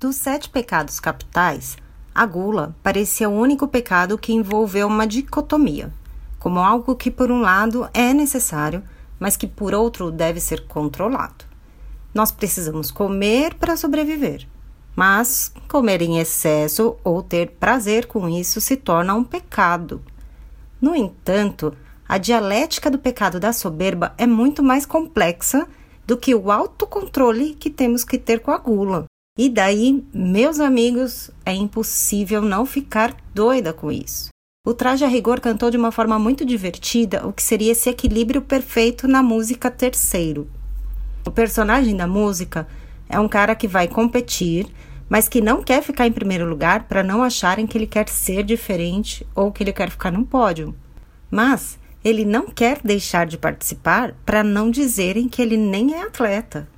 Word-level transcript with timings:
Dos 0.00 0.16
sete 0.16 0.48
pecados 0.48 0.98
capitais, 0.98 1.76
a 2.14 2.24
gula 2.24 2.74
parecia 2.82 3.28
o 3.28 3.38
único 3.38 3.68
pecado 3.68 4.16
que 4.16 4.32
envolveu 4.32 4.86
uma 4.86 5.06
dicotomia, 5.06 5.92
como 6.38 6.58
algo 6.58 6.96
que, 6.96 7.10
por 7.10 7.30
um 7.30 7.42
lado, 7.42 7.86
é 7.92 8.14
necessário, 8.14 8.82
mas 9.18 9.36
que, 9.36 9.46
por 9.46 9.74
outro, 9.74 10.10
deve 10.10 10.40
ser 10.40 10.66
controlado. 10.66 11.44
Nós 12.14 12.32
precisamos 12.32 12.90
comer 12.90 13.56
para 13.56 13.76
sobreviver, 13.76 14.48
mas 14.96 15.52
comer 15.68 16.00
em 16.00 16.18
excesso 16.18 16.96
ou 17.04 17.22
ter 17.22 17.50
prazer 17.60 18.06
com 18.06 18.26
isso 18.26 18.58
se 18.58 18.78
torna 18.78 19.14
um 19.14 19.22
pecado. 19.22 20.00
No 20.80 20.96
entanto, 20.96 21.76
a 22.08 22.16
dialética 22.16 22.90
do 22.90 22.98
pecado 22.98 23.38
da 23.38 23.52
soberba 23.52 24.14
é 24.16 24.26
muito 24.26 24.62
mais 24.62 24.86
complexa 24.86 25.68
do 26.06 26.16
que 26.16 26.34
o 26.34 26.50
autocontrole 26.50 27.54
que 27.54 27.68
temos 27.68 28.02
que 28.02 28.16
ter 28.16 28.40
com 28.40 28.50
a 28.50 28.56
gula. 28.56 29.09
E 29.38 29.48
daí, 29.48 30.04
meus 30.12 30.60
amigos, 30.60 31.30
é 31.46 31.54
impossível 31.54 32.42
não 32.42 32.66
ficar 32.66 33.16
doida 33.34 33.72
com 33.72 33.90
isso. 33.90 34.28
O 34.66 34.74
Traje 34.74 35.04
a 35.04 35.08
Rigor 35.08 35.40
cantou 35.40 35.70
de 35.70 35.76
uma 35.76 35.90
forma 35.90 36.18
muito 36.18 36.44
divertida 36.44 37.26
o 37.26 37.32
que 37.32 37.42
seria 37.42 37.72
esse 37.72 37.88
equilíbrio 37.88 38.42
perfeito 38.42 39.08
na 39.08 39.22
música 39.22 39.70
Terceiro. 39.70 40.50
O 41.26 41.30
personagem 41.30 41.96
da 41.96 42.06
música 42.06 42.68
é 43.08 43.18
um 43.18 43.28
cara 43.28 43.54
que 43.54 43.66
vai 43.66 43.88
competir, 43.88 44.66
mas 45.08 45.28
que 45.28 45.40
não 45.40 45.62
quer 45.62 45.82
ficar 45.82 46.06
em 46.06 46.12
primeiro 46.12 46.46
lugar 46.46 46.84
para 46.84 47.02
não 47.02 47.22
acharem 47.22 47.66
que 47.66 47.78
ele 47.78 47.86
quer 47.86 48.08
ser 48.08 48.42
diferente 48.42 49.26
ou 49.34 49.50
que 49.50 49.62
ele 49.62 49.72
quer 49.72 49.90
ficar 49.90 50.10
no 50.10 50.26
pódio. 50.26 50.74
Mas 51.30 51.78
ele 52.04 52.24
não 52.24 52.46
quer 52.46 52.80
deixar 52.84 53.26
de 53.26 53.38
participar 53.38 54.14
para 54.26 54.44
não 54.44 54.70
dizerem 54.70 55.28
que 55.28 55.40
ele 55.40 55.56
nem 55.56 55.94
é 55.94 56.02
atleta. 56.02 56.68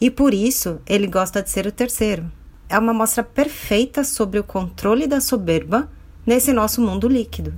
E 0.00 0.10
por 0.10 0.32
isso 0.32 0.80
ele 0.86 1.06
gosta 1.06 1.42
de 1.42 1.50
ser 1.50 1.66
o 1.66 1.72
terceiro. 1.72 2.30
É 2.68 2.78
uma 2.78 2.94
mostra 2.94 3.22
perfeita 3.22 4.02
sobre 4.04 4.38
o 4.38 4.44
controle 4.44 5.06
da 5.06 5.20
soberba 5.20 5.90
nesse 6.24 6.52
nosso 6.52 6.80
mundo 6.80 7.08
líquido. 7.08 7.52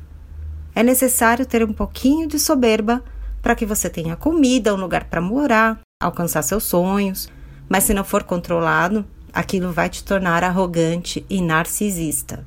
É 0.75 0.83
necessário 0.83 1.45
ter 1.45 1.63
um 1.63 1.73
pouquinho 1.73 2.27
de 2.27 2.39
soberba 2.39 3.05
para 3.43 3.55
que 3.55 3.67
você 3.67 3.91
tenha 3.91 4.17
comida, 4.17 4.75
um 4.75 4.81
lugar 4.81 5.05
para 5.05 5.21
morar, 5.21 5.81
alcançar 6.03 6.43
seus 6.43 6.65
sonhos, 6.65 7.29
mas 7.69 7.85
se 7.85 7.93
não 7.93 8.05
for 8.05 8.23
controlado, 8.23 9.05
aquilo 9.33 9.71
vai 9.71 9.89
te 9.89 10.03
tornar 10.03 10.43
arrogante 10.43 11.27
e 11.29 11.41
narcisista. 11.41 12.47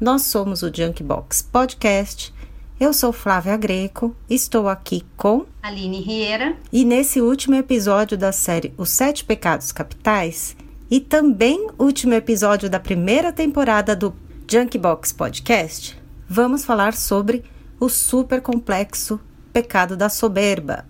Nós 0.00 0.22
somos 0.22 0.62
o 0.62 0.72
Junkbox 0.74 1.42
Podcast. 1.42 2.33
Eu 2.78 2.92
sou 2.92 3.12
Flávia 3.12 3.56
Greco, 3.56 4.16
estou 4.28 4.68
aqui 4.68 5.04
com 5.16 5.46
Aline 5.62 6.00
Rieira. 6.00 6.56
E 6.72 6.84
nesse 6.84 7.20
último 7.20 7.54
episódio 7.54 8.18
da 8.18 8.32
série 8.32 8.74
Os 8.76 8.90
Sete 8.90 9.24
Pecados 9.24 9.70
Capitais, 9.70 10.56
e 10.90 10.98
também 10.98 11.68
último 11.78 12.14
episódio 12.14 12.68
da 12.68 12.80
primeira 12.80 13.32
temporada 13.32 13.94
do 13.94 14.12
Junkbox 14.50 15.12
Podcast, 15.12 15.96
vamos 16.28 16.64
falar 16.64 16.94
sobre 16.94 17.44
o 17.78 17.88
super 17.88 18.42
complexo 18.42 19.20
pecado 19.52 19.96
da 19.96 20.08
soberba. 20.08 20.84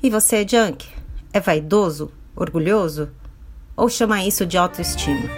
E 0.00 0.08
você, 0.08 0.46
Junk, 0.46 0.86
é 1.32 1.40
vaidoso, 1.40 2.12
orgulhoso? 2.36 3.10
Ou 3.76 3.88
chama 3.88 4.24
isso 4.24 4.46
de 4.46 4.56
autoestima? 4.56 5.28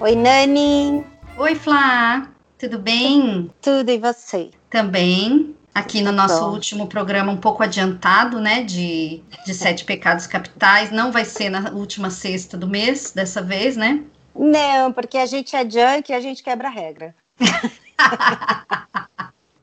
Oi, 0.00 0.14
Nani. 0.14 1.04
Oi, 1.36 1.56
Flá. 1.56 2.30
Tudo 2.56 2.78
bem? 2.78 3.50
Tudo 3.60 3.90
e 3.90 3.98
você? 3.98 4.52
Também. 4.70 5.56
Aqui 5.74 6.00
no 6.00 6.12
nosso 6.12 6.38
Bom. 6.40 6.52
último 6.52 6.86
programa, 6.86 7.32
um 7.32 7.36
pouco 7.36 7.64
adiantado, 7.64 8.40
né? 8.40 8.62
De, 8.62 9.24
de 9.44 9.52
Sete 9.52 9.84
Pecados 9.84 10.28
Capitais. 10.28 10.92
Não 10.92 11.10
vai 11.10 11.24
ser 11.24 11.50
na 11.50 11.72
última 11.72 12.10
sexta 12.10 12.56
do 12.56 12.68
mês, 12.68 13.10
dessa 13.10 13.42
vez, 13.42 13.76
né? 13.76 14.04
Não, 14.36 14.92
porque 14.92 15.18
a 15.18 15.26
gente 15.26 15.56
é 15.56 15.68
junk 15.68 16.10
e 16.10 16.14
a 16.14 16.20
gente 16.20 16.44
quebra 16.44 16.68
regra. 16.68 17.14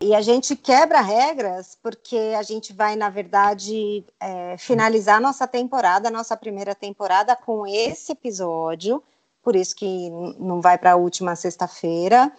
E 0.01 0.13
a 0.13 0.21
gente 0.21 0.55
quebra 0.57 1.01
regras 1.01 1.77
porque 1.81 2.33
a 2.37 2.43
gente 2.43 2.73
vai, 2.73 2.95
na 2.95 3.09
verdade, 3.09 4.03
é, 4.19 4.55
finalizar 4.57 5.21
nossa 5.21 5.47
temporada, 5.47 6.11
nossa 6.11 6.35
primeira 6.35 6.75
temporada, 6.75 7.35
com 7.35 7.65
esse 7.65 8.11
episódio 8.11 9.01
por 9.45 9.55
isso 9.55 9.75
que 9.75 10.09
não 10.39 10.59
vai 10.59 10.75
para 10.75 10.93
a 10.93 10.95
última 10.95 11.35
sexta-feira 11.35 12.31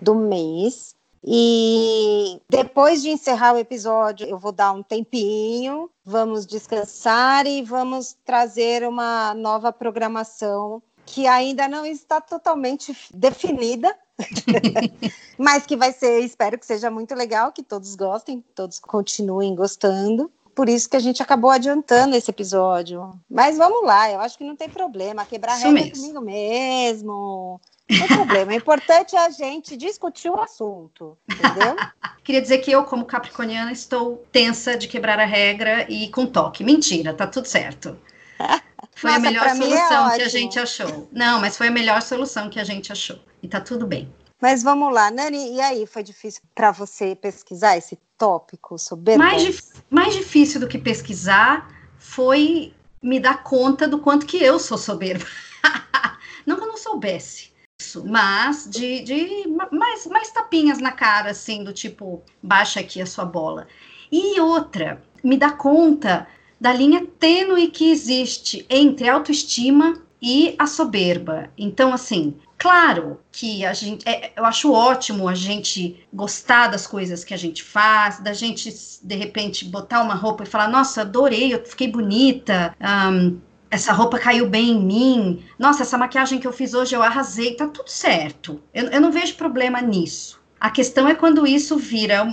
do 0.00 0.14
mês. 0.14 0.94
E 1.24 2.40
depois 2.48 3.02
de 3.02 3.10
encerrar 3.10 3.54
o 3.54 3.58
episódio, 3.58 4.26
eu 4.26 4.38
vou 4.38 4.52
dar 4.52 4.72
um 4.72 4.82
tempinho, 4.82 5.90
vamos 6.04 6.46
descansar 6.46 7.46
e 7.46 7.62
vamos 7.62 8.16
trazer 8.24 8.86
uma 8.86 9.34
nova 9.34 9.72
programação 9.72 10.80
que 11.04 11.26
ainda 11.26 11.66
não 11.66 11.84
está 11.84 12.20
totalmente 12.20 12.96
definida, 13.12 13.96
mas 15.36 15.66
que 15.66 15.76
vai 15.76 15.92
ser, 15.92 16.20
espero 16.20 16.56
que 16.58 16.66
seja 16.66 16.90
muito 16.90 17.14
legal, 17.14 17.52
que 17.52 17.62
todos 17.62 17.96
gostem, 17.96 18.44
todos 18.54 18.78
continuem 18.78 19.54
gostando 19.54 20.30
por 20.54 20.68
isso 20.68 20.88
que 20.88 20.96
a 20.96 21.00
gente 21.00 21.22
acabou 21.22 21.50
adiantando 21.50 22.16
esse 22.16 22.30
episódio. 22.30 23.12
Mas 23.28 23.56
vamos 23.56 23.84
lá, 23.84 24.10
eu 24.10 24.20
acho 24.20 24.36
que 24.36 24.44
não 24.44 24.56
tem 24.56 24.68
problema. 24.68 25.24
Quebrar 25.24 25.56
isso 25.56 25.66
regra 25.66 25.82
mesmo. 25.82 25.96
comigo 25.96 26.20
mesmo. 26.20 27.60
Não 27.90 28.06
tem 28.06 28.16
problema. 28.16 28.52
O 28.52 28.54
importante 28.54 29.16
é 29.16 29.18
a 29.18 29.30
gente 29.30 29.76
discutir 29.76 30.30
o 30.30 30.40
assunto, 30.40 31.16
entendeu? 31.30 31.76
Queria 32.24 32.40
dizer 32.40 32.58
que 32.58 32.70
eu, 32.70 32.84
como 32.84 33.04
capricorniana, 33.04 33.72
estou 33.72 34.24
tensa 34.30 34.76
de 34.76 34.88
quebrar 34.88 35.18
a 35.18 35.24
regra 35.24 35.86
e 35.90 36.08
com 36.08 36.26
toque. 36.26 36.62
Mentira, 36.62 37.12
tá 37.12 37.26
tudo 37.26 37.46
certo. 37.46 37.98
Foi 38.94 39.10
Nossa, 39.10 39.26
a 39.26 39.30
melhor 39.30 39.46
é 39.46 39.54
solução 39.54 40.10
é 40.10 40.16
que 40.16 40.22
a 40.22 40.28
gente 40.28 40.58
achou. 40.58 41.08
Não, 41.10 41.40
mas 41.40 41.56
foi 41.56 41.68
a 41.68 41.70
melhor 41.70 42.02
solução 42.02 42.50
que 42.50 42.60
a 42.60 42.64
gente 42.64 42.92
achou. 42.92 43.18
E 43.42 43.48
tá 43.48 43.60
tudo 43.60 43.86
bem. 43.86 44.12
Mas 44.42 44.60
vamos 44.60 44.92
lá, 44.92 45.08
Nani, 45.08 45.54
e 45.54 45.60
aí, 45.60 45.86
foi 45.86 46.02
difícil 46.02 46.42
para 46.52 46.72
você 46.72 47.14
pesquisar 47.14 47.78
esse 47.78 47.96
tópico 48.18 48.76
soberba? 48.76 49.22
Mais, 49.22 49.72
mais 49.88 50.14
difícil 50.14 50.58
do 50.58 50.66
que 50.66 50.78
pesquisar 50.78 51.70
foi 51.96 52.74
me 53.00 53.20
dar 53.20 53.44
conta 53.44 53.86
do 53.86 54.00
quanto 54.00 54.26
que 54.26 54.42
eu 54.42 54.58
sou 54.58 54.76
soberba. 54.76 55.24
não 56.44 56.56
que 56.56 56.64
eu 56.64 56.66
não 56.66 56.76
soubesse 56.76 57.52
isso, 57.80 58.04
mas 58.04 58.68
de, 58.68 59.02
de 59.02 59.46
mais, 59.70 60.08
mais 60.08 60.32
tapinhas 60.32 60.78
na 60.78 60.90
cara, 60.90 61.30
assim, 61.30 61.62
do 61.62 61.72
tipo, 61.72 62.20
baixa 62.42 62.80
aqui 62.80 63.00
a 63.00 63.06
sua 63.06 63.24
bola. 63.24 63.68
E 64.10 64.40
outra, 64.40 65.00
me 65.22 65.36
dar 65.36 65.56
conta 65.56 66.26
da 66.60 66.72
linha 66.72 67.06
tênue 67.20 67.68
que 67.68 67.92
existe 67.92 68.66
entre 68.68 69.08
autoestima 69.08 70.02
e 70.20 70.56
a 70.58 70.66
soberba. 70.66 71.48
Então, 71.56 71.92
assim, 71.92 72.36
Claro 72.62 73.18
que 73.32 73.66
a 73.66 73.72
gente, 73.72 74.08
é, 74.08 74.30
eu 74.36 74.44
acho 74.44 74.72
ótimo 74.72 75.26
a 75.26 75.34
gente 75.34 76.06
gostar 76.12 76.68
das 76.68 76.86
coisas 76.86 77.24
que 77.24 77.34
a 77.34 77.36
gente 77.36 77.60
faz, 77.60 78.20
da 78.20 78.32
gente 78.32 78.72
de 79.02 79.16
repente 79.16 79.64
botar 79.64 80.00
uma 80.00 80.14
roupa 80.14 80.44
e 80.44 80.46
falar, 80.46 80.68
nossa, 80.68 81.00
adorei, 81.00 81.52
eu 81.52 81.64
fiquei 81.64 81.88
bonita, 81.88 82.72
um, 83.10 83.40
essa 83.68 83.92
roupa 83.92 84.16
caiu 84.16 84.48
bem 84.48 84.70
em 84.70 84.80
mim, 84.80 85.44
nossa, 85.58 85.82
essa 85.82 85.98
maquiagem 85.98 86.38
que 86.38 86.46
eu 86.46 86.52
fiz 86.52 86.72
hoje 86.72 86.94
eu 86.94 87.02
arrasei, 87.02 87.56
tá 87.56 87.66
tudo 87.66 87.88
certo. 87.88 88.62
Eu, 88.72 88.90
eu 88.90 89.00
não 89.00 89.10
vejo 89.10 89.34
problema 89.34 89.80
nisso. 89.80 90.40
A 90.60 90.70
questão 90.70 91.08
é 91.08 91.16
quando 91.16 91.44
isso 91.44 91.76
vira 91.76 92.24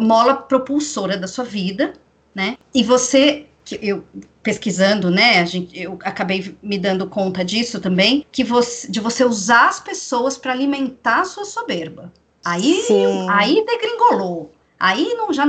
mola 0.00 0.36
propulsora 0.36 1.18
da 1.18 1.26
sua 1.26 1.44
vida, 1.44 1.92
né? 2.34 2.56
E 2.74 2.82
você 2.82 3.46
que 3.64 3.78
eu 3.82 4.04
pesquisando, 4.42 5.10
né, 5.10 5.40
a 5.40 5.44
gente, 5.44 5.80
eu 5.80 5.98
acabei 6.04 6.54
me 6.62 6.78
dando 6.78 7.08
conta 7.08 7.42
disso 7.42 7.80
também, 7.80 8.26
que 8.30 8.44
você, 8.44 8.90
de 8.90 9.00
você 9.00 9.24
usar 9.24 9.68
as 9.68 9.80
pessoas 9.80 10.36
para 10.36 10.52
alimentar 10.52 11.20
a 11.20 11.24
sua 11.24 11.46
soberba. 11.46 12.12
Aí, 12.44 12.82
Sim. 12.86 13.26
aí 13.30 13.64
degringolou. 13.64 14.52
Aí 14.78 15.14
não 15.14 15.32
já 15.32 15.46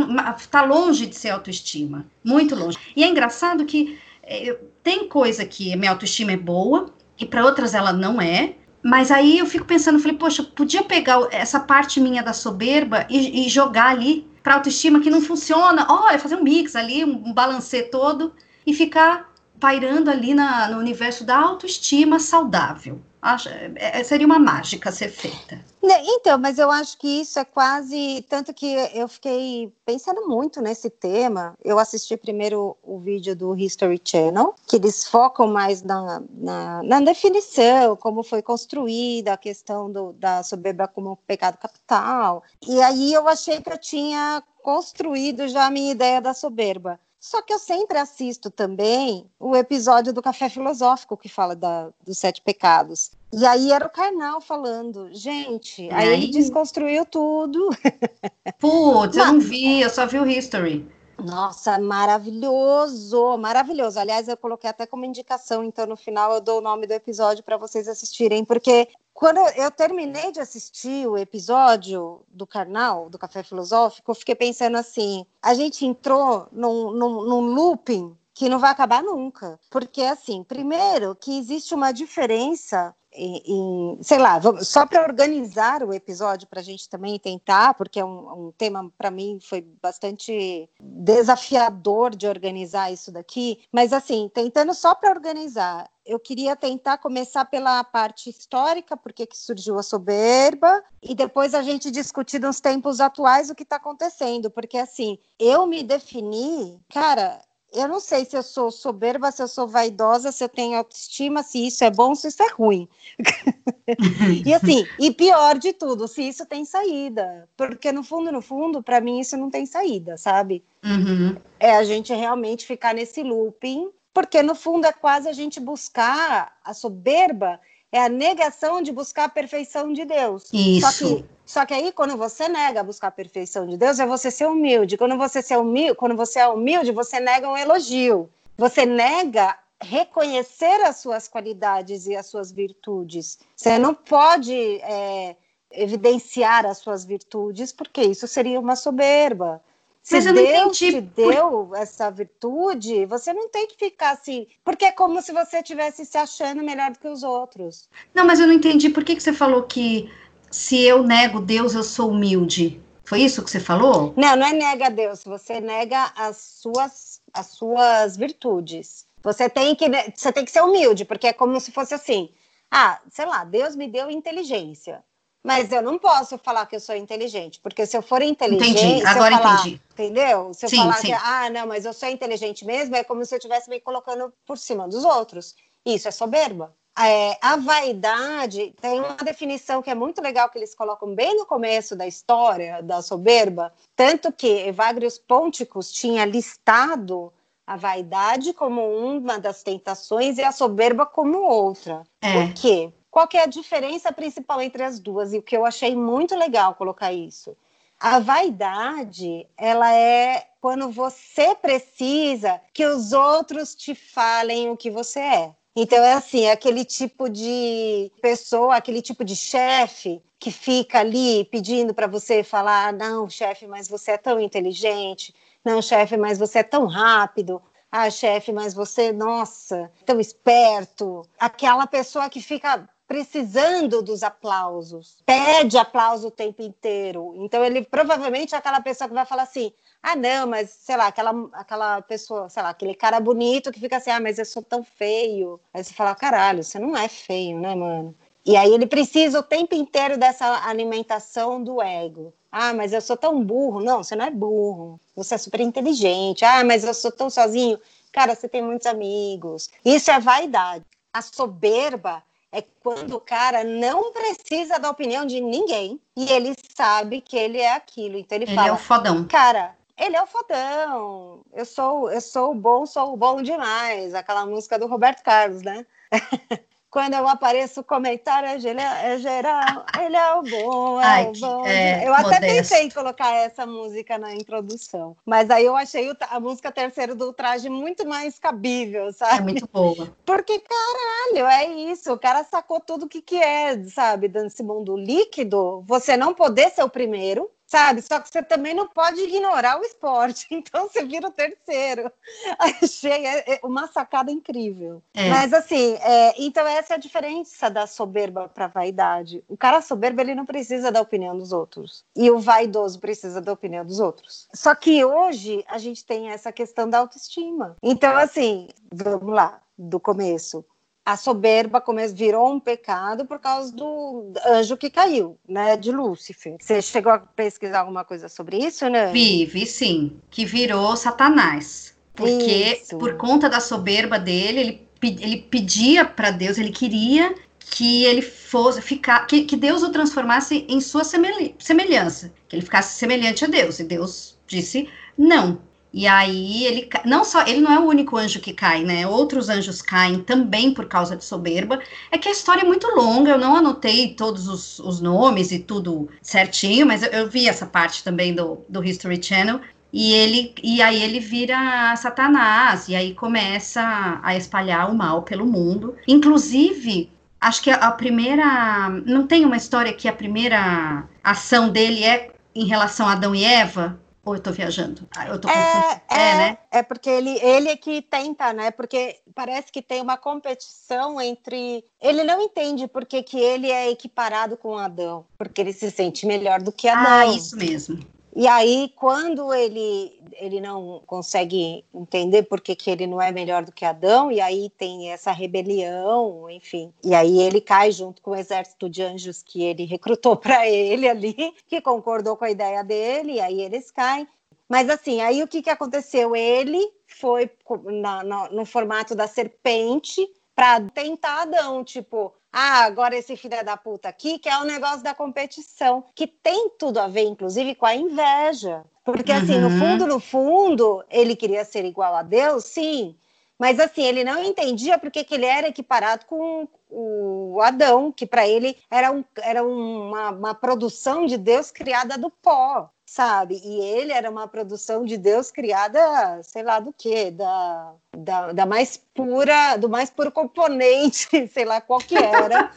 tá 0.50 0.64
longe 0.64 1.06
de 1.08 1.16
ser 1.16 1.30
autoestima, 1.30 2.06
muito 2.24 2.56
longe. 2.56 2.78
E 2.96 3.04
é 3.04 3.08
engraçado 3.08 3.66
que 3.66 4.00
é, 4.24 4.58
tem 4.82 5.10
coisa 5.10 5.44
que 5.46 5.76
minha 5.76 5.92
autoestima 5.92 6.32
é 6.32 6.38
boa 6.38 6.86
e 7.20 7.26
para 7.26 7.44
outras 7.44 7.74
ela 7.74 7.92
não 7.92 8.22
é. 8.22 8.54
Mas 8.82 9.12
aí 9.12 9.40
eu 9.40 9.46
fico 9.46 9.66
pensando, 9.66 10.00
falei, 10.00 10.16
poxa, 10.16 10.44
podia 10.44 10.84
pegar 10.84 11.28
essa 11.32 11.60
parte 11.60 12.00
minha 12.00 12.22
da 12.22 12.34
soberba 12.34 13.06
e, 13.10 13.46
e 13.46 13.50
jogar 13.50 13.88
ali 13.88 14.26
para 14.46 14.54
autoestima 14.54 15.00
que 15.00 15.10
não 15.10 15.22
funciona. 15.22 15.88
Ó, 15.90 16.04
oh, 16.06 16.10
é 16.10 16.20
fazer 16.20 16.36
um 16.36 16.44
mix 16.44 16.76
ali, 16.76 17.04
um, 17.04 17.34
balancê 17.34 17.82
todo 17.82 18.32
e 18.64 18.76
ficar 18.76 19.34
pairando 19.60 20.12
ali 20.12 20.36
na, 20.36 20.70
no 20.70 20.78
universo 20.78 21.24
da 21.24 21.36
autoestima 21.36 22.20
saudável. 22.20 23.02
Acho, 23.26 23.50
é, 23.50 24.04
seria 24.04 24.28
uma 24.28 24.38
mágica 24.38 24.92
ser 24.92 25.10
feita. 25.10 25.56
Né, 25.82 26.00
então, 26.04 26.38
mas 26.38 26.60
eu 26.60 26.70
acho 26.70 26.96
que 27.00 27.22
isso 27.22 27.40
é 27.40 27.44
quase. 27.44 28.24
Tanto 28.30 28.54
que 28.54 28.68
eu 28.94 29.08
fiquei 29.08 29.74
pensando 29.84 30.28
muito 30.28 30.62
nesse 30.62 30.92
tema. 30.92 31.56
Eu 31.64 31.80
assisti 31.80 32.16
primeiro 32.16 32.78
o 32.84 33.00
vídeo 33.00 33.36
do 33.36 33.58
History 33.58 34.00
Channel, 34.06 34.54
que 34.68 34.76
eles 34.76 35.08
focam 35.08 35.48
mais 35.48 35.82
na, 35.82 36.22
na, 36.30 36.84
na 36.84 37.00
definição, 37.00 37.96
como 37.96 38.22
foi 38.22 38.44
construída 38.44 39.34
a 39.34 39.38
questão 39.38 39.92
do, 39.92 40.14
da 40.14 40.44
soberba 40.44 40.88
como 40.88 41.18
pecado 41.26 41.58
capital. 41.58 42.44
E 42.68 42.80
aí 42.80 43.12
eu 43.12 43.28
achei 43.28 43.60
que 43.60 43.74
eu 43.74 43.78
tinha 43.80 44.44
construído 44.62 45.48
já 45.48 45.66
a 45.66 45.72
minha 45.72 45.92
ideia 45.92 46.22
da 46.22 46.36
soberba. 46.36 47.00
Só 47.26 47.42
que 47.42 47.52
eu 47.52 47.58
sempre 47.58 47.98
assisto 47.98 48.52
também 48.52 49.26
o 49.40 49.56
episódio 49.56 50.14
do 50.14 50.22
Café 50.22 50.48
Filosófico 50.48 51.18
que 51.18 51.28
fala 51.28 51.56
da, 51.56 51.90
dos 52.06 52.20
sete 52.20 52.40
pecados. 52.40 53.14
E 53.34 53.44
aí 53.48 53.72
era 53.72 53.88
o 53.88 53.90
Karnal 53.90 54.40
falando, 54.40 55.10
gente, 55.12 55.90
aí, 55.92 56.10
aí 56.10 56.14
ele 56.14 56.28
desconstruiu 56.28 57.04
tudo. 57.04 57.70
Putz, 58.60 59.18
eu 59.18 59.26
não 59.26 59.40
vi, 59.40 59.82
eu 59.82 59.90
só 59.90 60.06
vi 60.06 60.20
o 60.20 60.30
History. 60.30 60.88
Nossa, 61.18 61.80
maravilhoso, 61.80 63.36
maravilhoso. 63.40 64.00
Aliás, 64.00 64.28
eu 64.28 64.38
coloquei 64.38 64.70
até 64.70 64.86
como 64.86 65.04
indicação, 65.04 65.64
então 65.64 65.88
no 65.88 65.98
final 65.98 66.32
eu 66.32 66.42
dou 66.42 66.60
o 66.60 66.62
nome 66.62 66.86
do 66.86 66.92
episódio 66.92 67.44
para 67.44 67.58
vocês 67.58 67.88
assistirem, 67.88 68.46
porque 68.46 68.88
quando 69.16 69.40
eu 69.56 69.72
terminei 69.72 70.30
de 70.34 70.42
assistir 70.42 71.08
o 71.08 71.18
episódio 71.18 72.22
do 72.28 72.46
Carnal, 72.46 73.10
do 73.10 73.18
Café 73.18 73.42
Filosófico, 73.44 74.12
eu 74.12 74.16
fiquei 74.16 74.36
pensando 74.36 74.76
assim: 74.76 75.26
a 75.42 75.54
gente 75.54 75.86
entrou 75.86 76.50
num, 76.52 76.92
num, 76.92 77.24
num 77.24 77.40
looping 77.40 78.16
que 78.36 78.50
não 78.50 78.60
vai 78.60 78.70
acabar 78.70 79.02
nunca. 79.02 79.58
Porque, 79.72 80.02
assim, 80.02 80.44
primeiro, 80.44 81.16
que 81.16 81.38
existe 81.40 81.74
uma 81.74 81.94
diferença 81.94 82.94
em, 83.16 83.42
em, 83.46 84.04
sei 84.04 84.18
lá, 84.18 84.40
só 84.62 84.86
para 84.86 85.04
organizar 85.04 85.82
o 85.84 85.94
episódio 85.94 86.48
para 86.48 86.60
a 86.60 86.64
gente 86.64 86.90
também 86.90 87.18
tentar, 87.18 87.74
porque 87.76 87.98
é 87.98 88.04
um, 88.06 88.48
um 88.48 88.52
tema 88.52 88.92
para 88.98 89.10
mim 89.10 89.40
foi 89.42 89.62
bastante 89.82 90.70
desafiador 90.80 92.14
de 92.14 92.28
organizar 92.28 92.92
isso 92.92 93.14
daqui, 93.14 93.62
mas 93.72 93.94
assim, 93.94 94.30
tentando 94.34 94.74
só 94.74 94.94
para 94.94 95.12
organizar, 95.12 95.90
eu 96.06 96.20
queria 96.20 96.58
tentar 96.58 96.98
começar 96.98 97.46
pela 97.46 97.84
parte 97.86 98.30
histórica, 98.30 98.98
porque 98.98 99.26
que 99.26 99.38
surgiu 99.38 99.80
a 99.80 99.84
soberba, 99.84 100.84
e 101.02 101.16
depois 101.16 101.54
a 101.54 101.62
gente 101.62 101.90
discutir 101.90 102.40
nos 102.40 102.60
tempos 102.60 103.00
atuais 103.00 103.50
o 103.50 103.56
que 103.56 103.64
está 103.64 103.78
acontecendo, 103.78 104.52
porque 104.52 104.78
assim, 104.78 105.18
eu 105.40 105.66
me 105.66 105.84
defini, 105.84 106.80
cara, 106.90 107.42
eu 107.76 107.88
não 107.88 108.00
sei 108.00 108.26
se 108.26 108.36
eu 108.36 108.44
sou 108.44 108.72
soberba, 108.72 109.32
se 109.32 109.42
eu 109.42 109.48
sou 109.48 109.68
vaidosa, 109.68 110.32
se 110.32 110.44
eu 110.44 110.50
tenho 110.50 110.78
autoestima, 110.78 111.44
se 111.44 111.68
isso 111.68 111.84
é 111.84 111.92
bom, 111.92 112.16
se 112.16 112.28
isso 112.28 112.42
é 112.42 112.50
ruim. 112.52 112.88
e 114.46 114.54
assim, 114.54 114.86
e 115.00 115.12
pior 115.12 115.58
de 115.58 115.74
tudo, 115.74 116.08
se 116.08 116.24
isso 116.24 116.46
tem 116.46 116.66
saída. 116.66 117.48
Porque 117.56 117.92
no 117.92 118.04
fundo, 118.04 118.32
no 118.32 118.42
fundo, 118.42 118.82
para 118.82 119.02
mim 119.02 119.20
isso 119.20 119.38
não 119.38 119.50
tem 119.50 119.66
saída, 119.66 120.18
sabe? 120.18 120.64
Uhum. 120.84 121.36
É 121.60 121.76
a 121.76 121.84
gente 121.84 122.14
realmente 122.14 122.66
ficar 122.66 122.94
nesse 122.94 123.22
looping, 123.22 123.90
porque 124.14 124.42
no 124.42 124.56
fundo 124.56 124.88
é 124.88 124.94
quase 124.94 125.28
a 125.28 125.34
gente 125.34 125.60
buscar 125.60 126.58
a 126.64 126.74
soberba 126.74 127.60
é 127.96 128.04
a 128.04 128.10
negação 128.10 128.82
de 128.82 128.92
buscar 128.92 129.24
a 129.24 129.30
perfeição 129.30 129.94
de 129.94 130.04
Deus. 130.04 130.50
Isso. 130.52 130.82
Só 130.82 130.92
que, 130.92 131.26
só 131.46 131.66
que 131.66 131.74
aí, 131.74 131.92
quando 131.94 132.18
você 132.18 132.50
nega 132.50 132.84
buscar 132.84 133.08
a 133.08 133.12
perfeição 133.12 133.66
de 133.66 133.78
Deus, 133.78 134.00
é 134.00 134.06
você 134.06 134.30
ser 134.30 134.48
humilde. 134.48 134.98
Quando 134.98 135.18
você, 135.18 135.42
ser 135.42 135.58
humilde, 135.58 135.96
quando 135.96 136.14
você 136.14 136.40
é 136.40 136.48
humilde, 136.48 136.92
você 136.92 137.22
nega 137.22 137.50
um 137.50 137.56
elogio. 137.56 138.30
Você 138.58 138.86
nega 138.86 139.58
reconhecer 139.82 140.82
as 140.82 140.98
suas 140.98 141.30
qualidades 141.30 142.06
e 142.06 142.18
as 142.18 142.26
suas 142.26 142.52
virtudes. 142.52 143.40
Você 143.56 143.80
não 143.80 143.94
pode 143.94 144.54
é, 144.82 145.38
evidenciar 145.72 146.66
as 146.66 146.80
suas 146.80 147.06
virtudes, 147.06 147.72
porque 147.72 148.02
isso 148.02 148.28
seria 148.28 148.60
uma 148.60 148.76
soberba. 148.76 149.62
Se 150.06 150.14
Mas 150.14 150.28
eu 150.28 150.34
Deus 150.34 150.48
não 150.48 150.68
entendi. 150.68 150.92
te 150.92 151.02
deu 151.02 151.72
essa 151.74 152.12
virtude, 152.12 153.08
você 153.08 153.34
não 153.34 153.50
tem 153.50 153.66
que 153.66 153.76
ficar 153.76 154.12
assim, 154.12 154.46
porque 154.64 154.86
é 154.86 154.92
como 154.92 155.20
se 155.20 155.32
você 155.32 155.58
estivesse 155.58 156.06
se 156.06 156.16
achando 156.16 156.64
melhor 156.64 156.92
do 156.92 157.00
que 157.00 157.08
os 157.08 157.24
outros. 157.24 157.90
Não, 158.14 158.24
mas 158.24 158.40
eu 158.40 158.46
não 158.46 158.54
entendi 158.54 158.88
por 158.92 159.04
que, 159.04 159.16
que 159.16 159.24
você 159.24 159.34
falou 159.34 159.64
que 159.64 160.08
se 160.52 160.80
eu 160.80 161.02
nego 161.02 161.40
Deus, 161.40 161.74
eu 161.74 161.82
sou 161.82 162.12
humilde. 162.12 162.80
Foi 163.04 163.22
isso 163.22 163.44
que 163.44 163.50
você 163.50 163.60
falou? 163.60 164.14
Não, 164.16 164.36
não 164.36 164.46
é 164.46 164.54
nega 164.54 164.92
Deus, 164.92 165.24
você 165.24 165.60
nega 165.60 166.12
as 166.16 166.38
suas, 166.38 167.20
as 167.34 167.48
suas 167.48 168.16
virtudes. 168.16 169.08
Você 169.24 169.50
tem 169.50 169.74
que 169.74 169.90
você 170.16 170.32
tem 170.32 170.46
que 170.46 170.52
ser 170.52 170.62
humilde, 170.62 171.04
porque 171.04 171.26
é 171.26 171.34
como 171.34 171.60
se 171.60 171.72
fosse 171.72 171.96
assim: 171.96 172.30
ah, 172.70 173.02
sei 173.10 173.26
lá, 173.26 173.44
Deus 173.44 173.76
me 173.76 173.88
deu 173.88 174.12
inteligência. 174.12 175.04
Mas 175.46 175.72
eu 175.72 175.84
não 175.84 176.00
posso 176.00 176.40
falar 176.40 176.66
que 176.66 176.76
eu 176.76 176.80
sou 176.80 176.96
inteligente, 176.96 177.60
porque 177.62 177.86
se 177.86 177.96
eu 177.96 178.02
for 178.02 178.20
inteligente. 178.24 178.84
Entendi, 178.84 179.06
agora 179.06 179.38
falar, 179.38 179.60
entendi. 179.60 179.82
Entendeu? 179.94 180.52
Se 180.56 180.66
eu 180.66 180.70
sim, 180.72 180.78
falar 180.78 180.98
sim. 180.98 181.08
que, 181.08 181.14
ah, 181.14 181.50
não, 181.52 181.68
mas 181.68 181.86
eu 181.86 181.94
sou 181.94 182.10
inteligente 182.10 182.66
mesmo, 182.66 182.96
é 182.96 183.04
como 183.04 183.24
se 183.24 183.36
eu 183.36 183.38
estivesse 183.38 183.70
me 183.70 183.80
colocando 183.80 184.34
por 184.44 184.58
cima 184.58 184.88
dos 184.88 185.06
outros. 185.06 185.56
Isso 185.86 186.08
é 186.08 186.12
soberba. 186.12 186.74
É, 186.98 187.38
a 187.42 187.58
vaidade 187.58 188.74
tem 188.82 189.00
uma 189.00 189.18
definição 189.18 189.84
que 189.84 189.90
é 189.92 189.94
muito 189.94 190.20
legal 190.20 190.50
que 190.50 190.58
eles 190.58 190.74
colocam 190.74 191.14
bem 191.14 191.36
no 191.36 191.46
começo 191.46 191.96
da 191.96 192.08
história 192.08 192.82
da 192.82 193.04
soberba, 193.04 193.72
tanto 193.96 194.32
que 194.32 194.48
Evagrius 194.48 195.20
Ponticus 195.20 195.92
tinha 195.92 196.26
listado 196.26 197.32
a 197.68 197.76
vaidade 197.76 198.52
como 198.54 198.82
uma 198.82 199.38
das 199.38 199.62
tentações 199.62 200.40
e 200.40 200.44
a 200.44 200.52
soberba 200.52 201.06
como 201.06 201.38
outra. 201.40 202.04
É. 202.20 202.34
Por 202.34 202.54
quê? 202.54 202.94
Qual 203.16 203.30
que 203.30 203.38
é 203.38 203.44
a 203.44 203.46
diferença 203.46 204.12
principal 204.12 204.62
entre 204.62 204.84
as 204.84 205.00
duas? 205.00 205.32
E 205.32 205.38
o 205.38 205.42
que 205.42 205.56
eu 205.56 205.66
achei 205.66 205.96
muito 205.96 206.36
legal 206.36 206.76
colocar 206.76 207.14
isso. 207.14 207.56
A 207.98 208.20
vaidade, 208.20 209.48
ela 209.56 209.90
é 209.96 210.46
quando 210.60 210.92
você 210.92 211.56
precisa 211.56 212.60
que 212.74 212.86
os 212.86 213.14
outros 213.14 213.74
te 213.74 213.96
falem 213.96 214.70
o 214.70 214.76
que 214.76 214.92
você 214.92 215.22
é. 215.22 215.56
Então 215.74 215.98
é 216.00 216.12
assim, 216.12 216.44
é 216.44 216.52
aquele 216.52 216.84
tipo 216.84 217.30
de 217.30 218.12
pessoa, 218.22 218.76
aquele 218.76 219.02
tipo 219.02 219.24
de 219.24 219.34
chefe 219.34 220.22
que 220.38 220.52
fica 220.52 221.00
ali 221.00 221.46
pedindo 221.46 221.94
para 221.94 222.08
você 222.08 222.44
falar: 222.44 222.92
"Não, 222.92 223.30
chefe, 223.30 223.66
mas 223.66 223.88
você 223.88 224.12
é 224.12 224.18
tão 224.18 224.42
inteligente. 224.42 225.34
Não, 225.64 225.82
chefe, 225.82 226.18
mas 226.18 226.38
você 226.38 226.60
é 226.60 226.64
tão 226.64 226.86
rápido. 226.86 227.62
Ah, 227.90 228.10
chefe, 228.10 228.52
mas 228.52 228.74
você, 228.74 229.14
nossa, 229.14 229.90
tão 230.06 230.20
esperto". 230.20 231.26
Aquela 231.40 231.88
pessoa 231.88 232.30
que 232.30 232.42
fica 232.42 232.90
precisando 233.08 234.02
dos 234.02 234.24
aplausos, 234.24 235.18
pede 235.26 235.78
aplauso 235.78 236.28
o 236.28 236.32
tempo 236.32 236.62
inteiro. 236.62 237.34
Então 237.38 237.64
ele 237.64 237.84
provavelmente 237.84 238.56
é 238.56 238.58
aquela 238.58 238.82
pessoa 238.82 239.08
que 239.08 239.14
vai 239.14 239.26
falar 239.26 239.44
assim: 239.44 239.72
"Ah, 240.02 240.16
não, 240.16 240.48
mas 240.48 240.70
sei 240.72 240.98
lá, 240.98 241.08
aquela 241.08 241.32
aquela 241.54 242.02
pessoa, 242.02 242.50
sei 242.50 242.64
lá, 242.64 242.70
aquele 242.70 242.96
cara 242.96 243.20
bonito 243.20 243.72
que 243.72 243.80
fica 243.80 243.98
assim: 243.98 244.12
"Ah, 244.12 244.20
mas 244.20 244.40
eu 244.40 244.46
sou 244.46 244.64
tão 244.64 244.84
feio". 244.84 245.60
Aí 245.74 245.84
você 245.84 245.94
fala: 245.94 246.16
"Caralho, 246.16 246.64
você 246.64 246.80
não 246.80 246.96
é 246.96 247.08
feio, 247.08 247.60
né, 247.60 247.76
mano?" 247.76 248.16
E 248.46 248.56
aí 248.56 248.72
ele 248.72 248.86
precisa 248.86 249.40
o 249.40 249.44
tempo 249.44 249.74
inteiro 249.74 250.20
dessa 250.20 250.68
alimentação 250.68 251.64
do 251.64 251.82
ego. 251.82 252.32
Ah, 252.52 252.74
mas 252.74 252.94
eu 252.94 253.02
sou 253.02 253.18
tão 253.18 253.44
burro. 253.44 253.82
Não, 253.82 254.04
você 254.04 254.16
não 254.16 254.26
é 254.26 254.30
burro. 254.30 255.00
Você 255.16 255.34
é 255.34 255.38
super 255.38 255.60
inteligente. 255.62 256.46
Ah, 256.46 256.64
mas 256.64 256.84
eu 256.84 256.94
sou 256.94 257.12
tão 257.12 257.28
sozinho. 257.28 257.80
Cara, 258.12 258.36
você 258.36 258.48
tem 258.48 258.62
muitos 258.62 258.86
amigos. 258.86 259.70
Isso 259.84 260.12
é 260.12 260.20
vaidade. 260.20 260.86
A 261.12 261.22
soberba 261.24 262.24
é 262.56 262.64
quando 262.82 263.18
o 263.18 263.20
cara 263.20 263.66
não 263.66 264.14
precisa 264.14 264.80
da 264.80 264.90
opinião 264.90 265.26
de 265.26 265.42
ninguém 265.42 266.00
e 266.16 266.32
ele 266.32 266.56
sabe 266.74 267.20
que 267.20 267.36
ele 267.36 267.60
é 267.60 267.74
aquilo. 267.74 268.18
Então 268.18 268.38
ele, 268.38 268.46
ele 268.46 268.56
fala: 268.56 268.70
é 268.70 268.72
o 268.72 268.78
fodão. 268.78 269.28
Cara, 269.28 269.76
ele 269.98 270.16
é 270.16 270.24
o 270.24 270.28
fodão. 270.28 271.42
Eu 271.52 271.66
sou, 271.66 272.10
eu 272.10 272.22
sou 272.22 272.56
bom, 272.56 272.86
sou 272.86 273.18
bom 273.18 273.42
demais. 273.42 274.14
Aquela 274.14 274.46
música 274.46 274.80
do 274.80 274.88
Roberto 274.88 275.22
Carlos, 275.22 275.62
né? 275.64 275.86
Quando 276.96 277.14
eu 277.14 277.28
apareço, 277.28 277.82
o 277.82 277.84
comentário 277.84 278.48
é, 278.48 278.54
é 278.54 279.18
geral. 279.18 279.86
Ele 280.02 280.16
é 280.16 280.34
o 280.36 280.42
bom, 280.42 281.02
é 281.02 281.04
Ai, 281.04 281.28
o 281.28 281.34
bom. 281.34 281.66
É, 281.66 282.08
eu 282.08 282.14
até 282.14 282.36
modesto. 282.36 282.74
tentei 282.74 282.90
colocar 282.90 283.36
essa 283.36 283.66
música 283.66 284.18
na 284.18 284.34
introdução, 284.34 285.18
mas 285.26 285.50
aí 285.50 285.66
eu 285.66 285.76
achei 285.76 286.16
a 286.30 286.40
música 286.40 286.72
terceiro 286.72 287.14
do 287.14 287.34
traje 287.34 287.68
muito 287.68 288.08
mais 288.08 288.40
cabível, 288.40 289.12
sabe? 289.12 289.40
É 289.40 289.42
muito 289.42 289.68
boa. 289.68 290.16
Porque, 290.26 290.58
caralho, 290.58 291.46
é 291.48 291.66
isso. 291.92 292.14
O 292.14 292.18
cara 292.18 292.46
sacou 292.46 292.80
tudo 292.80 293.08
o 293.08 293.10
que, 293.10 293.22
que 293.22 293.36
é, 293.36 293.78
sabe? 293.90 294.30
Desse 294.30 294.64
mundo 294.64 294.96
líquido, 294.96 295.84
você 295.86 296.16
não 296.16 296.34
poder 296.34 296.70
ser 296.70 296.84
o 296.84 296.90
primeiro, 296.90 297.52
sabe? 297.76 298.02
Só 298.02 298.22
que 298.22 298.30
você 298.30 298.42
também 298.42 298.74
não 298.74 298.88
pode 298.88 299.20
ignorar 299.20 299.78
o 299.78 299.84
esporte, 299.84 300.48
então 300.52 300.88
você 300.88 301.04
vira 301.04 301.28
o 301.28 301.32
terceiro. 301.32 302.10
Achei 302.58 303.26
é, 303.26 303.56
é 303.56 303.60
uma 303.64 303.88
sacada 303.88 304.32
incrível. 304.32 305.04
É. 305.14 305.30
Mas 305.30 305.54
assim, 305.54 305.96
é, 305.96 306.34
então 306.42 306.66
essa 306.66 306.94
é 306.94 306.96
a 306.96 307.00
diferença 307.00 307.70
da 307.70 307.86
soberba 307.86 308.48
para 308.48 308.68
vaidade. 308.68 309.44
O 309.50 309.58
cara 309.58 309.82
soberbo 309.82 310.22
ele 310.22 310.34
não 310.34 310.46
precisa 310.46 310.90
da 310.90 311.02
opinião 311.02 311.38
dos 311.38 311.52
outros 311.52 312.06
e 312.16 312.32
o 312.32 312.40
vaidoso 312.40 312.98
precisa 313.00 313.42
da 313.42 313.52
opinião 313.52 313.86
dos 313.86 314.00
outros. 314.00 314.48
Só 314.54 314.74
que 314.74 315.04
hoje 315.04 315.66
a 315.68 315.78
gente 315.78 316.06
tem 316.06 316.30
essa 316.30 316.54
questão 316.54 316.90
da 316.90 317.00
autoestima. 317.00 317.76
Então 317.84 318.16
assim, 318.16 318.70
vamos 318.90 319.34
lá, 319.34 319.60
do 319.78 320.00
começo. 320.00 320.64
A 321.06 321.16
soberba 321.16 321.84
virou 322.14 322.52
um 322.52 322.60
pecado 322.60 323.26
por 323.26 323.40
causa 323.40 323.72
do 323.72 324.34
anjo 324.48 324.76
que 324.76 324.90
caiu, 324.90 325.38
né, 325.48 325.78
de 325.78 325.92
Lúcifer. 325.92 326.58
Você 326.60 326.82
chegou 326.82 327.12
a 327.12 327.20
pesquisar 327.20 327.82
alguma 327.82 328.04
coisa 328.04 328.28
sobre 328.28 328.58
isso, 328.58 328.90
né? 328.90 329.12
Vi, 329.12 329.46
vi 329.46 329.68
sim, 329.68 330.18
que 330.32 330.46
virou 330.46 330.96
Satanás. 330.96 331.96
Porque 332.16 332.80
isso. 332.82 332.98
por 332.98 333.18
conta 333.18 333.50
da 333.50 333.60
soberba 333.60 334.18
dele, 334.18 334.60
ele, 334.60 334.88
ele 335.22 335.38
pedia 335.44 336.06
para 336.06 336.32
Deus, 336.32 336.58
ele 336.58 336.72
queria 336.72 337.36
que 337.60 338.06
ele 338.06 338.22
fosse 338.22 338.82
ficar, 338.82 339.28
que, 339.28 339.44
que 339.44 339.56
Deus 339.56 339.84
o 339.84 339.92
transformasse 339.92 340.66
em 340.70 340.80
sua 340.80 341.04
semelhança, 341.04 342.34
que 342.48 342.56
ele 342.56 342.64
ficasse 342.64 342.98
semelhante 342.98 343.44
a 343.44 343.48
Deus. 343.48 343.80
E 343.80 343.84
Deus 343.84 344.40
disse 344.48 344.90
não. 345.18 345.60
E 345.96 346.08
aí 346.08 346.66
ele 346.66 346.90
não 347.06 347.24
só 347.24 347.44
ele 347.48 347.62
não 347.62 347.72
é 347.72 347.80
o 347.80 347.86
único 347.86 348.18
anjo 348.18 348.42
que 348.42 348.52
cai, 348.52 348.84
né? 348.84 349.08
Outros 349.08 349.48
anjos 349.48 349.82
caem 349.82 350.20
também 350.20 350.74
por 350.74 350.88
causa 350.90 351.16
de 351.16 351.24
soberba. 351.24 351.80
É 352.12 352.18
que 352.18 352.28
a 352.28 352.34
história 352.34 352.64
é 352.64 352.66
muito 352.66 352.86
longa, 352.88 353.32
eu 353.32 353.38
não 353.38 353.56
anotei 353.56 354.14
todos 354.14 354.50
os, 354.50 354.78
os 354.80 355.00
nomes 355.00 355.54
e 355.54 355.60
tudo 355.60 356.10
certinho, 356.22 356.86
mas 356.86 357.02
eu, 357.02 357.10
eu, 357.12 357.30
vi 357.30 357.48
essa 357.48 357.66
parte 357.66 358.04
também 358.04 358.36
do, 358.36 358.60
do 358.68 358.84
History 358.84 359.24
Channel. 359.24 359.62
E 359.94 360.12
ele 360.12 360.54
e 360.62 360.82
aí 360.82 361.02
ele 361.02 361.22
vira 361.22 361.96
Satanás 361.96 362.90
e 362.90 362.96
aí 362.96 363.14
começa 363.14 364.20
a 364.22 364.36
espalhar 364.36 364.92
o 364.92 364.96
mal 364.98 365.24
pelo 365.24 365.46
mundo. 365.46 365.96
Inclusive, 366.06 367.10
acho 367.40 367.62
que 367.64 367.72
a, 367.72 367.76
a 367.76 367.92
primeira 367.94 368.90
não 369.06 369.26
tem 369.26 369.46
uma 369.46 369.56
história 369.56 369.94
que 369.94 370.10
a 370.10 370.14
primeira 370.14 371.08
ação 371.24 371.70
dele 371.70 372.04
é 372.04 372.32
em 372.54 372.66
relação 372.66 373.08
a 373.08 373.14
Adão 373.14 373.34
e 373.34 373.46
Eva, 373.46 373.98
ou 374.26 374.36
eu 374.36 374.42
tô 374.42 374.52
viajando? 374.52 375.08
Ah, 375.16 375.28
eu 375.28 375.40
tô 375.40 375.48
é, 375.48 376.02
é, 376.10 376.30
é, 376.32 376.36
né? 376.36 376.58
É 376.72 376.82
porque 376.82 377.10
ele, 377.10 377.40
ele 377.42 377.70
é 377.70 377.78
que 377.78 378.02
tenta, 378.02 378.52
né? 378.52 378.72
Porque 378.72 379.20
parece 379.36 379.72
que 379.72 379.84
tem 379.84 380.02
uma 380.02 380.18
competição 380.18 381.22
entre. 381.22 381.86
Ele 382.02 382.24
não 382.24 382.42
entende 382.42 382.88
porque 382.88 383.22
que 383.22 383.40
ele 383.40 383.70
é 383.70 383.92
equiparado 383.92 384.58
com 384.58 384.78
Adão, 384.78 385.26
porque 385.38 385.62
ele 385.62 385.72
se 385.72 385.92
sente 385.92 386.26
melhor 386.26 386.60
do 386.60 386.72
que 386.72 386.88
Adão. 386.88 387.06
Ah, 387.06 387.26
isso 387.28 387.56
mesmo. 387.56 388.00
E 388.36 388.50
aí, 388.50 388.92
quando 388.98 389.54
ele, 389.54 390.20
ele 390.34 390.60
não 390.60 391.02
consegue 391.08 391.86
entender 391.94 392.44
por 392.44 392.60
que, 392.60 392.76
que 392.76 392.92
ele 392.92 393.08
não 393.08 393.22
é 393.22 393.32
melhor 393.32 393.64
do 393.64 393.72
que 393.72 393.86
Adão, 393.86 394.30
e 394.30 394.42
aí 394.42 394.70
tem 394.72 395.10
essa 395.10 395.32
rebelião, 395.32 396.50
enfim. 396.50 396.94
E 397.02 397.16
aí 397.16 397.40
ele 397.40 397.62
cai 397.62 397.94
junto 397.94 398.22
com 398.22 398.32
o 398.32 398.36
exército 398.36 398.90
de 398.90 399.02
anjos 399.02 399.42
que 399.42 399.64
ele 399.64 399.86
recrutou 399.86 400.36
para 400.38 400.68
ele 400.68 401.08
ali, 401.08 401.54
que 401.66 401.80
concordou 401.80 402.36
com 402.36 402.44
a 402.44 402.52
ideia 402.52 402.84
dele, 402.84 403.36
e 403.36 403.40
aí 403.40 403.62
eles 403.62 403.90
caem. 403.90 404.28
Mas 404.68 404.90
assim, 404.90 405.22
aí 405.22 405.42
o 405.42 405.48
que, 405.48 405.62
que 405.62 405.70
aconteceu? 405.70 406.36
Ele 406.36 406.86
foi 407.08 407.50
na, 407.86 408.22
na, 408.22 408.50
no 408.50 408.66
formato 408.66 409.16
da 409.16 409.28
serpente 409.28 410.28
para 410.54 410.82
tentar 410.82 411.44
Adão, 411.44 411.86
tipo, 411.86 412.34
ah, 412.58 412.86
agora 412.86 413.18
esse 413.18 413.36
filho 413.36 413.66
da 413.66 413.76
puta 413.76 414.08
aqui, 414.08 414.40
que 414.40 414.48
é 414.48 414.58
o 414.58 414.64
negócio 414.64 415.04
da 415.04 415.14
competição, 415.14 416.06
que 416.16 416.26
tem 416.26 416.70
tudo 416.80 417.02
a 417.02 417.08
ver, 417.10 417.24
inclusive, 417.24 417.76
com 417.76 417.86
a 417.86 417.94
inveja. 417.94 418.86
Porque, 419.04 419.34
assim, 419.34 419.60
no 419.60 419.68
uhum. 419.68 419.78
fundo, 419.78 420.08
no 420.08 420.20
fundo, 420.22 421.04
ele 421.10 421.36
queria 421.36 421.66
ser 421.66 421.84
igual 421.84 422.16
a 422.16 422.24
Deus, 422.24 422.64
sim, 422.64 423.18
mas 423.60 423.78
assim, 423.78 424.04
ele 424.04 424.24
não 424.24 424.42
entendia 424.42 424.98
porque 424.98 425.26
que 425.26 425.36
ele 425.36 425.46
era 425.46 425.68
equiparado 425.68 426.26
com 426.26 426.66
o 426.90 427.60
Adão, 427.62 428.10
que 428.10 428.26
para 428.26 428.48
ele 428.48 428.78
era, 428.90 429.12
um, 429.12 429.24
era 429.42 429.62
uma, 429.62 430.30
uma, 430.30 430.56
produção 430.56 431.26
de 431.26 431.38
Deus 431.38 431.72
criada 431.72 432.18
do 432.18 432.30
pó 432.30 432.90
sabe? 433.06 433.62
E 433.64 433.80
ele 433.82 434.12
era 434.12 434.30
uma 434.30 434.48
produção 434.48 435.06
de 435.06 435.16
Deus 435.16 435.52
criada, 435.52 436.42
sei 436.42 436.64
lá 436.64 436.80
do 436.80 436.92
que, 436.92 437.30
da, 437.30 437.94
da, 438.18 438.52
da, 438.52 438.66
mais 438.66 438.98
pura, 439.14 439.78
do 439.78 439.88
mais 439.88 440.10
puro 440.10 440.32
componente, 440.32 441.28
sei 441.54 441.66
lá 441.66 441.80
qual 441.80 442.00
que 442.00 442.18
era, 442.18 442.72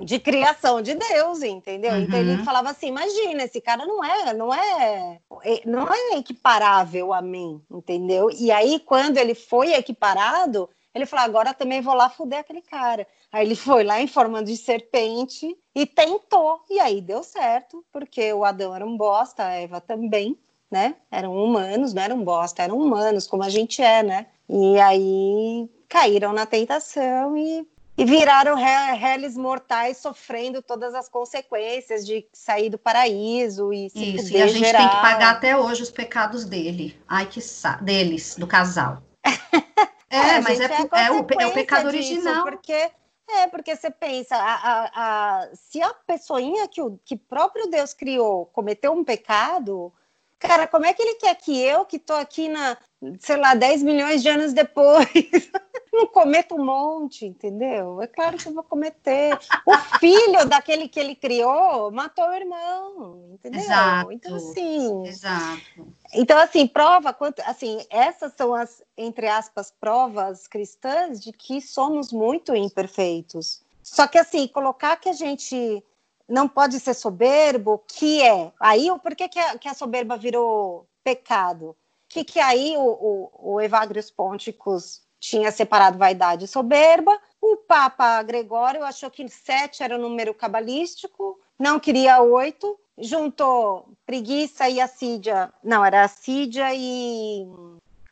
de 0.00 0.18
criação 0.18 0.82
de 0.82 0.94
Deus, 0.94 1.42
entendeu? 1.42 1.92
Uhum. 1.92 2.00
Então 2.02 2.18
ele 2.18 2.36
uhum. 2.36 2.44
falava 2.44 2.70
assim: 2.70 2.88
imagina, 2.88 3.44
esse 3.44 3.60
cara 3.60 3.86
não 3.86 4.04
é, 4.04 4.34
não 4.34 4.52
é, 4.52 5.20
não 5.64 5.88
é 5.92 6.18
equiparável 6.18 7.12
a 7.12 7.22
mim, 7.22 7.62
entendeu? 7.70 8.30
E 8.30 8.50
aí, 8.50 8.78
quando 8.80 9.16
ele 9.16 9.34
foi 9.34 9.72
equiparado, 9.72 10.68
ele 10.94 11.06
falou: 11.06 11.24
agora 11.24 11.52
também 11.52 11.80
vou 11.80 11.94
lá 11.94 12.08
fuder 12.08 12.38
aquele 12.38 12.62
cara. 12.62 13.06
Aí 13.32 13.44
ele 13.44 13.56
foi 13.56 13.82
lá 13.82 14.00
em 14.00 14.06
forma 14.06 14.44
de 14.44 14.56
serpente 14.56 15.56
e 15.74 15.84
tentou. 15.84 16.64
E 16.70 16.78
aí 16.78 17.00
deu 17.00 17.22
certo, 17.22 17.84
porque 17.92 18.32
o 18.32 18.44
Adão 18.44 18.74
era 18.74 18.86
um 18.86 18.96
bosta, 18.96 19.44
a 19.44 19.52
Eva 19.54 19.80
também, 19.80 20.38
né? 20.70 20.94
Eram 21.10 21.34
humanos, 21.34 21.92
não 21.92 22.02
eram 22.02 22.22
bosta, 22.22 22.62
eram 22.62 22.78
humanos, 22.78 23.26
como 23.26 23.42
a 23.42 23.48
gente 23.48 23.82
é, 23.82 24.02
né? 24.02 24.26
E 24.48 24.78
aí 24.78 25.68
caíram 25.88 26.32
na 26.32 26.46
tentação 26.46 27.36
e, 27.36 27.66
e 27.96 28.04
viraram 28.04 28.54
réis 28.54 29.36
mortais, 29.36 29.96
sofrendo 29.96 30.62
todas 30.62 30.94
as 30.94 31.08
consequências 31.08 32.06
de 32.06 32.26
sair 32.32 32.68
do 32.68 32.78
paraíso 32.78 33.72
e 33.72 33.90
se 33.90 34.14
Isso, 34.14 34.32
e 34.32 34.42
a 34.42 34.46
gente 34.46 34.64
geral. 34.64 34.82
tem 34.82 34.90
que 34.90 35.02
pagar 35.02 35.30
até 35.30 35.56
hoje 35.56 35.82
os 35.82 35.90
pecados 35.90 36.44
dele. 36.44 36.96
Ai, 37.08 37.26
que 37.26 37.40
sa 37.40 37.76
deles, 37.76 38.36
do 38.36 38.46
casal. 38.46 39.02
É, 40.14 40.36
é 40.36 40.40
mas 40.40 40.60
é, 40.60 40.64
é, 40.64 41.06
é, 41.06 41.10
o, 41.10 41.26
é 41.40 41.46
o 41.46 41.52
pecado 41.52 41.90
disso, 41.90 42.12
original. 42.12 42.44
Porque 42.44 42.90
é, 43.26 43.46
porque 43.46 43.74
você 43.74 43.90
pensa, 43.90 44.36
a, 44.36 44.54
a, 44.54 44.90
a, 44.94 45.48
se 45.54 45.80
a 45.80 45.94
pessoinha 46.06 46.68
que 46.68 46.82
o 46.82 46.98
que 47.04 47.16
próprio 47.16 47.66
Deus 47.68 47.94
criou 47.94 48.46
cometeu 48.46 48.92
um 48.92 49.02
pecado, 49.02 49.92
cara, 50.38 50.66
como 50.66 50.84
é 50.84 50.92
que 50.92 51.02
ele 51.02 51.14
quer 51.14 51.34
que 51.34 51.58
eu, 51.58 51.86
que 51.86 51.98
tô 51.98 52.12
aqui 52.12 52.48
na, 52.48 52.76
sei 53.20 53.36
lá, 53.36 53.54
10 53.54 53.82
milhões 53.82 54.22
de 54.22 54.28
anos 54.28 54.52
depois, 54.52 55.08
não 55.92 56.06
cometa 56.06 56.54
um 56.54 56.64
monte, 56.64 57.24
entendeu? 57.24 58.00
É 58.02 58.06
claro 58.06 58.36
que 58.36 58.46
eu 58.46 58.52
vou 58.52 58.62
cometer. 58.62 59.38
O 59.66 59.76
filho 59.98 60.44
daquele 60.46 60.86
que 60.86 61.00
ele 61.00 61.14
criou 61.14 61.90
matou 61.90 62.28
o 62.28 62.34
irmão, 62.34 63.30
entendeu? 63.32 63.60
Exato. 63.60 64.12
Então, 64.12 64.34
assim. 64.36 65.06
Exato. 65.06 65.94
Então, 66.14 66.38
assim, 66.38 66.66
prova 66.66 67.12
quanto. 67.12 67.40
Assim, 67.40 67.84
essas 67.90 68.32
são 68.34 68.54
as, 68.54 68.82
entre 68.96 69.26
aspas, 69.28 69.72
provas 69.80 70.46
cristãs 70.46 71.20
de 71.20 71.32
que 71.32 71.60
somos 71.60 72.12
muito 72.12 72.54
imperfeitos. 72.54 73.62
Só 73.82 74.06
que, 74.06 74.16
assim, 74.16 74.46
colocar 74.46 74.96
que 74.96 75.08
a 75.08 75.12
gente 75.12 75.84
não 76.28 76.48
pode 76.48 76.80
ser 76.80 76.94
soberbo, 76.94 77.82
que 77.86 78.22
é. 78.22 78.52
Aí, 78.58 78.88
por 79.02 79.14
que, 79.14 79.28
que, 79.28 79.38
a, 79.38 79.58
que 79.58 79.68
a 79.68 79.74
soberba 79.74 80.16
virou 80.16 80.86
pecado? 81.02 81.76
Que, 82.08 82.24
que 82.24 82.38
aí 82.40 82.76
o, 82.76 83.30
o, 83.42 83.54
o 83.54 83.60
Evagrius 83.60 84.10
Ponticus 84.10 85.02
tinha 85.18 85.50
separado 85.50 85.98
vaidade 85.98 86.44
e 86.44 86.48
soberba. 86.48 87.18
O 87.40 87.56
Papa 87.56 88.22
Gregório 88.22 88.84
achou 88.84 89.10
que 89.10 89.26
sete 89.28 89.82
era 89.82 89.96
o 89.96 90.00
número 90.00 90.34
cabalístico, 90.34 91.40
não 91.58 91.80
queria 91.80 92.22
oito, 92.22 92.78
juntou 92.98 93.88
preguiça 94.06 94.68
e 94.68 94.80
assídia. 94.80 95.52
Não, 95.62 95.84
era 95.84 96.04
assídia 96.04 96.74
e. 96.74 97.46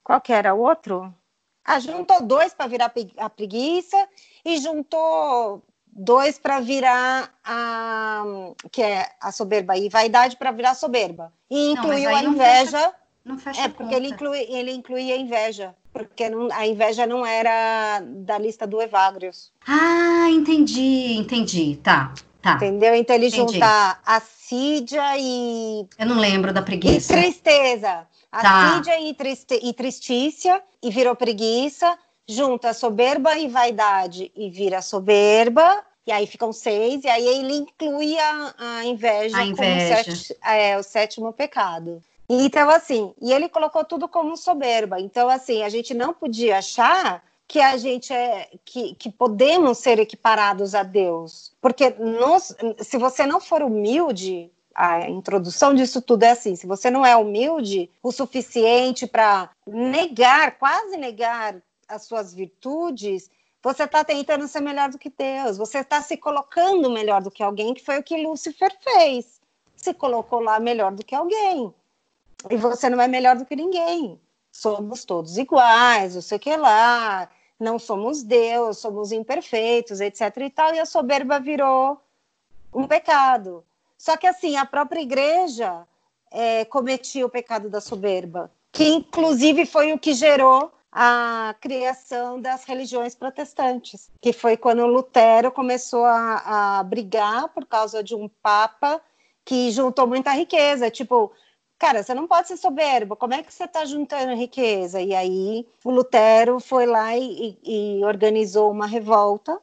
Qual 0.02 0.20
que 0.20 0.32
era 0.32 0.54
o 0.54 0.60
outro? 0.60 1.14
Ah, 1.64 1.78
juntou 1.78 2.22
dois 2.22 2.52
para 2.52 2.66
virar 2.66 2.92
a 3.16 3.30
preguiça 3.30 4.08
e 4.44 4.58
juntou 4.58 5.62
dois 5.86 6.38
para 6.38 6.58
virar 6.58 7.32
a 7.44 8.24
que 8.70 8.82
é 8.82 9.08
a 9.20 9.30
soberba 9.30 9.76
e 9.76 9.88
vaidade 9.88 10.36
para 10.36 10.50
virar 10.50 10.74
soberba 10.74 11.32
e 11.50 11.72
incluiu 11.72 12.10
não, 12.10 12.16
a 12.16 12.22
inveja 12.24 12.70
não 12.72 12.72
fecha, 12.72 12.94
não 13.26 13.38
fecha 13.38 13.60
é 13.60 13.68
porque 13.68 13.94
ele 13.94 14.08
inclui 14.08 14.38
ele 14.48 14.72
incluía 14.72 15.14
a 15.14 15.18
inveja 15.18 15.74
porque 15.92 16.30
não, 16.30 16.50
a 16.50 16.66
inveja 16.66 17.06
não 17.06 17.26
era 17.26 18.00
da 18.00 18.38
lista 18.38 18.66
do 18.66 18.80
Evagrius 18.80 19.52
ah 19.66 20.30
entendi 20.30 21.14
entendi 21.14 21.76
tá 21.76 22.14
tá 22.42 22.54
entendeu 22.54 22.94
então 22.94 23.14
ele 23.16 23.28
entendi. 23.28 23.54
junta 23.54 23.98
assídia 24.04 25.16
e 25.18 25.86
eu 25.98 26.06
não 26.06 26.18
lembro 26.18 26.52
da 26.52 26.62
preguiça 26.62 27.14
e 27.14 27.16
tristeza 27.22 28.06
assídia 28.30 28.94
tá. 28.94 29.00
e, 29.00 29.14
triste, 29.14 29.60
e 29.62 29.72
tristícia 29.72 30.62
e 30.82 30.90
virou 30.90 31.14
preguiça 31.14 31.96
junta 32.28 32.72
soberba 32.72 33.36
e 33.36 33.48
vaidade 33.48 34.32
e 34.34 34.48
vira 34.48 34.80
soberba, 34.80 35.84
e 36.06 36.12
aí 36.12 36.26
ficam 36.26 36.52
seis, 36.52 37.04
e 37.04 37.08
aí 37.08 37.26
ele 37.26 37.56
inclui 37.56 38.18
a, 38.18 38.54
a 38.58 38.84
inveja, 38.84 39.36
a 39.36 39.44
inveja. 39.44 40.04
como 40.04 40.16
sete, 40.16 40.36
é, 40.44 40.78
o 40.78 40.82
sétimo 40.82 41.32
pecado. 41.32 42.02
Então, 42.28 42.70
assim, 42.70 43.12
e 43.20 43.32
ele 43.32 43.48
colocou 43.48 43.84
tudo 43.84 44.08
como 44.08 44.36
soberba. 44.36 44.98
Então, 44.98 45.28
assim, 45.28 45.62
a 45.62 45.68
gente 45.68 45.92
não 45.92 46.14
podia 46.14 46.58
achar 46.58 47.22
que 47.46 47.60
a 47.60 47.76
gente 47.76 48.12
é 48.12 48.50
que, 48.64 48.94
que 48.94 49.10
podemos 49.10 49.78
ser 49.78 49.98
equiparados 49.98 50.74
a 50.74 50.82
Deus. 50.82 51.52
Porque 51.60 51.94
se 52.80 52.96
você 52.96 53.26
não 53.26 53.40
for 53.40 53.62
humilde, 53.62 54.50
a 54.74 55.08
introdução 55.08 55.74
disso 55.74 56.00
tudo 56.00 56.22
é 56.24 56.30
assim: 56.30 56.56
se 56.56 56.66
você 56.66 56.90
não 56.90 57.04
é 57.04 57.16
humilde 57.16 57.90
o 58.02 58.10
suficiente 58.10 59.06
para 59.06 59.50
negar, 59.66 60.58
quase 60.58 60.96
negar 60.96 61.62
as 61.88 62.04
suas 62.04 62.32
virtudes, 62.32 63.30
você 63.62 63.84
está 63.84 64.02
tentando 64.02 64.48
ser 64.48 64.60
melhor 64.60 64.90
do 64.90 64.98
que 64.98 65.10
Deus, 65.10 65.56
você 65.56 65.78
está 65.78 66.02
se 66.02 66.16
colocando 66.16 66.90
melhor 66.90 67.22
do 67.22 67.30
que 67.30 67.42
alguém, 67.42 67.74
que 67.74 67.84
foi 67.84 67.98
o 67.98 68.02
que 68.02 68.16
Lúcifer 68.16 68.74
fez. 68.82 69.40
Se 69.76 69.92
colocou 69.92 70.40
lá 70.40 70.58
melhor 70.58 70.92
do 70.92 71.04
que 71.04 71.14
alguém. 71.14 71.72
E 72.50 72.56
você 72.56 72.88
não 72.88 73.00
é 73.00 73.06
melhor 73.06 73.36
do 73.36 73.44
que 73.44 73.54
ninguém. 73.54 74.20
Somos 74.52 75.04
todos 75.04 75.38
iguais, 75.38 76.14
não 76.14 76.22
sei 76.22 76.36
o 76.36 76.40
que 76.40 76.56
lá. 76.56 77.28
não 77.58 77.78
somos 77.78 78.22
Deus, 78.22 78.78
somos 78.78 79.12
imperfeitos, 79.12 80.00
etc. 80.00 80.36
e 80.38 80.50
tal, 80.50 80.74
e 80.74 80.80
a 80.80 80.86
soberba 80.86 81.40
virou 81.40 82.00
um 82.74 82.86
pecado. 82.86 83.64
Só 83.96 84.16
que 84.16 84.26
assim, 84.26 84.56
a 84.56 84.66
própria 84.66 85.00
igreja 85.00 85.86
é, 86.30 86.64
cometia 86.64 87.24
o 87.24 87.30
pecado 87.30 87.70
da 87.70 87.80
soberba, 87.80 88.50
que 88.72 88.84
inclusive 88.84 89.64
foi 89.64 89.92
o 89.92 89.98
que 89.98 90.12
gerou 90.12 90.72
a 90.90 91.54
criação 91.60 92.40
das 92.40 92.64
religiões 92.64 93.14
protestantes, 93.14 94.10
que 94.20 94.32
foi 94.32 94.56
quando 94.56 94.84
Lutero 94.86 95.50
começou 95.50 96.04
a, 96.04 96.78
a 96.78 96.82
brigar 96.82 97.48
por 97.48 97.64
causa 97.64 98.02
de 98.02 98.14
um 98.14 98.28
papa 98.28 99.00
que 99.44 99.70
juntou 99.70 100.06
muita 100.06 100.32
riqueza, 100.32 100.90
tipo, 100.90 101.32
cara, 101.82 102.00
você 102.00 102.14
não 102.14 102.28
pode 102.28 102.46
ser 102.46 102.56
soberbo, 102.56 103.16
como 103.16 103.34
é 103.34 103.42
que 103.42 103.52
você 103.52 103.64
está 103.64 103.84
juntando 103.84 104.36
riqueza? 104.36 105.00
E 105.00 105.12
aí 105.12 105.66
o 105.84 105.90
Lutero 105.90 106.60
foi 106.60 106.86
lá 106.86 107.16
e, 107.16 107.58
e, 107.64 108.04
organizou 108.04 108.70
uma 108.70 108.86
revolta 108.86 109.58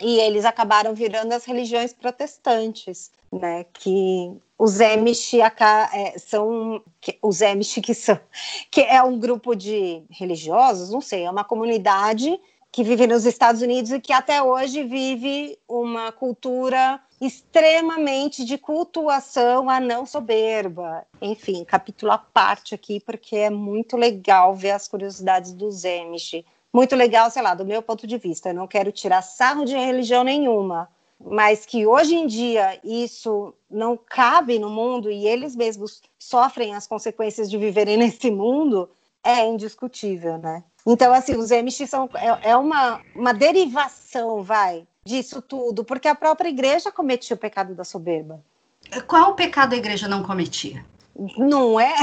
e 0.00 0.20
eles 0.20 0.44
acabaram 0.44 0.94
virando 0.94 1.32
as 1.32 1.44
religiões 1.44 1.92
protestantes, 1.92 3.10
né? 3.32 3.66
Que 3.72 4.32
os 4.56 4.80
Amish 4.80 5.34
é, 5.34 6.16
são 6.20 6.80
que, 7.00 7.18
os 7.20 7.42
Amish 7.42 7.80
que 7.82 7.94
são 7.94 8.16
que 8.70 8.82
é 8.82 9.02
um 9.02 9.18
grupo 9.18 9.56
de 9.56 10.04
religiosos, 10.10 10.90
não 10.90 11.00
sei, 11.00 11.24
é 11.24 11.30
uma 11.30 11.42
comunidade 11.42 12.40
que 12.74 12.82
vive 12.82 13.06
nos 13.06 13.24
Estados 13.24 13.62
Unidos 13.62 13.92
e 13.92 14.00
que 14.00 14.12
até 14.12 14.42
hoje 14.42 14.82
vive 14.82 15.56
uma 15.68 16.10
cultura 16.10 17.00
extremamente 17.20 18.44
de 18.44 18.58
cultuação 18.58 19.70
a 19.70 19.78
não 19.78 20.04
soberba. 20.04 21.06
Enfim, 21.22 21.64
capítulo 21.64 22.10
à 22.10 22.18
parte 22.18 22.74
aqui, 22.74 22.98
porque 22.98 23.36
é 23.36 23.48
muito 23.48 23.96
legal 23.96 24.56
ver 24.56 24.72
as 24.72 24.88
curiosidades 24.88 25.52
dos 25.52 25.84
Amish. 25.84 26.44
Muito 26.72 26.96
legal, 26.96 27.30
sei 27.30 27.42
lá, 27.42 27.54
do 27.54 27.64
meu 27.64 27.80
ponto 27.80 28.08
de 28.08 28.18
vista. 28.18 28.48
Eu 28.48 28.54
não 28.54 28.66
quero 28.66 28.90
tirar 28.90 29.22
sarro 29.22 29.64
de 29.64 29.76
religião 29.76 30.24
nenhuma, 30.24 30.88
mas 31.24 31.64
que 31.64 31.86
hoje 31.86 32.16
em 32.16 32.26
dia 32.26 32.80
isso 32.82 33.54
não 33.70 33.96
cabe 33.96 34.58
no 34.58 34.68
mundo 34.68 35.12
e 35.12 35.28
eles 35.28 35.54
mesmos 35.54 36.02
sofrem 36.18 36.74
as 36.74 36.88
consequências 36.88 37.48
de 37.48 37.56
viverem 37.56 37.96
nesse 37.98 38.32
mundo, 38.32 38.90
é 39.22 39.46
indiscutível, 39.46 40.38
né? 40.38 40.64
Então, 40.86 41.12
assim, 41.14 41.34
os 41.36 41.50
MX 41.50 41.88
são 41.88 42.08
é, 42.14 42.50
é 42.50 42.56
uma, 42.56 43.00
uma 43.14 43.32
derivação, 43.32 44.42
vai, 44.42 44.86
disso 45.04 45.40
tudo, 45.40 45.84
porque 45.84 46.08
a 46.08 46.14
própria 46.14 46.48
igreja 46.48 46.92
cometia 46.92 47.34
o 47.34 47.38
pecado 47.38 47.74
da 47.74 47.84
soberba. 47.84 48.42
Qual 49.06 49.30
o 49.30 49.34
pecado 49.34 49.74
a 49.74 49.78
igreja 49.78 50.06
não 50.08 50.22
cometia? 50.22 50.84
Não 51.38 51.80
é? 51.80 51.94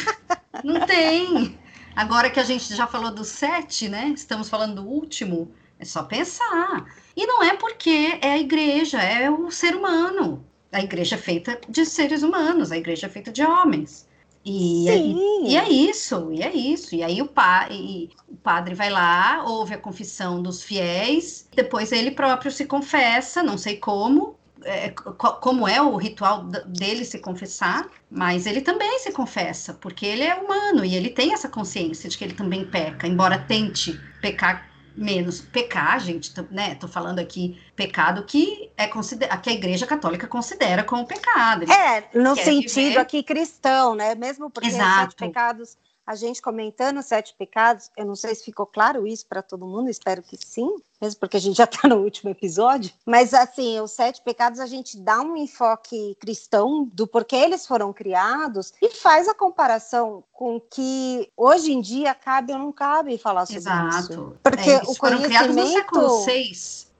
não 0.64 0.86
tem. 0.86 1.58
Agora 1.94 2.30
que 2.30 2.40
a 2.40 2.44
gente 2.44 2.74
já 2.74 2.86
falou 2.86 3.12
do 3.12 3.24
sete, 3.24 3.88
né? 3.88 4.08
Estamos 4.08 4.48
falando 4.48 4.82
do 4.82 4.88
último. 4.88 5.52
É 5.78 5.84
só 5.84 6.02
pensar. 6.02 6.86
E 7.16 7.26
não 7.26 7.42
é 7.42 7.56
porque 7.56 8.18
é 8.20 8.32
a 8.32 8.38
igreja, 8.38 9.00
é 9.02 9.30
o 9.30 9.50
ser 9.50 9.76
humano. 9.76 10.44
A 10.72 10.80
igreja 10.80 11.14
é 11.14 11.18
feita 11.18 11.60
de 11.68 11.84
seres 11.84 12.22
humanos, 12.22 12.72
a 12.72 12.76
igreja 12.76 13.06
é 13.06 13.10
feita 13.10 13.30
de 13.30 13.44
homens. 13.44 14.03
E, 14.44 14.88
e, 14.88 15.52
e, 15.52 15.56
é 15.56 15.68
isso, 15.68 16.30
e 16.32 16.42
é 16.42 16.54
isso. 16.54 16.94
E 16.94 17.02
aí 17.02 17.22
o, 17.22 17.26
pa, 17.26 17.66
e, 17.70 18.10
o 18.28 18.36
padre 18.36 18.74
vai 18.74 18.90
lá, 18.90 19.42
ouve 19.46 19.74
a 19.74 19.78
confissão 19.78 20.42
dos 20.42 20.62
fiéis, 20.62 21.48
depois 21.54 21.92
ele 21.92 22.10
próprio 22.10 22.52
se 22.52 22.66
confessa, 22.66 23.42
não 23.42 23.56
sei 23.56 23.76
como, 23.76 24.36
é, 24.62 24.90
como 24.90 25.66
é 25.66 25.80
o 25.80 25.96
ritual 25.96 26.44
dele 26.66 27.06
se 27.06 27.18
confessar, 27.20 27.88
mas 28.10 28.46
ele 28.46 28.60
também 28.60 28.98
se 28.98 29.12
confessa, 29.12 29.72
porque 29.74 30.04
ele 30.04 30.24
é 30.24 30.34
humano 30.34 30.84
e 30.84 30.94
ele 30.94 31.08
tem 31.08 31.32
essa 31.32 31.48
consciência 31.48 32.08
de 32.08 32.18
que 32.18 32.24
ele 32.24 32.34
também 32.34 32.66
peca, 32.66 33.06
embora 33.06 33.38
tente 33.38 33.98
pecar 34.20 34.73
menos 34.96 35.40
pecar, 35.40 35.98
gente, 36.00 36.32
né? 36.50 36.74
Tô 36.76 36.86
falando 36.86 37.18
aqui 37.18 37.60
pecado 37.74 38.24
que 38.24 38.70
é 38.76 38.86
consider... 38.86 39.28
que 39.40 39.50
a 39.50 39.52
Igreja 39.52 39.86
Católica 39.86 40.26
considera 40.26 40.84
como 40.84 41.06
pecado. 41.06 41.70
É, 41.70 42.08
no 42.14 42.36
sentido 42.36 42.88
viver... 42.88 42.98
aqui 42.98 43.22
cristão, 43.22 43.94
né? 43.94 44.14
Mesmo 44.14 44.50
porque 44.50 44.68
Exato. 44.68 45.08
os 45.08 45.14
pecados 45.14 45.76
a 46.06 46.14
gente 46.14 46.42
comentando 46.42 46.98
os 46.98 47.06
sete 47.06 47.34
pecados, 47.38 47.90
eu 47.96 48.04
não 48.04 48.14
sei 48.14 48.34
se 48.34 48.44
ficou 48.44 48.66
claro 48.66 49.06
isso 49.06 49.26
para 49.26 49.42
todo 49.42 49.66
mundo, 49.66 49.88
espero 49.88 50.22
que 50.22 50.36
sim, 50.36 50.76
mesmo 51.00 51.18
porque 51.18 51.36
a 51.36 51.40
gente 51.40 51.56
já 51.56 51.64
está 51.64 51.88
no 51.88 51.96
último 51.96 52.30
episódio. 52.30 52.92
Mas, 53.06 53.32
assim, 53.32 53.80
os 53.80 53.92
sete 53.92 54.20
pecados 54.22 54.60
a 54.60 54.66
gente 54.66 54.98
dá 54.98 55.20
um 55.20 55.36
enfoque 55.36 56.16
cristão 56.20 56.84
do 56.92 57.06
porquê 57.06 57.36
eles 57.36 57.66
foram 57.66 57.92
criados 57.92 58.72
e 58.82 58.90
faz 58.90 59.28
a 59.28 59.34
comparação 59.34 60.22
com 60.32 60.60
que 60.60 61.30
hoje 61.36 61.72
em 61.72 61.80
dia 61.80 62.14
cabe 62.14 62.52
ou 62.52 62.58
não 62.58 62.72
cabe 62.72 63.16
falar 63.18 63.46
sobre 63.46 63.60
Exato. 63.60 64.12
isso. 64.12 64.36
Porque 64.42 64.70
é, 64.70 64.82
o 64.82 64.94
foram 64.94 65.18
conhecimento... 65.18 65.26
criados 65.26 65.56
no 65.56 65.66
século 65.66 66.24
VI 66.24 66.52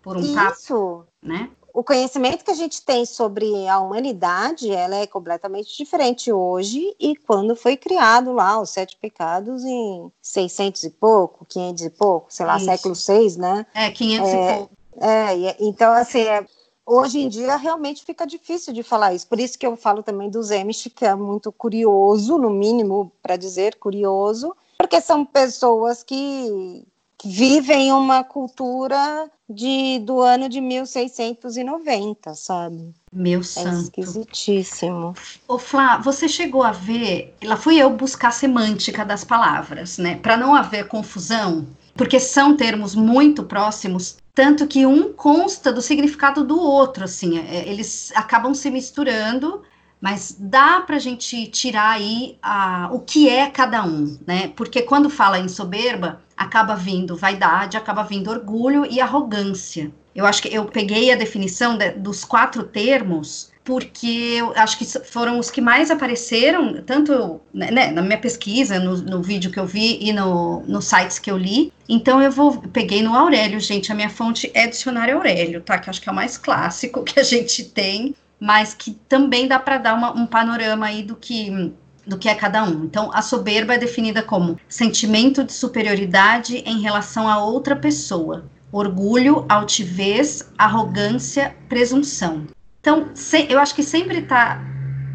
por 0.03 0.17
um 0.17 0.21
isso. 0.21 1.07
né? 1.23 1.51
O 1.75 1.83
conhecimento 1.83 2.45
que 2.45 2.53
a 2.53 2.55
gente 2.55 2.81
tem 2.83 3.05
sobre 3.05 3.67
a 3.67 3.81
humanidade, 3.81 4.71
ela 4.71 4.95
é 4.95 5.09
completamente 5.09 5.77
diferente 5.77 6.33
hoje 6.33 6.95
e 7.01 7.17
quando 7.17 7.57
foi 7.57 7.77
criado 7.77 8.33
lá 8.33 8.61
os 8.61 8.71
sete 8.71 8.97
pecados 8.97 9.65
em 9.65 10.09
600 10.23 10.85
e 10.85 10.91
pouco, 10.91 11.45
500 11.45 11.85
e 11.85 11.91
pouco, 11.91 12.27
sei 12.33 12.47
lá, 12.47 12.59
Isso. 12.59 12.67
século 12.67 12.95
6, 12.95 13.37
né? 13.37 13.67
É, 13.75 13.91
500 13.91 14.29
é, 14.29 14.33
e 14.33 14.57
pouco. 14.57 14.77
É, 15.01 15.57
então 15.59 15.93
assim, 15.93 16.21
é, 16.21 16.47
hoje 16.87 17.19
em 17.19 17.29
dia 17.29 17.57
realmente 17.57 18.05
fica 18.05 18.25
difícil 18.25 18.73
de 18.73 18.85
falar 18.85 19.13
isso. 19.13 19.27
Por 19.27 19.41
isso 19.41 19.59
que 19.59 19.67
eu 19.67 19.77
falo 19.77 20.01
também 20.01 20.31
dos 20.31 20.53
Amish, 20.53 20.93
que 20.95 21.05
é 21.05 21.17
muito 21.17 21.51
curioso, 21.51 22.39
no 22.39 22.51
mínimo 22.51 23.11
para 23.21 23.37
dizer 23.37 23.75
curioso, 23.81 24.55
porque 24.79 25.01
são 25.01 25.25
pessoas 25.25 26.05
que 26.05 26.87
vivem 27.25 27.93
uma 27.93 28.25
cultura 28.25 29.31
de, 29.49 29.99
do 30.01 30.21
ano 30.21 30.49
de 30.49 30.61
1690, 30.61 32.35
sabe? 32.35 32.95
Meu 33.13 33.41
é 33.41 33.43
santo. 33.43 33.83
esquisitíssimo. 33.83 35.15
Ô 35.47 35.59
Flá, 35.59 35.99
você 35.99 36.29
chegou 36.29 36.63
a 36.63 36.73
ver, 36.73 37.35
lá 37.43 37.57
fui 37.57 37.79
eu 37.79 37.91
buscar 37.91 38.29
a 38.29 38.33
semântica 38.33 39.05
das 39.05 39.25
palavras, 39.25 39.99
né? 39.99 40.17
Para 40.17 40.37
não 40.37 40.55
haver 40.55 40.89
confusão, 40.89 41.67
porque 41.95 42.19
são 42.19 42.57
termos 42.57 42.95
muito 42.95 43.45
próximos, 43.45 44.17
tanto 44.35 44.67
que 44.67 44.85
um 44.85 45.13
consta 45.13 45.73
do 45.73 45.81
significado 45.81 46.43
do 46.43 46.59
outro, 46.59 47.05
assim, 47.05 47.39
é, 47.39 47.69
eles 47.69 48.11
acabam 48.17 48.53
se 48.55 48.71
misturando 48.71 49.63
mas 50.05 50.37
dá 50.39 50.83
para 50.83 50.97
a 50.97 50.99
gente 50.99 51.47
tirar 51.47 51.93
aí 51.93 52.37
a, 52.43 52.91
o 52.93 53.01
que 53.01 53.27
é 53.27 53.49
cada 53.49 53.83
um, 53.83 54.19
né? 54.27 54.53
Porque 54.55 54.83
quando 54.83 55.09
fala 55.09 55.39
em 55.39 55.49
soberba, 55.49 56.21
acaba 56.37 56.77
vindo 56.77 57.17
vaidade, 57.17 57.79
acaba 57.79 58.03
vindo 58.03 58.31
orgulho 58.31 58.85
e 58.85 59.01
arrogância. 59.01 59.91
Eu 60.15 60.27
acho 60.27 60.43
que 60.43 60.55
eu 60.55 60.67
peguei 60.67 61.11
a 61.11 61.17
definição 61.17 61.79
de, 61.79 61.93
dos 61.93 62.23
quatro 62.23 62.65
termos 62.65 63.51
porque 63.65 64.35
eu 64.37 64.53
acho 64.57 64.77
que 64.77 64.85
foram 64.85 65.39
os 65.39 65.51
que 65.51 65.63
mais 65.63 65.91
apareceram, 65.91 66.83
tanto 66.83 67.41
né, 67.53 67.71
né, 67.71 67.91
na 67.91 68.03
minha 68.03 68.19
pesquisa, 68.19 68.79
no, 68.79 68.99
no, 68.99 69.23
vídeo 69.23 69.51
que 69.51 69.59
eu 69.59 69.65
vi 69.65 69.99
e 70.03 70.13
no, 70.13 70.63
nos 70.67 70.85
sites 70.85 71.19
que 71.19 71.31
eu 71.31 71.39
li. 71.39 71.73
Então 71.89 72.23
eu 72.23 72.31
vou 72.31 72.59
peguei 72.61 73.03
no 73.03 73.17
Aurélio, 73.17 73.59
gente. 73.59 73.91
A 73.91 73.95
minha 73.95 74.11
fonte 74.11 74.51
é 74.53 74.67
dicionário 74.67 75.17
Aurélio, 75.17 75.63
tá? 75.63 75.79
Que 75.79 75.89
acho 75.89 76.03
que 76.03 76.11
é 76.11 76.13
o 76.13 76.15
mais 76.15 76.37
clássico 76.37 77.03
que 77.05 77.19
a 77.19 77.23
gente 77.23 77.65
tem 77.65 78.15
mas 78.41 78.75
que 78.75 78.93
também 79.09 79.47
dá 79.49 79.59
para 79.59 79.79
dar 79.79 79.95
uma, 79.95 80.13
um 80.13 80.27
panorama 80.27 80.87
aí 80.87 81.03
do 81.03 81.17
que 81.17 81.73
do 82.07 82.19
que 82.19 82.29
é 82.29 82.35
cada 82.35 82.63
um. 82.63 82.85
Então, 82.85 83.11
a 83.13 83.23
soberba 83.23 83.75
é 83.75 83.79
definida 83.79 84.23
como 84.23 84.59
sentimento 84.69 85.43
de 85.43 85.53
superioridade 85.53 86.59
em 86.67 86.81
relação 86.81 87.29
a 87.29 87.43
outra 87.43 87.75
pessoa, 87.75 88.45
orgulho, 88.71 89.47
altivez, 89.49 90.53
arrogância, 90.59 91.57
presunção. 91.69 92.47
Então, 92.81 93.09
se, 93.15 93.47
eu 93.49 93.59
acho 93.59 93.75
que 93.75 93.83
sempre 93.83 94.19
está 94.19 94.61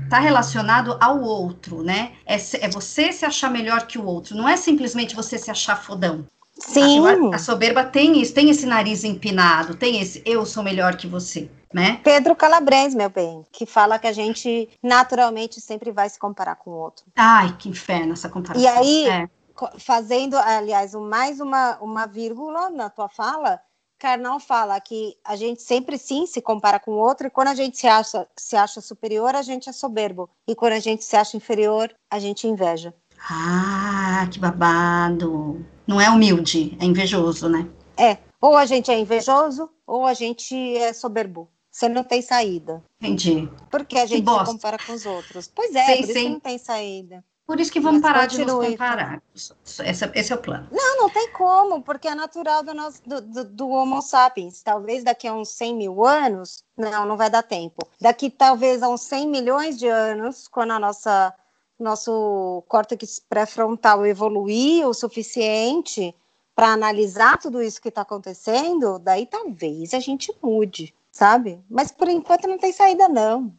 tá 0.10 0.20
relacionado 0.20 0.98
ao 1.00 1.22
outro, 1.22 1.84
né? 1.84 2.14
É, 2.26 2.36
é, 2.36 2.70
você 2.70 3.12
se 3.12 3.26
achar 3.26 3.52
melhor 3.52 3.86
que 3.86 4.00
o 4.00 4.06
outro, 4.06 4.36
não 4.36 4.50
é 4.50 4.58
simplesmente 4.58 5.16
você 5.16 5.38
se 5.38 5.52
achar 5.52 5.76
fodão. 5.76 6.26
Sim. 6.58 7.00
A, 7.32 7.36
a 7.36 7.38
soberba 7.38 7.84
tem 7.84 8.20
isso, 8.20 8.34
tem 8.34 8.50
esse 8.50 8.66
nariz 8.66 9.04
empinado, 9.04 9.76
tem 9.76 10.02
esse 10.02 10.22
eu 10.26 10.46
sou 10.46 10.64
melhor 10.64 10.96
que 10.96 11.08
você 11.08 11.50
né? 11.74 12.00
Pedro 12.04 12.36
Calabres, 12.36 12.96
meu 12.96 13.10
bem, 13.10 13.46
que 13.52 13.66
fala 13.66 14.00
que 14.00 14.08
a 14.08 14.12
gente 14.12 14.70
naturalmente 14.82 15.62
sempre 15.62 15.92
vai 15.92 16.10
se 16.10 16.18
comparar 16.18 16.56
com 16.56 16.72
o 16.72 16.78
outro. 16.78 17.06
Ai, 17.16 17.56
que 17.58 17.70
inferno 17.70 18.14
essa 18.14 18.30
comparação. 18.30 18.64
E 18.64 18.68
aí, 18.68 19.08
é. 19.08 19.30
fazendo, 19.78 20.36
aliás, 20.38 20.94
mais 20.96 21.40
uma, 21.40 21.78
uma 21.80 22.08
vírgula 22.08 22.70
na 22.70 22.90
tua 22.90 23.08
fala, 23.08 23.62
Karnal 24.00 24.40
fala 24.40 24.80
que 24.80 25.16
a 25.24 25.36
gente 25.36 25.62
sempre 25.62 25.98
sim 25.98 26.26
se 26.26 26.42
compara 26.42 26.80
com 26.80 26.92
o 26.92 26.98
outro 26.98 27.28
e 27.28 27.30
quando 27.30 27.50
a 27.50 27.56
gente 27.56 27.78
se 27.78 27.88
acha, 27.88 28.28
se 28.36 28.56
acha 28.56 28.82
superior, 28.82 29.36
a 29.36 29.42
gente 29.42 29.70
é 29.70 29.74
soberbo. 29.74 30.30
E 30.48 30.56
quando 30.56 30.74
a 30.74 30.80
gente 30.80 31.04
se 31.04 31.16
acha 31.16 31.38
inferior, 31.38 31.94
a 32.10 32.18
gente 32.18 32.48
inveja. 32.48 32.94
Ah, 33.30 34.26
que 34.32 34.40
babado. 34.40 35.64
Não 35.86 36.00
é 36.00 36.10
humilde, 36.10 36.78
é 36.80 36.86
invejoso, 36.86 37.50
né? 37.50 37.68
É. 37.98 38.18
Ou 38.42 38.56
a 38.56 38.66
gente 38.66 38.90
é 38.90 38.98
invejoso, 38.98 39.70
ou 39.86 40.06
a 40.06 40.14
gente 40.14 40.56
é 40.78 40.94
soberbo 40.94 41.50
você 41.80 41.88
não 41.88 42.04
tem 42.04 42.22
saída. 42.22 42.84
Entendi. 43.00 43.50
Porque 43.72 43.98
a 43.98 44.06
gente 44.06 44.30
se 44.30 44.46
compara 44.46 44.78
com 44.86 44.92
os 44.92 45.06
outros. 45.06 45.48
Pois 45.48 45.74
é, 45.74 45.96
sim, 45.96 46.02
por 46.02 46.14
que 46.14 46.30
não 46.30 46.40
tem 46.40 46.58
saída. 46.58 47.24
Por 47.48 47.60
isso 47.60 47.72
que 47.72 47.80
vamos 47.80 48.02
Mas 48.02 48.12
parar 48.12 48.26
de 48.28 48.44
nos 48.44 48.68
comparar. 48.68 49.24
Esse, 49.34 50.06
esse, 50.14 50.34
é 50.34 50.36
o 50.36 50.40
plano. 50.40 50.68
Não, 50.72 50.98
não 50.98 51.10
tem 51.10 51.32
como, 51.32 51.82
porque 51.82 52.08
é 52.08 52.14
natural 52.14 52.64
do, 52.64 52.74
nosso, 52.74 53.02
do, 53.08 53.22
do, 53.22 53.46
do, 53.46 53.70
Homo 53.70 54.02
sapiens. 54.02 54.62
Talvez 54.62 55.04
daqui 55.04 55.28
a 55.28 55.34
uns 55.34 55.50
100 55.50 55.76
mil 55.76 56.06
anos, 56.06 56.64
não, 56.78 57.06
não 57.06 57.18
vai 57.18 57.30
dar 57.30 57.42
tempo. 57.42 57.88
Daqui 58.00 58.30
talvez 58.30 58.84
a 58.84 58.90
uns 58.90 59.02
100 59.02 59.28
milhões 59.28 59.80
de 59.80 59.88
anos, 59.88 60.48
quando 60.48 60.72
a 60.72 60.80
nossa 60.80 61.34
nosso 61.80 62.62
córtex 62.68 63.20
pré-frontal 63.20 64.06
evoluir 64.06 64.86
o 64.86 64.94
suficiente 64.94 66.14
para 66.54 66.74
analisar 66.74 67.38
tudo 67.38 67.64
isso 67.64 67.82
que 67.82 67.88
está 67.88 68.02
acontecendo, 68.02 69.00
daí 69.00 69.26
talvez 69.26 69.94
a 69.94 70.00
gente 70.02 70.30
mude, 70.44 70.94
sabe? 71.12 71.64
Mas 71.70 71.92
por 71.92 72.08
enquanto 72.08 72.48
não 72.48 72.58
tem 72.58 72.72
saída, 72.72 73.08
não. 73.08 73.54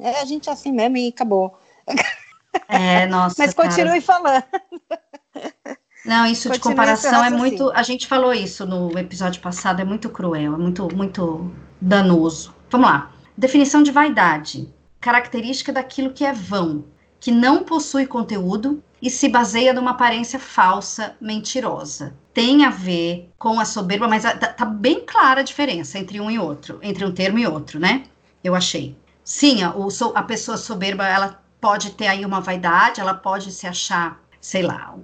É 0.00 0.20
a 0.20 0.24
gente 0.24 0.50
assim 0.50 0.72
mesmo 0.72 0.96
e 0.96 1.08
acabou. 1.08 1.58
É, 2.68 3.06
nossa. 3.06 3.36
Mas 3.38 3.54
continue 3.54 4.00
cara. 4.00 4.02
falando. 4.02 4.44
Não, 6.06 6.24
isso 6.24 6.48
continue 6.48 6.54
de 6.54 6.60
comparação 6.60 7.24
é 7.24 7.30
muito. 7.30 7.70
A 7.72 7.82
gente 7.82 8.06
falou 8.06 8.32
isso 8.32 8.64
no 8.64 8.96
episódio 8.98 9.42
passado, 9.42 9.80
é 9.80 9.84
muito 9.84 10.08
cruel, 10.08 10.54
é 10.54 10.56
muito, 10.56 10.88
muito 10.94 11.50
danoso. 11.80 12.54
Vamos 12.70 12.88
lá. 12.88 13.12
Definição 13.36 13.82
de 13.82 13.90
vaidade. 13.90 14.72
Característica 15.00 15.72
daquilo 15.72 16.12
que 16.12 16.24
é 16.24 16.32
vão, 16.32 16.84
que 17.20 17.30
não 17.30 17.64
possui 17.64 18.06
conteúdo 18.06 18.82
e 19.02 19.10
se 19.10 19.28
baseia 19.28 19.72
numa 19.72 19.90
aparência 19.90 20.38
falsa, 20.38 21.16
mentirosa. 21.20 22.16
Tem 22.36 22.66
a 22.66 22.68
ver 22.68 23.32
com 23.38 23.58
a 23.58 23.64
soberba, 23.64 24.06
mas 24.06 24.22
tá, 24.22 24.36
tá 24.36 24.66
bem 24.66 25.06
clara 25.06 25.40
a 25.40 25.42
diferença 25.42 25.98
entre 25.98 26.20
um 26.20 26.30
e 26.30 26.38
outro, 26.38 26.78
entre 26.82 27.02
um 27.02 27.10
termo 27.10 27.38
e 27.38 27.46
outro, 27.46 27.80
né? 27.80 28.02
Eu 28.44 28.54
achei. 28.54 28.94
Sim, 29.24 29.62
a, 29.62 29.72
a 30.14 30.22
pessoa 30.22 30.58
soberba, 30.58 31.08
ela 31.08 31.42
pode 31.58 31.92
ter 31.92 32.06
aí 32.06 32.26
uma 32.26 32.42
vaidade, 32.42 33.00
ela 33.00 33.14
pode 33.14 33.50
se 33.52 33.66
achar, 33.66 34.20
sei 34.38 34.60
lá, 34.60 34.94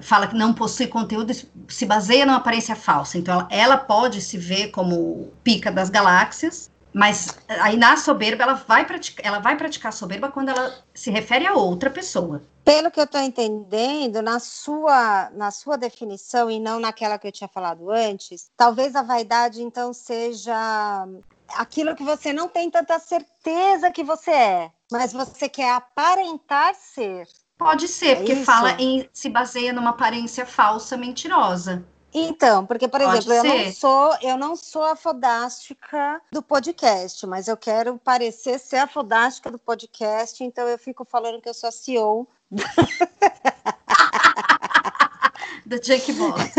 fala 0.00 0.28
que 0.28 0.36
não 0.36 0.54
possui 0.54 0.86
conteúdo, 0.86 1.32
se 1.68 1.86
baseia 1.86 2.24
numa 2.24 2.38
aparência 2.38 2.76
falsa. 2.76 3.18
Então, 3.18 3.34
ela, 3.34 3.48
ela 3.50 3.76
pode 3.76 4.20
se 4.20 4.38
ver 4.38 4.68
como 4.68 5.32
pica 5.42 5.72
das 5.72 5.90
galáxias, 5.90 6.70
mas 6.94 7.36
aí 7.48 7.76
na 7.76 7.96
soberba 7.96 8.44
ela 8.44 8.54
vai 8.54 8.86
ela 9.24 9.40
vai 9.40 9.56
praticar 9.56 9.92
soberba 9.92 10.30
quando 10.30 10.50
ela 10.50 10.72
se 10.94 11.10
refere 11.10 11.48
a 11.48 11.54
outra 11.54 11.90
pessoa. 11.90 12.44
Pelo 12.66 12.90
que 12.90 12.98
eu 12.98 13.04
estou 13.04 13.20
entendendo, 13.20 14.20
na 14.20 14.40
sua, 14.40 15.30
na 15.30 15.52
sua 15.52 15.78
definição 15.78 16.50
e 16.50 16.58
não 16.58 16.80
naquela 16.80 17.16
que 17.16 17.28
eu 17.28 17.30
tinha 17.30 17.46
falado 17.46 17.92
antes, 17.92 18.50
talvez 18.56 18.96
a 18.96 19.04
vaidade 19.04 19.62
então 19.62 19.92
seja 19.92 21.06
aquilo 21.54 21.94
que 21.94 22.02
você 22.02 22.32
não 22.32 22.48
tem 22.48 22.68
tanta 22.68 22.98
certeza 22.98 23.92
que 23.92 24.02
você 24.02 24.32
é, 24.32 24.70
mas 24.90 25.12
você 25.12 25.48
quer 25.48 25.74
aparentar 25.74 26.74
ser. 26.74 27.28
Pode 27.56 27.86
ser, 27.86 28.08
é 28.08 28.16
porque 28.16 28.32
isso? 28.32 28.44
fala 28.44 28.72
em 28.72 29.08
se 29.12 29.28
baseia 29.28 29.72
numa 29.72 29.90
aparência 29.90 30.44
falsa, 30.44 30.96
mentirosa. 30.96 31.86
Então, 32.12 32.66
porque, 32.66 32.88
por 32.88 33.00
Pode 33.00 33.18
exemplo, 33.18 33.48
ser. 33.48 33.58
eu 33.58 33.64
não 33.64 33.72
sou, 33.72 34.16
eu 34.22 34.36
não 34.36 34.56
sou 34.56 34.84
a 34.84 34.96
fodástica 34.96 36.20
do 36.32 36.42
podcast, 36.42 37.26
mas 37.26 37.46
eu 37.46 37.56
quero 37.56 37.96
parecer 37.98 38.58
ser 38.58 38.78
a 38.78 38.86
fodástica 38.88 39.50
do 39.50 39.58
podcast, 39.58 40.42
então 40.42 40.66
eu 40.66 40.78
fico 40.78 41.04
falando 41.04 41.40
que 41.40 41.48
eu 41.48 41.54
sou 41.54 41.68
a 41.68 41.72
CEO. 41.72 42.26
do 45.66 45.82
Junk 45.82 46.12
Box. 46.12 46.54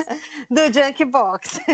do 0.50 0.74
Junk 0.74 1.06
Box. 1.06 1.60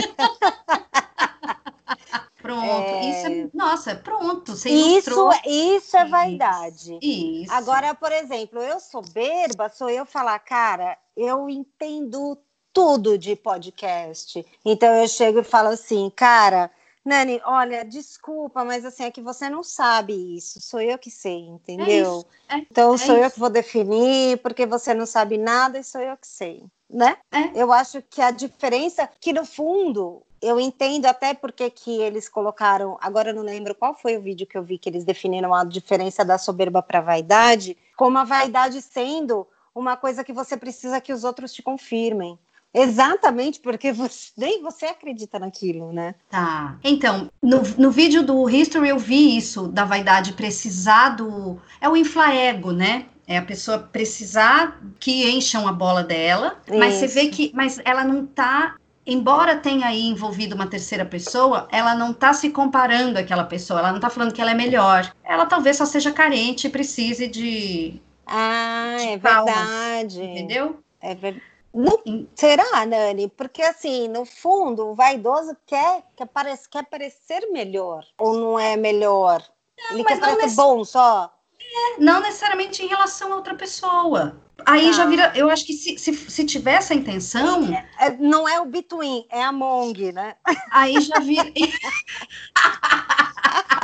Pronto. 2.43 2.67
É... 2.67 3.10
Isso 3.10 3.28
é, 3.28 3.49
nossa, 3.54 3.95
pronto. 3.95 4.54
Você 4.54 4.69
isso, 4.69 5.30
isso 5.45 5.95
é 5.95 6.04
vaidade. 6.04 6.99
Isso. 7.02 7.54
Agora, 7.54 7.95
por 7.95 8.12
exemplo, 8.12 8.60
eu 8.60 8.82
soberba, 8.82 9.69
sou 9.69 9.89
eu 9.89 10.06
falar, 10.06 10.38
cara, 10.39 10.97
eu 11.15 11.49
entendo 11.49 12.38
tudo 12.73 13.17
de 13.17 13.38
podcast. 13.38 14.45
Então 14.65 14.93
eu 14.93 15.08
chego 15.08 15.39
e 15.39 15.43
falo 15.43 15.69
assim, 15.69 16.12
cara, 16.13 16.69
Nani, 17.06 17.42
olha, 17.44 17.84
desculpa, 17.84 18.63
mas 18.63 18.86
assim, 18.86 19.04
é 19.04 19.12
que 19.12 19.22
você 19.22 19.50
não 19.50 19.62
sabe 19.62 20.38
isso, 20.38 20.62
sou 20.62 20.80
eu 20.80 20.98
que 20.98 21.12
sei, 21.12 21.39
entendeu? 21.39 22.26
É 22.48 22.56
é, 22.56 22.58
então 22.60 22.94
é 22.94 22.98
sou 22.98 23.16
isso. 23.16 23.26
eu 23.26 23.32
que 23.32 23.39
vou 23.39 23.50
definir, 23.50 24.38
porque 24.38 24.66
você 24.66 24.94
não 24.94 25.06
sabe 25.06 25.38
nada 25.38 25.78
e 25.78 25.84
sou 25.84 26.00
eu 26.00 26.16
que 26.16 26.28
sei, 26.28 26.63
né? 26.89 27.18
É. 27.32 27.62
Eu 27.62 27.74
acho 27.74 28.02
que 28.02 28.22
a 28.22 28.32
diferença, 28.32 29.10
que 29.20 29.34
no 29.34 29.46
fundo, 29.46 30.24
eu 30.42 30.60
entendo 30.60 31.06
até 31.06 31.34
porque 31.34 31.70
que 31.70 32.02
eles 32.02 32.30
colocaram, 32.30 32.98
agora 33.02 33.32
eu 33.32 33.36
não 33.36 33.44
lembro 33.44 33.76
qual 33.76 33.96
foi 33.96 34.18
o 34.18 34.22
vídeo 34.22 34.48
que 34.48 34.58
eu 34.58 34.63
vi 34.63 34.78
que 34.78 34.89
eles 34.89 35.04
definiram 35.04 35.54
a 35.54 35.66
diferença 35.66 36.24
da 36.24 36.38
soberba 36.38 36.82
para 36.82 37.00
a 37.00 37.02
vaidade, 37.02 37.78
como 37.98 38.18
a 38.18 38.24
vaidade 38.24 38.82
sendo 38.82 39.46
uma 39.76 39.98
coisa 39.98 40.24
que 40.24 40.32
você 40.32 40.56
precisa 40.56 41.02
que 41.02 41.12
os 41.12 41.24
outros 41.24 41.52
te 41.52 41.62
confirmem. 41.62 42.38
Exatamente, 42.73 43.59
porque 43.59 43.91
você, 43.93 44.31
nem 44.36 44.62
você 44.62 44.86
acredita 44.86 45.38
naquilo, 45.38 45.93
né? 45.93 46.15
Tá. 46.29 46.77
Então, 46.83 47.29
no, 47.41 47.62
no 47.77 47.91
vídeo 47.91 48.23
do 48.23 48.49
History 48.49 48.89
eu 48.89 48.97
vi 48.97 49.38
isso, 49.38 49.67
da 49.67 49.86
vaidade 49.86 50.33
precisar 50.33 51.09
do. 51.09 51.59
É 51.79 51.88
o 51.88 51.95
inflaego, 51.95 52.71
né? 52.71 53.05
É 53.27 53.38
a 53.38 53.41
pessoa 53.41 53.79
precisar 53.79 54.81
que 54.99 55.29
encham 55.29 55.67
a 55.67 55.71
bola 55.71 56.03
dela, 56.03 56.59
isso. 56.67 56.77
mas 56.77 56.95
você 56.95 57.07
vê 57.07 57.27
que. 57.27 57.51
Mas 57.53 57.79
ela 57.86 58.03
não 58.03 58.25
tá. 58.25 58.75
Embora 59.05 59.57
tenha 59.57 59.88
aí 59.88 60.01
envolvido 60.01 60.55
uma 60.55 60.65
terceira 60.65 61.03
pessoa, 61.03 61.67
ela 61.69 61.93
não 61.93 62.13
tá 62.13 62.31
se 62.31 62.49
comparando 62.49 63.19
àquela 63.19 63.43
pessoa, 63.43 63.81
ela 63.81 63.91
não 63.91 63.99
tá 63.99 64.09
falando 64.09 64.33
que 64.33 64.41
ela 64.41 64.51
é 64.51 64.53
melhor. 64.53 65.13
Ela 65.25 65.45
talvez 65.45 65.75
só 65.75 65.86
seja 65.86 66.12
carente 66.12 66.67
e 66.67 66.69
precise 66.69 67.27
de. 67.27 68.01
Ah, 68.25 68.95
de 68.97 69.07
é 69.07 69.17
palmas, 69.17 69.53
verdade. 69.53 70.23
Entendeu? 70.23 70.79
É 71.01 71.13
verdade. 71.13 71.53
No, 71.73 71.99
será, 72.36 72.86
Nani? 72.86 73.27
Porque 73.29 73.63
assim, 73.63 74.07
no 74.07 74.25
fundo, 74.25 74.89
o 74.89 74.95
vaidoso 74.95 75.57
quer, 75.65 76.03
quer, 76.15 76.27
parece, 76.27 76.69
quer 76.69 76.86
parecer 76.86 77.49
melhor. 77.51 78.05
Ou 78.19 78.38
não 78.38 78.59
é 78.59 78.77
melhor? 78.77 79.43
Não, 79.89 79.95
Ele 79.95 80.03
quer 80.03 80.19
parecer 80.19 80.43
nesse... 80.43 80.55
bom 80.55 80.86
só? 80.86 81.33
É, 81.59 81.99
não 81.99 82.19
necessariamente 82.19 82.83
em 82.83 82.88
relação 82.88 83.33
a 83.33 83.38
outra 83.38 83.55
pessoa. 83.55 84.39
Aí 84.65 84.89
ah. 84.89 84.91
já 84.91 85.05
vira. 85.05 85.31
Eu 85.36 85.49
acho 85.49 85.65
que 85.65 85.73
se, 85.73 85.97
se, 85.97 86.13
se 86.13 86.45
tiver 86.45 86.75
essa 86.75 86.93
intenção. 86.93 87.73
É, 87.73 88.07
é, 88.07 88.17
não 88.17 88.47
é 88.47 88.62
o 88.62 88.65
between, 88.65 89.25
é 89.31 89.43
a 89.43 89.51
Mong, 89.51 90.12
né? 90.12 90.36
Aí 90.71 91.01
já 91.01 91.19
vira. 91.19 91.51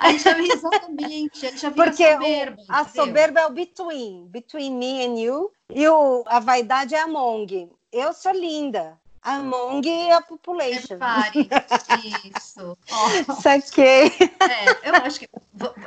Aí 0.00 0.18
já 0.18 0.34
vira 0.34 0.54
exatamente, 0.54 1.56
já 1.56 1.70
vira 1.70 1.84
Porque 1.84 2.12
soberba. 2.12 2.62
O, 2.62 2.64
a 2.68 2.84
soberba 2.88 3.40
é 3.40 3.46
o 3.46 3.50
between, 3.50 4.26
between 4.28 4.74
me 4.74 5.04
and 5.04 5.18
you, 5.18 5.50
e 5.72 5.86
o, 5.88 6.22
a 6.26 6.40
vaidade 6.40 6.94
é 6.94 7.00
among. 7.00 7.70
Eu 7.92 8.12
sou 8.12 8.32
linda. 8.32 8.98
Among 9.22 9.86
é 9.86 10.12
a 10.12 10.22
population. 10.22 10.94
Repare, 10.94 11.48
isso. 12.36 12.76
Oh. 12.90 13.34
Saquei. 13.42 14.06
É, 14.06 14.88
eu 14.88 14.94
acho 14.94 15.20
que, 15.20 15.28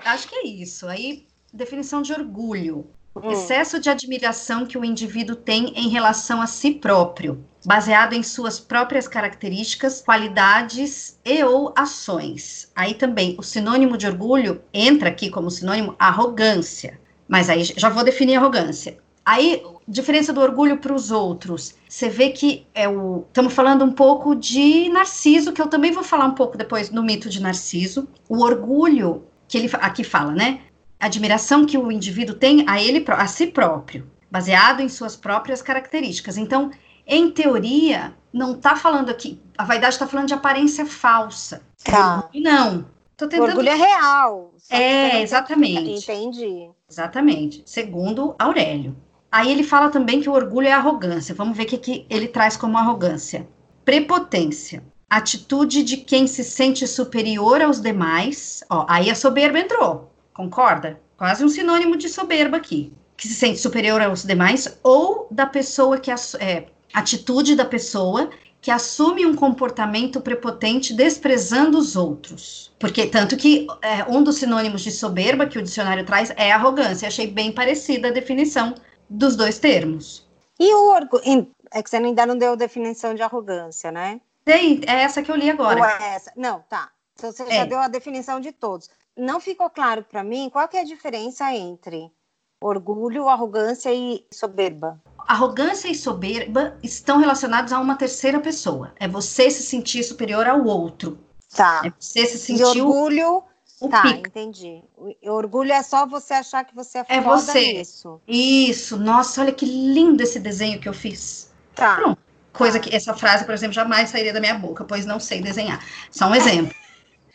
acho 0.05 0.27
que 0.27 0.35
é 0.35 0.47
isso. 0.47 0.87
Aí, 0.87 1.27
definição 1.51 2.01
de 2.01 2.13
orgulho. 2.13 2.87
Hum. 3.15 3.31
Excesso 3.31 3.79
de 3.79 3.89
admiração 3.89 4.65
que 4.65 4.77
o 4.77 4.83
indivíduo 4.83 5.35
tem 5.35 5.73
em 5.75 5.89
relação 5.89 6.41
a 6.41 6.47
si 6.47 6.71
próprio, 6.71 7.43
baseado 7.63 8.13
em 8.13 8.23
suas 8.23 8.59
próprias 8.59 9.07
características, 9.07 10.01
qualidades 10.01 11.19
e 11.23 11.43
ou 11.43 11.73
ações. 11.75 12.71
Aí 12.75 12.95
também 12.95 13.35
o 13.37 13.43
sinônimo 13.43 13.97
de 13.97 14.07
orgulho 14.07 14.61
entra 14.73 15.09
aqui 15.09 15.29
como 15.29 15.51
sinônimo 15.51 15.95
arrogância. 15.99 16.99
Mas 17.27 17.49
aí 17.49 17.63
já 17.63 17.89
vou 17.89 18.03
definir 18.03 18.35
arrogância. 18.35 18.97
Aí, 19.25 19.63
diferença 19.87 20.33
do 20.33 20.41
orgulho 20.41 20.77
para 20.77 20.93
os 20.93 21.09
outros. 21.09 21.75
Você 21.87 22.09
vê 22.09 22.29
que 22.29 22.67
é 22.73 22.89
o. 22.89 23.25
Estamos 23.27 23.53
falando 23.53 23.85
um 23.85 23.91
pouco 23.91 24.35
de 24.35 24.89
Narciso, 24.89 25.53
que 25.53 25.61
eu 25.61 25.67
também 25.67 25.91
vou 25.91 26.03
falar 26.03 26.25
um 26.25 26.35
pouco 26.35 26.57
depois 26.57 26.89
no 26.89 27.01
mito 27.01 27.29
de 27.29 27.41
Narciso. 27.41 28.07
O 28.27 28.43
orgulho 28.43 29.23
que 29.47 29.57
ele 29.57 29.69
aqui 29.79 30.03
fala, 30.03 30.33
né? 30.33 30.61
Admiração 31.05 31.65
que 31.65 31.77
o 31.77 31.91
indivíduo 31.91 32.35
tem 32.35 32.65
a 32.67 32.81
ele 32.81 33.03
a 33.07 33.27
si 33.27 33.47
próprio, 33.47 34.09
baseado 34.31 34.81
em 34.81 34.89
suas 34.89 35.15
próprias 35.15 35.61
características. 35.61 36.37
Então, 36.37 36.71
em 37.05 37.29
teoria, 37.31 38.13
não 38.31 38.53
está 38.53 38.75
falando 38.75 39.09
aqui, 39.09 39.41
a 39.57 39.63
vaidade 39.63 39.95
está 39.95 40.07
falando 40.07 40.27
de 40.27 40.33
aparência 40.33 40.85
falsa. 40.85 41.61
Tá. 41.83 42.29
Não. 42.33 42.85
Tô 43.15 43.27
tentando... 43.27 43.47
O 43.47 43.49
orgulho 43.49 43.69
é 43.69 43.75
real. 43.75 44.53
É, 44.69 45.21
exatamente. 45.21 46.03
Entendi. 46.03 46.69
Exatamente. 46.89 47.63
Segundo 47.65 48.35
Aurélio. 48.39 48.95
Aí 49.31 49.51
ele 49.51 49.63
fala 49.63 49.89
também 49.89 50.21
que 50.21 50.29
o 50.29 50.33
orgulho 50.33 50.67
é 50.67 50.71
arrogância. 50.71 51.35
Vamos 51.35 51.57
ver 51.57 51.63
o 51.63 51.65
que, 51.67 51.77
que 51.77 52.05
ele 52.09 52.27
traz 52.27 52.55
como 52.55 52.77
arrogância. 52.77 53.47
Prepotência. 53.83 54.83
Atitude 55.09 55.83
de 55.83 55.97
quem 55.97 56.27
se 56.27 56.43
sente 56.43 56.87
superior 56.87 57.61
aos 57.61 57.81
demais. 57.81 58.63
Ó, 58.69 58.85
aí 58.87 59.09
a 59.09 59.15
soberba 59.15 59.59
entrou. 59.59 60.12
Concorda? 60.33 60.99
Quase 61.17 61.43
um 61.43 61.49
sinônimo 61.49 61.95
de 61.95 62.09
soberba 62.09 62.57
aqui. 62.57 62.93
Que 63.15 63.27
se 63.27 63.35
sente 63.35 63.59
superior 63.59 64.01
aos 64.01 64.23
demais, 64.23 64.79
ou 64.83 65.27
da 65.29 65.45
pessoa 65.45 65.97
que. 65.97 66.11
É, 66.39 66.65
atitude 66.93 67.55
da 67.55 67.65
pessoa 67.65 68.29
que 68.61 68.71
assume 68.71 69.25
um 69.25 69.35
comportamento 69.35 70.21
prepotente 70.21 70.93
desprezando 70.93 71.77
os 71.77 71.97
outros. 71.97 72.73
Porque 72.79 73.07
tanto 73.07 73.35
que 73.35 73.67
é, 73.81 74.05
um 74.05 74.23
dos 74.23 74.37
sinônimos 74.37 74.81
de 74.81 74.91
soberba 74.91 75.45
que 75.45 75.59
o 75.59 75.61
dicionário 75.61 76.05
traz 76.05 76.31
é 76.37 76.49
arrogância. 76.49 77.07
Achei 77.07 77.27
bem 77.27 77.51
parecida 77.51 78.07
a 78.07 78.11
definição 78.11 78.73
dos 79.09 79.35
dois 79.35 79.59
termos. 79.59 80.25
E 80.57 80.73
o 80.73 80.93
orgulho. 80.93 81.51
É 81.73 81.83
que 81.83 81.89
você 81.89 81.97
ainda 81.97 82.25
não 82.25 82.37
deu 82.37 82.55
definição 82.55 83.13
de 83.13 83.21
arrogância, 83.21 83.91
né? 83.91 84.21
Tem, 84.45 84.79
é 84.87 85.01
essa 85.01 85.21
que 85.21 85.31
eu 85.31 85.35
li 85.35 85.49
agora. 85.49 85.79
Ou 85.79 85.85
é 85.85 86.15
essa? 86.15 86.31
Não, 86.37 86.61
tá. 86.69 86.89
Então 87.15 87.31
você 87.31 87.43
é. 87.43 87.55
já 87.55 87.65
deu 87.65 87.79
a 87.79 87.87
definição 87.87 88.39
de 88.39 88.51
todos. 88.51 88.89
Não 89.17 89.39
ficou 89.39 89.69
claro 89.69 90.03
para 90.03 90.23
mim 90.23 90.49
qual 90.49 90.67
é 90.73 90.79
a 90.79 90.85
diferença 90.85 91.53
entre 91.53 92.11
orgulho, 92.59 93.27
arrogância 93.27 93.93
e 93.93 94.25
soberba. 94.31 94.99
Arrogância 95.27 95.89
e 95.89 95.95
soberba 95.95 96.77
estão 96.81 97.17
relacionados 97.17 97.73
a 97.73 97.79
uma 97.79 97.95
terceira 97.95 98.39
pessoa. 98.39 98.93
É 98.99 99.07
você 99.07 99.49
se 99.51 99.63
sentir 99.63 100.03
superior 100.03 100.47
ao 100.47 100.63
outro. 100.65 101.19
Tá. 101.55 101.81
É 101.85 101.93
você 101.97 102.25
se 102.25 102.37
sentir. 102.37 102.77
E 102.77 102.81
orgulho. 102.81 103.43
O 103.81 103.89
tá, 103.89 104.07
entendi. 104.07 104.81
O 104.95 105.31
orgulho 105.31 105.73
é 105.73 105.83
só 105.83 106.05
você 106.05 106.33
achar 106.35 106.63
que 106.63 106.73
você 106.73 106.99
é, 106.99 107.05
é 107.09 107.21
foda 107.21 107.37
você. 107.37 107.73
nisso. 107.73 108.21
Isso. 108.27 108.97
Nossa, 108.97 109.41
olha 109.41 109.51
que 109.51 109.65
lindo 109.65 110.23
esse 110.23 110.39
desenho 110.39 110.79
que 110.79 110.87
eu 110.87 110.93
fiz. 110.93 111.51
Tá. 111.75 111.95
Pronto. 111.95 112.17
Coisa 112.53 112.79
tá. 112.79 112.87
que 112.87 112.95
essa 112.95 113.13
frase, 113.13 113.43
por 113.45 113.53
exemplo, 113.53 113.73
jamais 113.73 114.09
sairia 114.09 114.31
da 114.31 114.39
minha 114.39 114.57
boca, 114.57 114.85
pois 114.85 115.05
não 115.05 115.19
sei 115.19 115.41
desenhar. 115.41 115.83
Só 116.11 116.27
um 116.27 116.35
exemplo. 116.35 116.73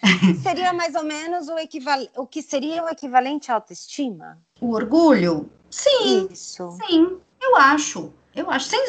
seria 0.43 0.73
mais 0.73 0.95
ou 0.95 1.05
menos 1.05 1.49
o 1.49 1.59
equivalente, 1.59 2.11
o 2.17 2.27
que 2.27 2.43
seria 2.43 2.85
o 2.85 2.89
equivalente 2.89 3.51
à 3.51 3.55
autoestima? 3.55 4.39
O 4.61 4.73
orgulho? 4.73 5.51
Sim. 5.71 6.29
Isso. 6.31 6.71
Sim, 6.87 7.19
eu 7.41 7.57
acho. 7.57 8.13
Eu 8.35 8.51
acho. 8.51 8.69
Sem, 8.69 8.81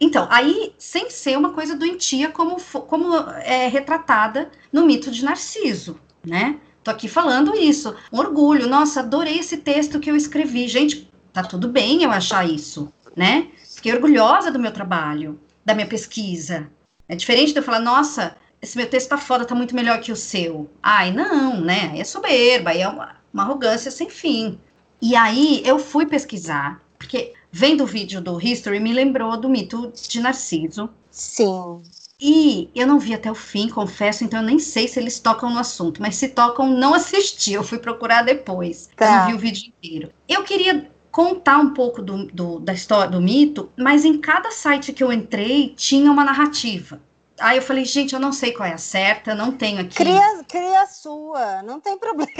então, 0.00 0.26
aí, 0.30 0.74
sem 0.78 1.10
ser 1.10 1.36
uma 1.36 1.52
coisa 1.52 1.76
doentia 1.76 2.30
como, 2.30 2.56
como 2.86 3.16
é 3.42 3.68
retratada 3.68 4.50
no 4.72 4.86
mito 4.86 5.10
de 5.10 5.24
Narciso, 5.24 5.98
né? 6.24 6.58
Tô 6.82 6.90
aqui 6.90 7.08
falando 7.08 7.54
isso. 7.54 7.94
Um 8.12 8.18
orgulho. 8.18 8.66
Nossa, 8.66 9.00
adorei 9.00 9.38
esse 9.38 9.58
texto 9.58 10.00
que 10.00 10.10
eu 10.10 10.16
escrevi. 10.16 10.66
Gente, 10.68 11.10
tá 11.32 11.42
tudo 11.42 11.68
bem 11.68 12.02
eu 12.02 12.10
achar 12.10 12.48
isso, 12.48 12.92
né? 13.14 13.48
Fiquei 13.74 13.92
orgulhosa 13.92 14.50
do 14.50 14.58
meu 14.58 14.72
trabalho, 14.72 15.38
da 15.64 15.74
minha 15.74 15.86
pesquisa. 15.86 16.70
É 17.06 17.14
diferente 17.14 17.52
de 17.52 17.58
eu 17.58 17.62
falar, 17.62 17.80
nossa, 17.80 18.36
esse 18.62 18.76
meu 18.76 18.88
texto 18.88 19.08
tá 19.08 19.18
foda, 19.18 19.44
tá 19.44 19.54
muito 19.54 19.74
melhor 19.74 20.00
que 20.00 20.12
o 20.12 20.16
seu. 20.16 20.70
Ai, 20.82 21.12
não, 21.12 21.60
né? 21.60 21.92
É 21.96 22.04
soberba, 22.04 22.72
é 22.72 22.86
uma, 22.86 23.16
uma 23.32 23.42
arrogância 23.42 23.90
sem 23.90 24.10
fim. 24.10 24.58
E 25.00 25.16
aí 25.16 25.62
eu 25.64 25.78
fui 25.78 26.06
pesquisar, 26.06 26.80
porque 26.98 27.32
vendo 27.50 27.84
o 27.84 27.86
vídeo 27.86 28.20
do 28.20 28.40
History 28.40 28.78
me 28.78 28.92
lembrou 28.92 29.36
do 29.36 29.48
mito 29.48 29.92
de 30.08 30.20
Narciso. 30.20 30.90
Sim. 31.10 31.82
E 32.20 32.68
eu 32.74 32.86
não 32.86 32.98
vi 32.98 33.14
até 33.14 33.30
o 33.30 33.34
fim, 33.34 33.66
confesso, 33.66 34.22
então 34.22 34.40
eu 34.40 34.46
nem 34.46 34.58
sei 34.58 34.86
se 34.86 35.00
eles 35.00 35.18
tocam 35.18 35.48
no 35.48 35.58
assunto, 35.58 36.02
mas 36.02 36.16
se 36.16 36.28
tocam, 36.28 36.68
não 36.68 36.92
assisti, 36.92 37.54
eu 37.54 37.64
fui 37.64 37.78
procurar 37.78 38.22
depois. 38.22 38.90
Tá. 38.94 39.06
Eu 39.06 39.12
não 39.12 39.26
vi 39.28 39.34
o 39.34 39.38
vídeo 39.38 39.68
inteiro. 39.68 40.10
Eu 40.28 40.44
queria 40.44 40.90
contar 41.10 41.58
um 41.58 41.72
pouco 41.72 42.02
do, 42.02 42.26
do, 42.26 42.58
da 42.60 42.74
história 42.74 43.10
do 43.10 43.22
mito, 43.22 43.70
mas 43.74 44.04
em 44.04 44.18
cada 44.18 44.50
site 44.50 44.92
que 44.92 45.02
eu 45.02 45.10
entrei 45.10 45.72
tinha 45.74 46.12
uma 46.12 46.24
narrativa. 46.24 47.00
Aí 47.40 47.56
eu 47.56 47.62
falei, 47.62 47.84
gente, 47.84 48.12
eu 48.12 48.20
não 48.20 48.32
sei 48.32 48.52
qual 48.52 48.68
é 48.68 48.74
a 48.74 48.78
certa, 48.78 49.34
não 49.34 49.50
tenho 49.52 49.80
aqui. 49.80 49.96
Cria, 49.96 50.44
cria 50.46 50.82
a 50.82 50.86
sua, 50.86 51.62
não 51.62 51.80
tem 51.80 51.98
problema. 51.98 52.30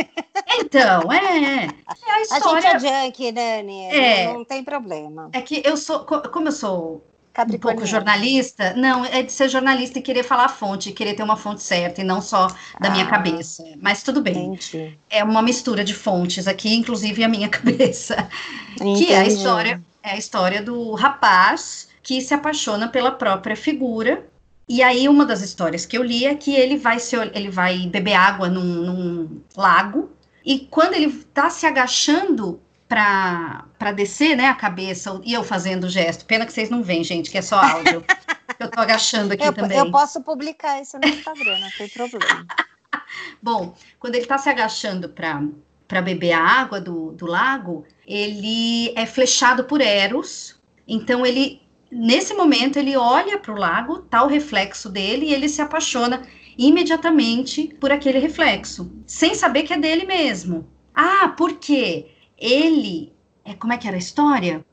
Então, 0.58 1.12
é. 1.12 1.64
é 1.64 1.68
a, 2.10 2.20
história... 2.20 2.74
a 2.74 2.78
gente 2.78 2.86
é 2.86 3.04
junk, 3.04 3.32
Dani, 3.32 3.84
é, 3.86 4.32
não, 4.32 4.44
tem 4.44 4.62
problema. 4.62 5.30
É 5.32 5.40
que 5.40 5.62
eu 5.64 5.76
sou, 5.76 6.00
como 6.04 6.48
eu 6.48 6.52
sou 6.52 7.04
um 7.38 7.58
pouco 7.58 7.86
jornalista, 7.86 8.74
não, 8.74 9.04
é 9.04 9.22
de 9.22 9.32
ser 9.32 9.48
jornalista 9.48 9.98
e 9.98 10.02
querer 10.02 10.22
falar 10.22 10.46
a 10.46 10.48
fonte, 10.48 10.92
querer 10.92 11.14
ter 11.14 11.22
uma 11.22 11.36
fonte 11.36 11.62
certa 11.62 12.00
e 12.00 12.04
não 12.04 12.20
só 12.20 12.48
da 12.78 12.88
ah, 12.88 12.90
minha 12.90 13.06
cabeça. 13.06 13.64
Mas 13.80 14.02
tudo 14.02 14.20
bem. 14.20 14.54
Entendi. 14.54 14.98
É 15.08 15.22
uma 15.24 15.40
mistura 15.40 15.84
de 15.84 15.94
fontes 15.94 16.46
aqui, 16.46 16.74
inclusive 16.74 17.22
a 17.24 17.28
minha 17.28 17.48
cabeça. 17.50 18.28
Entendi. 18.74 19.06
Que 19.06 19.12
é 19.12 19.20
a 19.20 19.26
história, 19.26 19.82
é 20.02 20.10
a 20.10 20.16
história 20.16 20.62
do 20.62 20.94
rapaz 20.94 21.88
que 22.02 22.20
se 22.20 22.34
apaixona 22.34 22.88
pela 22.88 23.12
própria 23.12 23.56
figura 23.56 24.29
e 24.72 24.84
aí, 24.84 25.08
uma 25.08 25.26
das 25.26 25.42
histórias 25.42 25.84
que 25.84 25.98
eu 25.98 26.02
li 26.04 26.24
é 26.24 26.36
que 26.36 26.54
ele 26.54 26.76
vai, 26.76 27.00
se, 27.00 27.16
ele 27.16 27.50
vai 27.50 27.88
beber 27.88 28.12
água 28.12 28.48
num, 28.48 28.62
num 28.62 29.42
lago, 29.56 30.12
e 30.44 30.60
quando 30.60 30.94
ele 30.94 31.06
está 31.06 31.50
se 31.50 31.66
agachando 31.66 32.62
para 32.88 33.66
descer 33.92 34.36
né, 34.36 34.46
a 34.46 34.54
cabeça, 34.54 35.20
e 35.24 35.32
eu 35.32 35.42
fazendo 35.42 35.88
o 35.88 35.90
gesto, 35.90 36.24
pena 36.24 36.46
que 36.46 36.52
vocês 36.52 36.70
não 36.70 36.84
veem, 36.84 37.02
gente, 37.02 37.32
que 37.32 37.38
é 37.38 37.42
só 37.42 37.56
áudio. 37.56 38.04
eu 38.60 38.66
estou 38.66 38.80
agachando 38.80 39.34
aqui 39.34 39.44
eu, 39.44 39.52
também. 39.52 39.76
Eu 39.76 39.90
posso 39.90 40.22
publicar 40.22 40.80
isso 40.80 40.96
no 41.00 41.08
Instagram, 41.08 41.58
não 41.58 41.70
tem 41.70 41.88
problema. 41.88 42.46
Bom, 43.42 43.74
quando 43.98 44.14
ele 44.14 44.22
está 44.22 44.38
se 44.38 44.48
agachando 44.48 45.08
para 45.08 46.00
beber 46.00 46.30
a 46.30 46.44
água 46.44 46.80
do, 46.80 47.10
do 47.10 47.26
lago, 47.26 47.84
ele 48.06 48.92
é 48.96 49.04
flechado 49.04 49.64
por 49.64 49.80
Eros, 49.80 50.60
então 50.86 51.26
ele 51.26 51.60
nesse 51.90 52.34
momento 52.34 52.78
ele 52.78 52.96
olha 52.96 53.38
para 53.38 53.52
o 53.52 53.58
lago, 53.58 53.98
tá 54.02 54.22
o 54.22 54.28
reflexo 54.28 54.88
dele 54.88 55.26
e 55.26 55.34
ele 55.34 55.48
se 55.48 55.60
apaixona 55.60 56.22
imediatamente 56.56 57.74
por 57.80 57.90
aquele 57.90 58.18
reflexo, 58.18 58.92
sem 59.06 59.34
saber 59.34 59.62
que 59.62 59.72
é 59.72 59.78
dele 59.78 60.04
mesmo. 60.04 60.68
Ah, 60.94 61.28
por 61.36 61.54
quê? 61.54 62.10
Ele, 62.36 63.12
é, 63.44 63.54
como 63.54 63.72
é 63.72 63.78
que 63.78 63.88
era 63.88 63.96
a 63.96 63.98
história? 63.98 64.64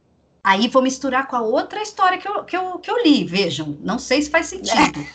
Aí 0.43 0.67
vou 0.67 0.81
misturar 0.81 1.27
com 1.27 1.35
a 1.35 1.41
outra 1.41 1.81
história 1.81 2.17
que 2.17 2.27
eu, 2.27 2.43
que 2.43 2.55
eu, 2.55 2.79
que 2.79 2.89
eu 2.89 3.03
li, 3.03 3.23
vejam, 3.23 3.77
não 3.81 3.99
sei 3.99 4.21
se 4.21 4.29
faz 4.29 4.47
sentido. 4.47 5.05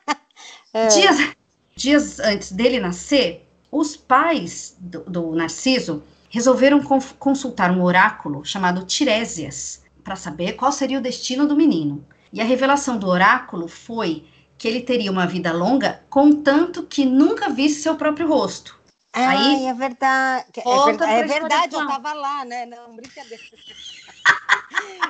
é. 0.72 0.86
dias, 0.88 1.34
dias 1.74 2.20
antes 2.20 2.52
dele 2.52 2.80
nascer, 2.80 3.46
os 3.70 3.96
pais 3.96 4.76
do, 4.78 5.00
do 5.04 5.34
Narciso 5.34 6.02
resolveram 6.30 6.82
consultar 7.18 7.70
um 7.70 7.82
oráculo 7.82 8.44
chamado 8.44 8.84
Tiresias, 8.84 9.82
para 10.08 10.16
saber 10.16 10.54
qual 10.54 10.72
seria 10.72 10.96
o 10.96 11.02
destino 11.02 11.46
do 11.46 11.54
menino. 11.54 12.02
E 12.32 12.40
a 12.40 12.44
revelação 12.44 12.98
do 12.98 13.06
oráculo 13.06 13.68
foi 13.68 14.26
que 14.56 14.66
ele 14.66 14.80
teria 14.80 15.12
uma 15.12 15.26
vida 15.26 15.52
longa, 15.52 16.02
contanto 16.08 16.82
que 16.84 17.04
nunca 17.04 17.50
visse 17.50 17.82
seu 17.82 17.94
próprio 17.94 18.26
rosto. 18.26 18.80
Ah, 19.12 19.28
Aí, 19.28 19.66
é 19.66 19.74
verdade. 19.74 20.46
É, 20.56 20.92
ver, 20.92 21.02
é 21.02 21.22
verdade, 21.26 21.74
eu 21.74 21.82
estava 21.82 22.14
lá, 22.14 22.42
né? 22.46 22.64
Não, 22.64 22.96
brincadeira. 22.96 23.42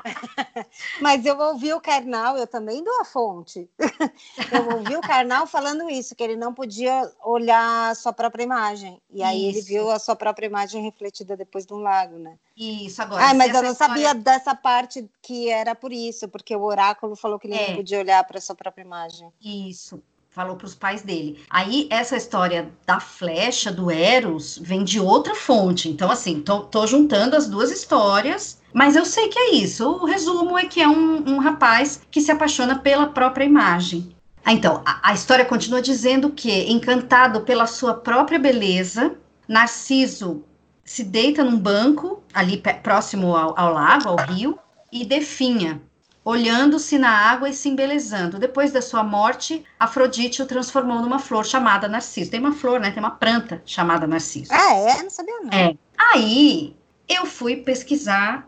Mas 1.00 1.24
eu 1.24 1.38
ouvi 1.38 1.72
o 1.72 1.80
Karnal, 1.80 2.36
eu 2.36 2.46
também 2.46 2.82
dou 2.82 3.00
a 3.00 3.04
fonte. 3.04 3.68
Eu 4.52 4.76
ouvi 4.76 4.96
o 4.96 5.00
Karnal 5.00 5.46
falando 5.46 5.90
isso, 5.90 6.14
que 6.14 6.22
ele 6.22 6.36
não 6.36 6.54
podia 6.54 7.10
olhar 7.22 7.90
a 7.90 7.94
sua 7.94 8.12
própria 8.12 8.42
imagem. 8.42 9.00
E 9.10 9.22
aí 9.22 9.48
isso. 9.48 9.58
ele 9.58 9.66
viu 9.66 9.90
a 9.90 9.98
sua 9.98 10.16
própria 10.16 10.46
imagem 10.46 10.82
refletida 10.82 11.36
depois 11.36 11.66
de 11.66 11.74
um 11.74 11.78
lago, 11.78 12.18
né? 12.18 12.36
Isso, 12.56 13.02
agora. 13.02 13.28
Ah, 13.28 13.34
mas 13.34 13.54
eu 13.54 13.62
não 13.62 13.72
história... 13.72 13.94
sabia 13.94 14.14
dessa 14.14 14.54
parte 14.54 15.08
que 15.20 15.50
era 15.50 15.74
por 15.74 15.92
isso, 15.92 16.28
porque 16.28 16.54
o 16.54 16.62
oráculo 16.62 17.14
falou 17.14 17.38
que 17.38 17.46
ele 17.46 17.56
é. 17.56 17.68
não 17.68 17.76
podia 17.76 17.98
olhar 17.98 18.24
para 18.24 18.38
a 18.38 18.40
sua 18.40 18.54
própria 18.54 18.82
imagem. 18.82 19.30
Isso 19.42 20.02
falou 20.30 20.56
para 20.56 20.66
os 20.66 20.74
pais 20.74 21.02
dele. 21.02 21.42
Aí 21.50 21.88
essa 21.90 22.16
história 22.16 22.72
da 22.86 23.00
flecha 23.00 23.72
do 23.72 23.90
Eros 23.90 24.56
vem 24.58 24.84
de 24.84 25.00
outra 25.00 25.34
fonte. 25.34 25.88
Então 25.88 26.10
assim, 26.10 26.40
tô, 26.40 26.60
tô 26.60 26.86
juntando 26.86 27.34
as 27.34 27.48
duas 27.48 27.72
histórias, 27.72 28.57
mas 28.72 28.96
eu 28.96 29.04
sei 29.04 29.28
que 29.28 29.38
é 29.38 29.54
isso. 29.54 29.88
O 29.88 30.04
resumo 30.04 30.58
é 30.58 30.66
que 30.66 30.80
é 30.80 30.88
um, 30.88 31.34
um 31.34 31.38
rapaz 31.38 32.00
que 32.10 32.20
se 32.20 32.30
apaixona 32.30 32.78
pela 32.78 33.06
própria 33.06 33.44
imagem. 33.44 34.14
Ah, 34.44 34.52
então, 34.52 34.82
a, 34.84 35.10
a 35.10 35.14
história 35.14 35.44
continua 35.44 35.82
dizendo 35.82 36.30
que, 36.30 36.70
encantado 36.70 37.42
pela 37.42 37.66
sua 37.66 37.94
própria 37.94 38.38
beleza, 38.38 39.14
Narciso 39.46 40.44
se 40.84 41.04
deita 41.04 41.44
num 41.44 41.58
banco 41.58 42.22
ali 42.32 42.62
próximo 42.82 43.36
ao, 43.36 43.58
ao 43.58 43.74
lago, 43.74 44.08
ao 44.08 44.16
rio, 44.16 44.58
e 44.90 45.04
definha 45.04 45.82
olhando-se 46.24 46.98
na 46.98 47.10
água 47.10 47.48
e 47.48 47.54
se 47.54 47.68
embelezando. 47.68 48.38
Depois 48.38 48.72
da 48.72 48.82
sua 48.82 49.02
morte, 49.02 49.64
Afrodite 49.78 50.42
o 50.42 50.46
transformou 50.46 51.00
numa 51.00 51.18
flor 51.18 51.44
chamada 51.44 51.88
Narciso. 51.88 52.30
Tem 52.30 52.40
uma 52.40 52.52
flor, 52.52 52.80
né? 52.80 52.90
Tem 52.90 53.02
uma 53.02 53.12
planta 53.12 53.62
chamada 53.66 54.06
Narciso. 54.06 54.50
Ah, 54.50 54.74
é? 54.74 55.02
Não 55.02 55.10
sabia 55.10 55.40
não. 55.42 55.52
É. 55.52 55.74
Aí, 55.96 56.74
eu 57.08 57.26
fui 57.26 57.56
pesquisar, 57.56 58.47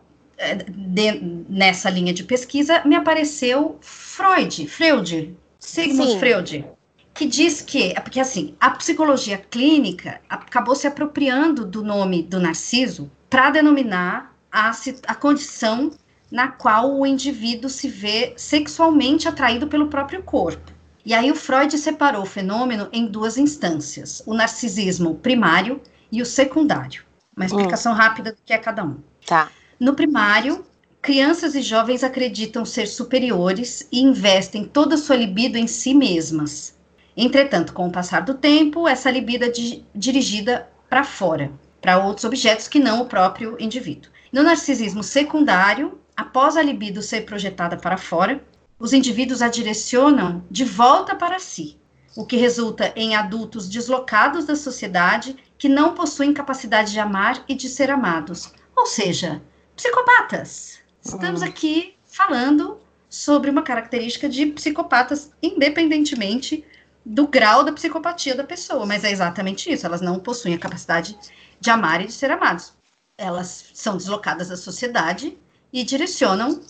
de, 0.67 1.45
nessa 1.49 1.89
linha 1.89 2.13
de 2.13 2.23
pesquisa, 2.23 2.81
me 2.85 2.95
apareceu 2.95 3.77
Freud, 3.81 4.67
Freud, 4.67 5.35
Sigmund 5.59 6.11
Sim. 6.13 6.19
Freud, 6.19 6.65
que 7.13 7.25
diz 7.25 7.61
que, 7.61 7.93
porque 8.01 8.19
assim, 8.19 8.55
a 8.59 8.71
psicologia 8.71 9.37
clínica 9.37 10.21
acabou 10.29 10.75
se 10.75 10.87
apropriando 10.87 11.65
do 11.65 11.83
nome 11.83 12.23
do 12.23 12.39
Narciso 12.39 13.11
para 13.29 13.51
denominar 13.51 14.35
a, 14.51 14.71
a 15.07 15.15
condição 15.15 15.91
na 16.31 16.47
qual 16.47 16.97
o 16.97 17.05
indivíduo 17.05 17.69
se 17.69 17.89
vê 17.89 18.33
sexualmente 18.37 19.27
atraído 19.27 19.67
pelo 19.67 19.87
próprio 19.87 20.23
corpo. 20.23 20.71
E 21.05 21.13
aí 21.13 21.31
o 21.31 21.35
Freud 21.35 21.77
separou 21.77 22.23
o 22.23 22.27
fenômeno 22.27 22.87
em 22.91 23.07
duas 23.07 23.37
instâncias: 23.37 24.21
o 24.25 24.33
narcisismo 24.33 25.15
primário 25.15 25.81
e 26.11 26.21
o 26.21 26.25
secundário. 26.25 27.03
Uma 27.35 27.45
explicação 27.45 27.93
hum. 27.93 27.95
rápida 27.95 28.31
do 28.31 28.37
que 28.45 28.53
é 28.53 28.57
cada 28.57 28.83
um. 28.83 28.97
Tá. 29.25 29.49
No 29.81 29.95
primário, 29.95 30.63
crianças 31.01 31.55
e 31.55 31.61
jovens 31.63 32.03
acreditam 32.03 32.63
ser 32.63 32.85
superiores 32.85 33.87
e 33.91 33.99
investem 33.99 34.63
toda 34.63 34.95
sua 34.95 35.15
libido 35.15 35.57
em 35.57 35.65
si 35.65 35.91
mesmas. 35.91 36.77
Entretanto, 37.17 37.73
com 37.73 37.87
o 37.87 37.91
passar 37.91 38.19
do 38.19 38.35
tempo, 38.35 38.87
essa 38.87 39.09
libido 39.09 39.45
é 39.45 39.49
di 39.49 39.83
dirigida 39.95 40.69
para 40.87 41.03
fora, 41.03 41.51
para 41.81 41.97
outros 41.97 42.25
objetos 42.25 42.67
que 42.67 42.77
não 42.77 43.01
o 43.01 43.07
próprio 43.07 43.57
indivíduo. 43.59 44.11
No 44.31 44.43
narcisismo 44.43 45.01
secundário, 45.01 45.99
após 46.15 46.57
a 46.57 46.61
libido 46.61 47.01
ser 47.01 47.21
projetada 47.21 47.75
para 47.75 47.97
fora, 47.97 48.39
os 48.77 48.93
indivíduos 48.93 49.41
a 49.41 49.47
direcionam 49.47 50.43
de 50.51 50.63
volta 50.63 51.15
para 51.15 51.39
si, 51.39 51.75
o 52.15 52.23
que 52.23 52.37
resulta 52.37 52.93
em 52.95 53.15
adultos 53.15 53.67
deslocados 53.67 54.45
da 54.45 54.55
sociedade 54.55 55.35
que 55.57 55.67
não 55.67 55.95
possuem 55.95 56.35
capacidade 56.35 56.91
de 56.91 56.99
amar 56.99 57.43
e 57.49 57.55
de 57.55 57.67
ser 57.67 57.89
amados. 57.89 58.53
Ou 58.75 58.85
seja, 58.85 59.41
psicopatas. 59.75 60.79
Estamos 61.03 61.41
hum. 61.41 61.45
aqui 61.45 61.95
falando 62.05 62.79
sobre 63.09 63.49
uma 63.49 63.61
característica 63.61 64.29
de 64.29 64.45
psicopatas, 64.47 65.31
independentemente 65.41 66.63
do 67.05 67.27
grau 67.27 67.63
da 67.63 67.73
psicopatia 67.73 68.35
da 68.35 68.43
pessoa, 68.43 68.85
mas 68.85 69.03
é 69.03 69.11
exatamente 69.11 69.71
isso, 69.71 69.85
elas 69.85 70.01
não 70.01 70.19
possuem 70.19 70.53
a 70.53 70.59
capacidade 70.59 71.17
de 71.59 71.69
amar 71.69 72.01
e 72.01 72.07
de 72.07 72.13
ser 72.13 72.31
amados. 72.31 72.73
Elas 73.17 73.71
são 73.73 73.97
deslocadas 73.97 74.49
da 74.49 74.55
sociedade 74.55 75.37
e 75.73 75.83
direcionam 75.83 76.61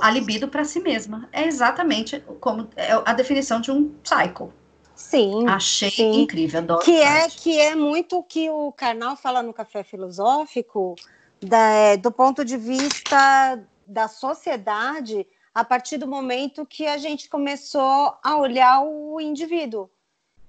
a 0.00 0.10
libido 0.10 0.48
para 0.48 0.64
si 0.64 0.80
mesma. 0.80 1.28
É 1.32 1.46
exatamente 1.46 2.20
como 2.40 2.68
é 2.76 2.92
a 3.04 3.12
definição 3.12 3.60
de 3.60 3.70
um 3.70 3.94
cycle. 4.04 4.48
Sim. 4.94 5.46
Achei 5.48 5.90
sim. 5.90 6.22
incrível, 6.22 6.60
adoro. 6.60 6.84
Que 6.84 7.00
é, 7.00 7.28
que 7.28 7.58
é 7.58 7.74
muito 7.74 8.18
o 8.18 8.22
que 8.22 8.50
o 8.50 8.72
Karnal 8.72 9.16
fala 9.16 9.42
no 9.42 9.54
Café 9.54 9.84
Filosófico, 9.84 10.96
da, 11.40 11.96
do 11.96 12.10
ponto 12.10 12.44
de 12.44 12.56
vista 12.56 13.62
da 13.86 14.08
sociedade, 14.08 15.26
a 15.54 15.64
partir 15.64 15.98
do 15.98 16.06
momento 16.06 16.66
que 16.66 16.86
a 16.86 16.98
gente 16.98 17.28
começou 17.28 18.16
a 18.22 18.36
olhar 18.36 18.82
o 18.82 19.20
indivíduo. 19.20 19.90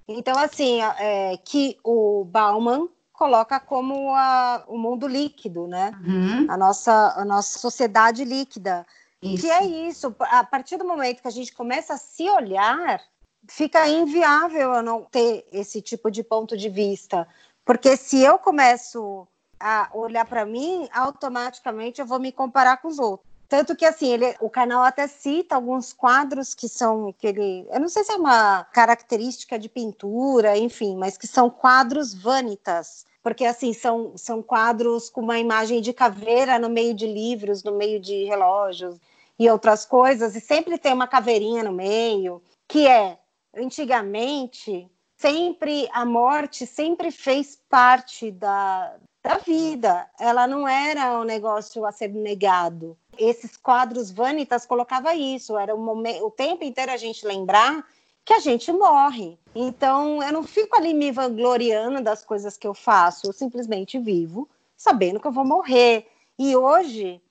Então, 0.08 0.38
assim, 0.38 0.82
é, 0.82 1.38
que 1.38 1.78
o 1.84 2.25
Bauman 2.25 2.89
coloca 3.13 3.60
como 3.60 4.15
a, 4.15 4.63
o 4.67 4.78
mundo 4.78 5.08
líquido, 5.08 5.67
né? 5.67 5.91
Uhum. 6.06 6.45
A, 6.49 6.58
nossa, 6.58 7.13
a 7.15 7.25
nossa 7.25 7.60
sociedade 7.60 8.23
líquida. 8.23 8.86
Isso. 9.21 9.43
Que 9.43 9.52
é 9.52 9.65
isso, 9.65 10.15
a 10.19 10.43
partir 10.43 10.78
do 10.78 10.86
momento 10.86 11.21
que 11.21 11.28
a 11.28 11.32
gente 11.32 11.54
começa 11.54 11.95
a 11.95 11.97
se 11.97 12.30
olhar, 12.30 13.02
fica 13.47 13.88
inviável 13.88 14.73
eu 14.73 14.82
não 14.82 15.04
ter 15.04 15.45
esse 15.52 15.82
tipo 15.82 16.10
de 16.10 16.23
ponto 16.23 16.56
de 16.56 16.69
vista. 16.69 17.28
Porque 17.65 17.97
se 17.97 18.21
eu 18.21 18.39
começo 18.39 19.28
a 19.60 19.89
olhar 19.93 20.26
para 20.26 20.45
mim, 20.45 20.88
automaticamente 20.93 22.00
eu 22.00 22.06
vou 22.06 22.19
me 22.19 22.32
comparar 22.32 22.78
com 22.78 22.88
os 22.88 23.00
outros. 23.00 23.28
Tanto 23.50 23.76
que 23.76 23.84
assim, 23.84 24.13
ele, 24.13 24.36
o 24.39 24.48
canal 24.48 24.84
até 24.84 25.08
cita 25.08 25.56
alguns 25.56 25.91
quadros 25.91 26.54
que 26.54 26.69
são 26.69 27.12
que 27.17 27.26
ele, 27.26 27.65
eu 27.72 27.80
não 27.80 27.89
sei 27.89 28.04
se 28.04 28.12
é 28.12 28.15
uma 28.15 28.63
característica 28.65 29.58
de 29.58 29.67
pintura, 29.67 30.56
enfim, 30.56 30.95
mas 30.95 31.17
que 31.17 31.26
são 31.26 31.50
quadros 31.50 32.13
vanitas, 32.13 33.08
porque 33.24 33.43
assim 33.43 33.74
são, 33.74 34.13
são 34.15 34.43
quadros 34.43 35.10
com 35.10 35.22
uma 35.22 35.39
imagem 35.39 35.82
de 35.82 35.91
caveira 35.91 36.60
no 36.60 36.69
meio 36.69 36.93
de 36.93 37.08
livros, 37.08 37.63
no 37.63 37.76
meio 37.76 38.00
de 38.00 38.24
relógios 38.26 39.00
e 39.39 39.50
outras 39.50 39.84
coisas, 39.84 40.36
e 40.36 40.39
sempre 40.39 40.78
tem 40.78 40.93
uma 40.93 41.08
caveirinha 41.08 41.63
no 41.63 41.72
meio, 41.72 42.43
que 42.67 42.88
é 42.88 43.17
antigamente 43.58 44.88
sempre 45.17 45.89
a 45.91 46.06
morte 46.06 46.67
sempre 46.67 47.12
fez 47.12 47.60
parte 47.67 48.30
da, 48.30 48.95
da 49.23 49.38
vida. 49.38 50.10
Ela 50.19 50.47
não 50.47 50.67
era 50.67 51.19
um 51.19 51.23
negócio 51.23 51.86
a 51.86 51.91
ser 51.91 52.10
negado. 52.10 52.97
Esses 53.17 53.58
quadros 53.58 54.12
vanitas 54.12 54.65
colocava 54.65 55.13
isso, 55.13 55.58
era 55.58 55.75
o, 55.75 55.79
momento, 55.79 56.25
o 56.25 56.32
tempo 56.32 56.63
inteiro 56.63 56.91
a 56.91 56.97
gente 56.97 57.25
lembrar 57.25 57.86
que 58.23 58.34
a 58.34 58.39
gente 58.39 58.71
morre. 58.71 59.38
Então, 59.53 60.21
eu 60.23 60.32
não 60.32 60.43
fico 60.43 60.77
ali 60.77 60.93
me 60.93 61.12
vangloriando 61.12 62.01
das 62.01 62.23
coisas 62.23 62.55
que 62.58 62.67
eu 62.67 62.73
faço, 62.73 63.27
eu 63.27 63.34
simplesmente 63.34 63.99
vivo 63.99 64.47
sabendo 64.79 65.19
que 65.19 65.27
eu 65.27 65.32
vou 65.32 65.45
morrer. 65.45 66.08
E 66.38 66.55
hoje 66.55 67.21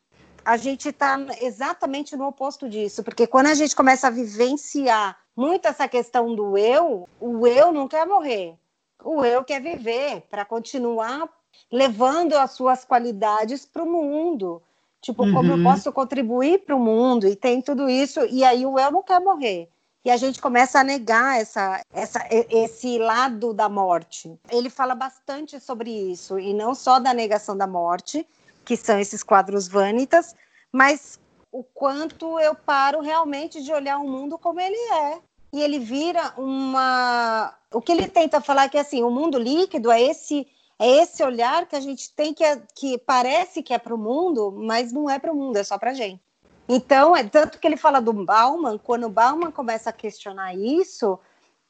a 0.44 0.56
gente 0.56 0.90
está 0.90 1.18
exatamente 1.40 2.14
no 2.16 2.26
oposto 2.26 2.68
disso, 2.68 3.02
porque 3.02 3.26
quando 3.26 3.46
a 3.46 3.54
gente 3.54 3.74
começa 3.74 4.06
a 4.06 4.10
vivenciar 4.10 5.18
muito 5.34 5.66
essa 5.66 5.88
questão 5.88 6.34
do 6.34 6.58
eu, 6.58 7.08
o 7.18 7.46
eu 7.46 7.72
não 7.72 7.88
quer 7.88 8.06
morrer, 8.06 8.54
o 9.02 9.24
eu 9.24 9.42
quer 9.44 9.62
viver 9.62 10.22
para 10.28 10.44
continuar 10.44 11.28
levando 11.70 12.34
as 12.34 12.52
suas 12.52 12.84
qualidades 12.84 13.66
para 13.66 13.82
o 13.82 13.90
mundo. 13.90 14.62
Tipo, 15.00 15.24
uhum. 15.24 15.34
como 15.34 15.52
eu 15.52 15.56
uhum. 15.56 15.64
posso 15.64 15.92
contribuir 15.92 16.60
para 16.60 16.74
o 16.74 16.80
mundo? 16.80 17.26
E 17.26 17.36
tem 17.36 17.62
tudo 17.62 17.88
isso, 17.88 18.20
e 18.26 18.42
aí 18.44 18.66
o 18.66 18.78
eu 18.78 18.90
não 18.90 19.02
quer 19.02 19.20
morrer. 19.20 19.68
E 20.04 20.10
a 20.10 20.16
gente 20.16 20.40
começa 20.40 20.80
a 20.80 20.84
negar 20.84 21.40
essa, 21.40 21.80
essa, 21.92 22.26
esse 22.30 22.98
lado 22.98 23.52
da 23.52 23.68
morte. 23.68 24.38
Ele 24.50 24.70
fala 24.70 24.94
bastante 24.94 25.60
sobre 25.60 25.90
isso, 25.90 26.38
e 26.38 26.54
não 26.54 26.74
só 26.74 26.98
da 26.98 27.12
negação 27.12 27.56
da 27.56 27.66
morte, 27.66 28.26
que 28.64 28.76
são 28.76 28.98
esses 28.98 29.22
quadros 29.22 29.68
vanitas, 29.68 30.34
mas 30.72 31.18
o 31.50 31.62
quanto 31.62 32.38
eu 32.38 32.54
paro 32.54 33.00
realmente 33.00 33.62
de 33.62 33.72
olhar 33.72 33.98
o 33.98 34.08
mundo 34.08 34.38
como 34.38 34.60
ele 34.60 34.76
é. 34.92 35.18
E 35.52 35.62
ele 35.62 35.78
vira 35.78 36.34
uma. 36.36 37.54
O 37.72 37.80
que 37.80 37.92
ele 37.92 38.06
tenta 38.06 38.40
falar 38.40 38.64
é 38.64 38.68
que 38.68 38.78
assim, 38.78 39.02
o 39.02 39.10
mundo 39.10 39.38
líquido 39.38 39.90
é 39.90 40.02
esse 40.02 40.46
é 40.78 41.02
esse 41.02 41.22
olhar 41.22 41.66
que 41.66 41.74
a 41.74 41.80
gente 41.80 42.12
tem 42.12 42.32
que, 42.32 42.44
que 42.74 42.98
parece 42.98 43.62
que 43.62 43.74
é 43.74 43.78
para 43.78 43.94
o 43.94 43.98
mundo, 43.98 44.52
mas 44.52 44.92
não 44.92 45.10
é 45.10 45.18
para 45.18 45.32
o 45.32 45.36
mundo, 45.36 45.56
é 45.56 45.64
só 45.64 45.76
para 45.76 45.90
a 45.90 45.94
gente. 45.94 46.22
Então, 46.68 47.16
é 47.16 47.24
tanto 47.24 47.58
que 47.58 47.66
ele 47.66 47.76
fala 47.76 48.00
do 48.00 48.12
Bauman, 48.12 48.78
quando 48.78 49.06
o 49.06 49.10
Bauman 49.10 49.50
começa 49.50 49.90
a 49.90 49.92
questionar 49.92 50.54
isso, 50.54 51.18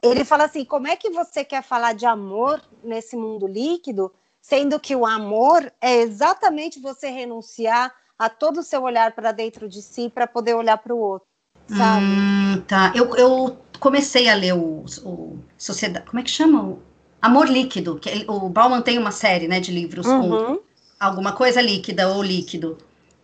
ele 0.03 0.25
fala 0.25 0.44
assim: 0.44 0.64
como 0.64 0.88
é 0.88 0.97
que 0.97 1.11
você 1.11 1.44
quer 1.44 1.62
falar 1.62 1.94
de 1.94 2.05
amor 2.05 2.61
nesse 2.83 3.16
mundo 3.16 3.47
líquido, 3.47 4.12
sendo 4.40 4.79
que 4.81 4.94
o 4.94 5.07
amor 5.07 5.73
é 5.81 5.97
exatamente 5.97 6.81
você 6.81 7.09
renunciar 7.09 7.94
a 8.18 8.29
todo 8.29 8.59
o 8.59 8.62
seu 8.64 8.83
olhar 8.83 9.12
para 9.12 9.31
dentro 9.31 9.68
de 9.68 9.81
si 9.81 10.11
para 10.12 10.27
poder 10.27 10.55
olhar 10.55 10.79
para 10.79 10.92
o 10.92 10.99
outro, 10.99 11.29
sabe? 11.68 12.05
Hum, 12.05 12.62
tá. 12.66 12.92
Eu, 12.94 13.14
eu 13.14 13.57
comecei 13.79 14.29
a 14.29 14.35
ler 14.35 14.55
o, 14.55 14.85
o 15.05 15.38
Sociedade. 15.57 16.07
Como 16.07 16.18
é 16.18 16.25
que 16.25 16.31
chama? 16.31 16.79
Amor 17.20 17.48
Líquido, 17.48 17.98
que 17.98 18.24
o 18.28 18.48
Bauman 18.48 18.81
tem 18.81 18.98
uma 18.98 19.11
série, 19.11 19.48
né, 19.48 19.61
de 19.61 19.72
livros 19.72 20.07
uhum. 20.07 20.28
com 20.28 20.61
alguma 20.98 21.33
coisa 21.33 21.61
líquida 21.61 22.09
ou 22.09 22.22
líquido. 22.22 22.78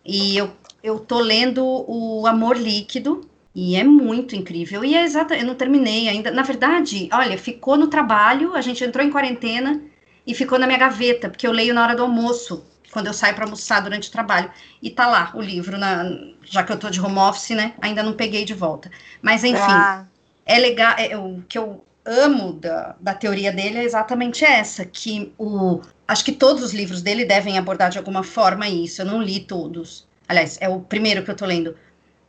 E 0.05 0.37
eu, 0.37 0.51
eu 0.83 0.99
tô 0.99 1.19
lendo 1.19 1.63
o 1.65 2.27
Amor 2.27 2.57
Líquido, 2.57 3.27
e 3.55 3.77
é 3.77 3.83
muito 3.85 4.35
incrível. 4.35 4.83
E 4.83 4.95
é 4.95 5.03
exato, 5.03 5.33
eu 5.33 5.45
não 5.45 5.55
terminei 5.55 6.09
ainda. 6.09 6.29
Na 6.29 6.43
verdade, 6.43 7.07
olha, 7.13 7.37
ficou 7.37 7.77
no 7.77 7.87
trabalho, 7.87 8.53
a 8.53 8.59
gente 8.59 8.83
entrou 8.83 9.03
em 9.03 9.09
quarentena 9.09 9.81
e 10.27 10.35
ficou 10.35 10.59
na 10.59 10.67
minha 10.67 10.77
gaveta, 10.77 11.29
porque 11.29 11.47
eu 11.47 11.53
leio 11.53 11.73
na 11.73 11.81
hora 11.81 11.95
do 11.95 12.03
almoço, 12.03 12.65
quando 12.91 13.07
eu 13.07 13.13
saio 13.13 13.33
para 13.33 13.45
almoçar 13.45 13.79
durante 13.79 14.09
o 14.09 14.11
trabalho. 14.11 14.51
E 14.81 14.89
tá 14.89 15.07
lá 15.07 15.31
o 15.33 15.41
livro, 15.41 15.77
na, 15.77 16.03
já 16.43 16.63
que 16.63 16.73
eu 16.73 16.77
tô 16.77 16.89
de 16.89 16.99
home 16.99 17.17
office, 17.17 17.51
né? 17.51 17.73
Ainda 17.79 18.03
não 18.03 18.11
peguei 18.11 18.43
de 18.43 18.53
volta. 18.53 18.91
Mas 19.21 19.45
enfim, 19.45 19.61
ah. 19.61 20.05
é 20.45 20.59
legal. 20.59 20.93
É, 20.97 21.17
o 21.17 21.41
que 21.47 21.57
eu 21.57 21.81
amo 22.05 22.53
da, 22.53 22.95
da 22.99 23.13
teoria 23.13 23.51
dele 23.51 23.79
é 23.79 23.83
exatamente 23.83 24.45
essa, 24.45 24.85
que 24.85 25.33
o 25.37 25.81
acho 26.07 26.23
que 26.23 26.31
todos 26.31 26.63
os 26.63 26.73
livros 26.73 27.01
dele 27.01 27.25
devem 27.25 27.57
abordar 27.57 27.89
de 27.89 27.97
alguma 27.97 28.23
forma 28.23 28.67
isso. 28.69 29.01
Eu 29.01 29.05
não 29.05 29.21
li 29.21 29.39
todos. 29.39 30.07
Aliás, 30.27 30.57
é 30.61 30.69
o 30.69 30.79
primeiro 30.79 31.23
que 31.23 31.31
eu 31.31 31.35
tô 31.35 31.45
lendo. 31.45 31.75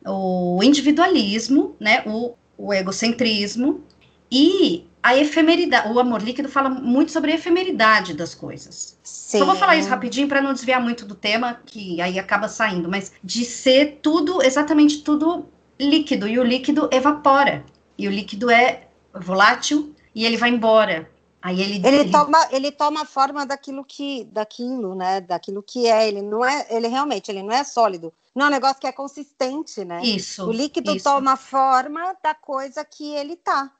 O 0.05 0.59
individualismo, 0.63 1.75
né? 1.79 2.03
O, 2.05 2.33
o 2.57 2.73
egocentrismo 2.73 3.83
e 4.31 4.85
a 5.01 5.15
efemeridade. 5.15 5.91
O 5.91 5.99
amor 5.99 6.21
líquido 6.21 6.49
fala 6.49 6.69
muito 6.69 7.11
sobre 7.11 7.31
a 7.31 7.35
efemeridade 7.35 8.13
das 8.13 8.33
coisas. 8.33 8.97
Sim. 9.03 9.39
Só 9.39 9.45
vou 9.45 9.55
falar 9.55 9.77
isso 9.77 9.89
rapidinho 9.89 10.27
para 10.27 10.41
não 10.41 10.53
desviar 10.53 10.81
muito 10.81 11.05
do 11.05 11.15
tema, 11.15 11.59
que 11.65 12.01
aí 12.01 12.17
acaba 12.17 12.47
saindo, 12.47 12.89
mas 12.89 13.11
de 13.23 13.45
ser 13.45 13.99
tudo, 14.01 14.41
exatamente 14.41 15.03
tudo 15.03 15.45
líquido, 15.79 16.27
e 16.27 16.39
o 16.39 16.43
líquido 16.43 16.89
evapora. 16.91 17.63
E 17.97 18.07
o 18.07 18.11
líquido 18.11 18.49
é 18.49 18.86
volátil 19.21 19.95
e 20.13 20.25
ele 20.25 20.37
vai 20.37 20.49
embora. 20.49 21.09
Aí 21.41 21.61
ele, 21.61 21.87
ele, 21.87 21.97
ele, 21.99 22.11
toma 22.11 22.47
ele 22.51 22.71
toma 22.71 23.01
a 23.01 23.05
forma 23.05 23.45
daquilo 23.45 23.85
que 23.85 24.25
daquilo, 24.25 24.95
né? 24.95 25.21
Daquilo 25.21 25.61
que 25.61 25.87
é. 25.87 26.07
Ele 26.07 26.21
não 26.21 26.43
é 26.43 26.65
ele 26.69 26.87
realmente 26.87 27.29
ele 27.29 27.43
não 27.43 27.51
é 27.51 27.63
sólido. 27.63 28.13
Não 28.35 28.45
é 28.45 28.49
um 28.49 28.51
negócio 28.51 28.79
que 28.79 28.87
é 28.87 28.91
consistente, 28.91 29.85
né? 29.85 30.01
Isso. 30.03 30.45
O 30.45 30.51
líquido 30.51 30.95
isso. 30.95 31.03
toma 31.03 31.33
a 31.33 31.37
forma 31.37 32.15
da 32.21 32.35
coisa 32.35 32.83
que 32.83 33.13
ele 33.13 33.35
tá. 33.35 33.71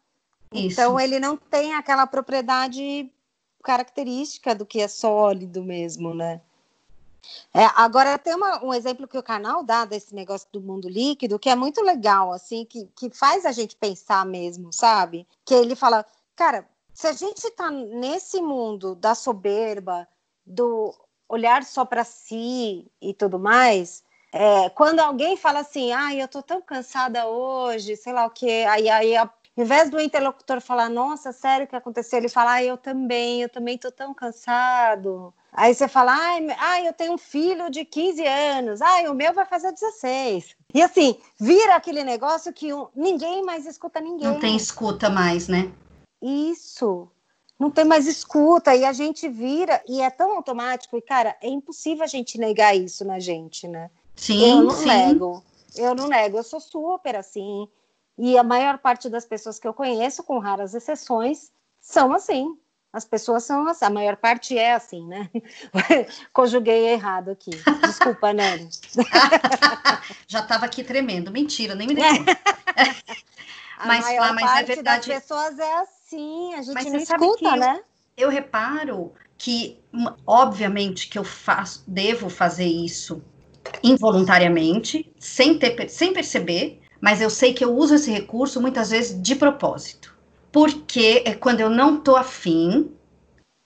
Isso. 0.54 0.80
Então 0.80 1.00
ele 1.00 1.20
não 1.20 1.36
tem 1.36 1.74
aquela 1.74 2.08
propriedade 2.08 3.12
característica 3.64 4.56
do 4.56 4.66
que 4.66 4.80
é 4.80 4.88
sólido 4.88 5.64
mesmo, 5.64 6.14
né? 6.14 6.42
É, 7.54 7.66
agora 7.76 8.18
tem 8.18 8.36
uma, 8.36 8.64
um 8.64 8.74
exemplo 8.74 9.08
que 9.08 9.18
o 9.18 9.24
canal 9.24 9.64
dá 9.64 9.86
desse 9.86 10.14
negócio 10.16 10.48
do 10.52 10.62
mundo 10.62 10.88
líquido 10.90 11.40
que 11.40 11.50
é 11.50 11.56
muito 11.56 11.82
legal, 11.82 12.32
assim, 12.32 12.66
que, 12.66 12.86
que 12.96 13.10
faz 13.10 13.46
a 13.46 13.52
gente 13.52 13.76
pensar 13.76 14.26
mesmo, 14.26 14.72
sabe? 14.72 15.28
Que 15.46 15.54
ele 15.54 15.76
fala, 15.76 16.06
cara, 16.36 16.68
se 16.94 17.08
a 17.08 17.14
gente 17.14 17.44
está 17.46 17.70
nesse 17.72 18.42
mundo 18.42 18.96
da 18.96 19.14
soberba, 19.16 20.08
do 20.46 20.94
olhar 21.30 21.64
só 21.64 21.86
para 21.86 22.04
si 22.04 22.90
e 23.02 23.14
tudo 23.14 23.38
mais, 23.40 24.04
É, 24.34 24.70
quando 24.72 25.00
alguém 25.00 25.38
fala 25.38 25.60
assim, 25.62 25.94
ah, 25.94 26.14
eu 26.14 26.28
tô 26.28 26.42
tão 26.44 26.62
cansada 26.62 27.26
hoje, 27.28 27.96
sei 27.96 28.12
lá 28.14 28.26
o 28.26 28.30
que, 28.30 28.66
aí, 28.66 28.90
aí 28.90 29.14
ao 29.58 29.64
invés 29.64 29.90
do 29.90 30.00
interlocutor 30.00 30.62
falar, 30.62 30.88
nossa, 30.88 31.32
sério 31.32 31.66
o 31.66 31.68
que 31.68 31.76
aconteceu, 31.76 32.20
ele 32.20 32.30
fala, 32.30 32.54
ah, 32.54 32.64
eu 32.64 32.78
também, 32.78 33.42
eu 33.42 33.50
também 33.50 33.76
tô 33.78 33.92
tão 33.92 34.14
cansado. 34.14 35.34
Aí 35.52 35.74
você 35.74 35.88
fala, 35.88 36.14
ai, 36.14 36.48
ai, 36.60 36.88
eu 36.88 36.94
tenho 36.94 37.14
um 37.14 37.18
filho 37.18 37.68
de 37.72 37.84
15 37.84 38.24
anos, 38.24 38.82
ai, 38.82 39.08
o 39.08 39.16
meu 39.16 39.34
vai 39.34 39.46
fazer 39.46 39.72
16. 39.72 40.56
E 40.76 40.82
assim, 40.82 41.18
vira 41.40 41.76
aquele 41.76 42.04
negócio 42.04 42.54
que 42.54 42.68
ninguém 42.96 43.44
mais 43.44 43.66
escuta 43.66 44.00
ninguém. 44.00 44.28
Não 44.28 44.40
tem 44.40 44.56
escuta 44.56 45.10
mais, 45.10 45.48
né? 45.48 45.72
Isso. 46.22 47.10
Não 47.60 47.72
tem 47.72 47.84
mais 47.84 48.06
escuta 48.06 48.76
e 48.76 48.86
a 48.86 48.94
gente 48.94 49.28
vira 49.28 49.82
e 49.88 50.00
é 50.00 50.12
tão 50.12 50.36
automático 50.36 50.96
e 50.96 51.02
cara, 51.02 51.36
é 51.42 51.48
impossível 51.48 52.04
a 52.04 52.08
gente 52.08 52.38
negar 52.38 52.78
isso 52.78 53.04
na 53.04 53.20
gente, 53.20 53.68
né? 53.68 53.90
Sim, 54.16 54.48
eu 54.48 54.62
não 54.62 54.70
sim. 54.76 54.86
nego. 54.86 55.44
Eu 55.76 55.96
não 55.96 56.08
nego, 56.08 56.38
eu 56.38 56.44
sou 56.44 56.60
super 56.60 57.16
assim. 57.16 57.68
E 58.18 58.38
a 58.38 58.44
maior 58.44 58.78
parte 58.80 59.10
das 59.10 59.26
pessoas 59.26 59.60
que 59.60 59.68
eu 59.68 59.74
conheço, 59.74 60.24
com 60.24 60.40
raras 60.40 60.74
exceções, 60.74 61.52
são 61.80 62.12
assim. 62.12 62.58
As 62.92 63.06
pessoas 63.06 63.44
são 63.44 63.68
assim, 63.68 63.86
a 63.86 63.90
maior 63.90 64.16
parte 64.16 64.58
é 64.58 64.74
assim, 64.74 65.06
né? 65.06 65.30
Conjuguei 66.34 66.88
errado 66.88 67.30
aqui. 67.30 67.52
Desculpa, 67.82 68.34
Nani. 68.34 68.70
Já 70.26 70.40
estava 70.40 70.66
aqui 70.66 70.84
tremendo. 70.84 71.32
Mentira, 71.32 71.76
nem 71.76 71.88
me 71.88 71.96
conta. 71.96 72.40
mas, 73.86 74.06
a 74.06 74.08
maior 74.08 74.34
mas 74.34 74.44
é 74.44 74.48
parte 74.48 74.72
é 74.72 74.76
verdade. 74.76 75.10
das 75.10 75.22
pessoas 75.22 75.60
é 75.60 75.74
assim, 75.76 76.54
a 76.56 76.62
gente 76.62 76.74
mas 76.74 76.86
não 76.86 76.98
escuta, 76.98 77.56
né? 77.56 77.84
Eu, 78.16 78.28
eu 78.28 78.30
reparo 78.30 79.14
que, 79.38 79.80
obviamente, 80.26 81.08
que 81.08 81.20
eu 81.20 81.24
faço, 81.24 81.84
devo 81.86 82.30
fazer 82.30 82.66
isso 82.66 83.22
involuntariamente, 83.84 85.14
sem, 85.20 85.60
ter, 85.60 85.90
sem 85.90 86.14
perceber, 86.14 86.82
mas 87.02 87.22
eu 87.22 87.30
sei 87.30 87.54
que 87.54 87.64
eu 87.64 87.76
uso 87.76 87.96
esse 87.96 88.12
recurso 88.12 88.62
muitas 88.62 88.90
vezes 88.90 89.22
de 89.22 89.36
propósito 89.36 90.18
porque 90.58 91.22
é 91.24 91.36
quando 91.36 91.62
eu 91.62 91.70
não 91.70 91.98
tô 91.98 92.16
afim 92.16 92.92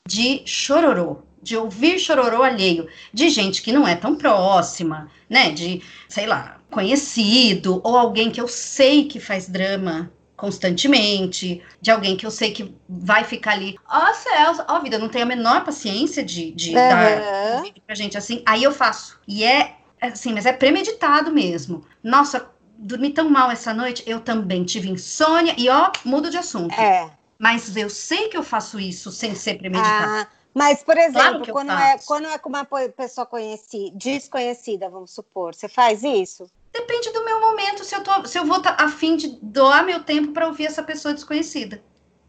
de 0.05 0.41
chororô, 0.45 1.19
de 1.41 1.55
ouvir 1.55 1.97
chororô 1.97 2.43
alheio, 2.43 2.87
de 3.13 3.29
gente 3.29 3.61
que 3.61 3.71
não 3.71 3.87
é 3.87 3.95
tão 3.95 4.15
próxima, 4.15 5.09
né? 5.29 5.51
De, 5.51 5.81
sei 6.09 6.25
lá, 6.25 6.59
conhecido, 6.69 7.79
ou 7.83 7.97
alguém 7.97 8.29
que 8.29 8.41
eu 8.41 8.47
sei 8.47 9.05
que 9.05 9.21
faz 9.21 9.47
drama 9.47 10.11
constantemente, 10.35 11.63
de 11.79 11.91
alguém 11.91 12.17
que 12.17 12.25
eu 12.25 12.31
sei 12.31 12.51
que 12.51 12.75
vai 12.89 13.23
ficar 13.23 13.51
ali, 13.51 13.77
ó 13.87 14.09
oh, 14.09 14.13
céus, 14.13 14.59
ó 14.67 14.77
oh, 14.77 14.81
vida, 14.81 14.97
não 14.97 15.07
tenho 15.07 15.23
a 15.23 15.27
menor 15.27 15.63
paciência 15.63 16.23
de, 16.23 16.51
de 16.51 16.69
uhum. 16.69 16.75
dar 16.75 17.63
pra 17.85 17.95
gente 17.95 18.17
assim, 18.17 18.43
aí 18.45 18.63
eu 18.63 18.71
faço. 18.73 19.19
E 19.25 19.43
é 19.43 19.75
assim, 20.01 20.33
mas 20.33 20.45
é 20.45 20.51
premeditado 20.51 21.31
mesmo. 21.31 21.85
Nossa, 22.03 22.49
dormi 22.81 23.11
tão 23.11 23.29
mal 23.29 23.51
essa 23.51 23.73
noite, 23.73 24.03
eu 24.07 24.19
também 24.19 24.63
tive 24.65 24.89
insônia 24.89 25.53
e 25.57 25.69
ó, 25.69 25.91
mudo 26.03 26.29
de 26.29 26.37
assunto. 26.37 26.73
É. 26.73 27.09
Mas 27.37 27.75
eu 27.75 27.89
sei 27.89 28.27
que 28.27 28.37
eu 28.37 28.43
faço 28.43 28.79
isso 28.79 29.11
sem 29.11 29.35
ser 29.35 29.57
premeditado. 29.57 30.11
Ah, 30.11 30.27
mas, 30.53 30.83
por 30.83 30.97
exemplo, 30.97 31.45
claro 31.45 31.51
quando, 31.53 31.71
é, 31.71 31.97
quando 32.05 32.27
é 32.27 32.37
com 32.37 32.49
uma 32.49 32.65
pessoa 32.65 33.25
conhecida, 33.25 33.95
desconhecida, 33.95 34.89
vamos 34.89 35.11
supor, 35.11 35.55
você 35.55 35.69
faz 35.69 36.03
isso? 36.03 36.49
Depende 36.73 37.11
do 37.11 37.23
meu 37.23 37.39
momento, 37.39 37.83
se 37.83 37.95
eu, 37.95 38.03
tô, 38.03 38.25
se 38.25 38.37
eu 38.37 38.45
vou 38.45 38.57
estar 38.57 38.73
tá 38.73 38.85
afim 38.85 39.15
de 39.15 39.37
doar 39.41 39.85
meu 39.85 40.03
tempo 40.03 40.31
para 40.31 40.47
ouvir 40.47 40.65
essa 40.65 40.83
pessoa 40.83 41.13
desconhecida. 41.13 41.81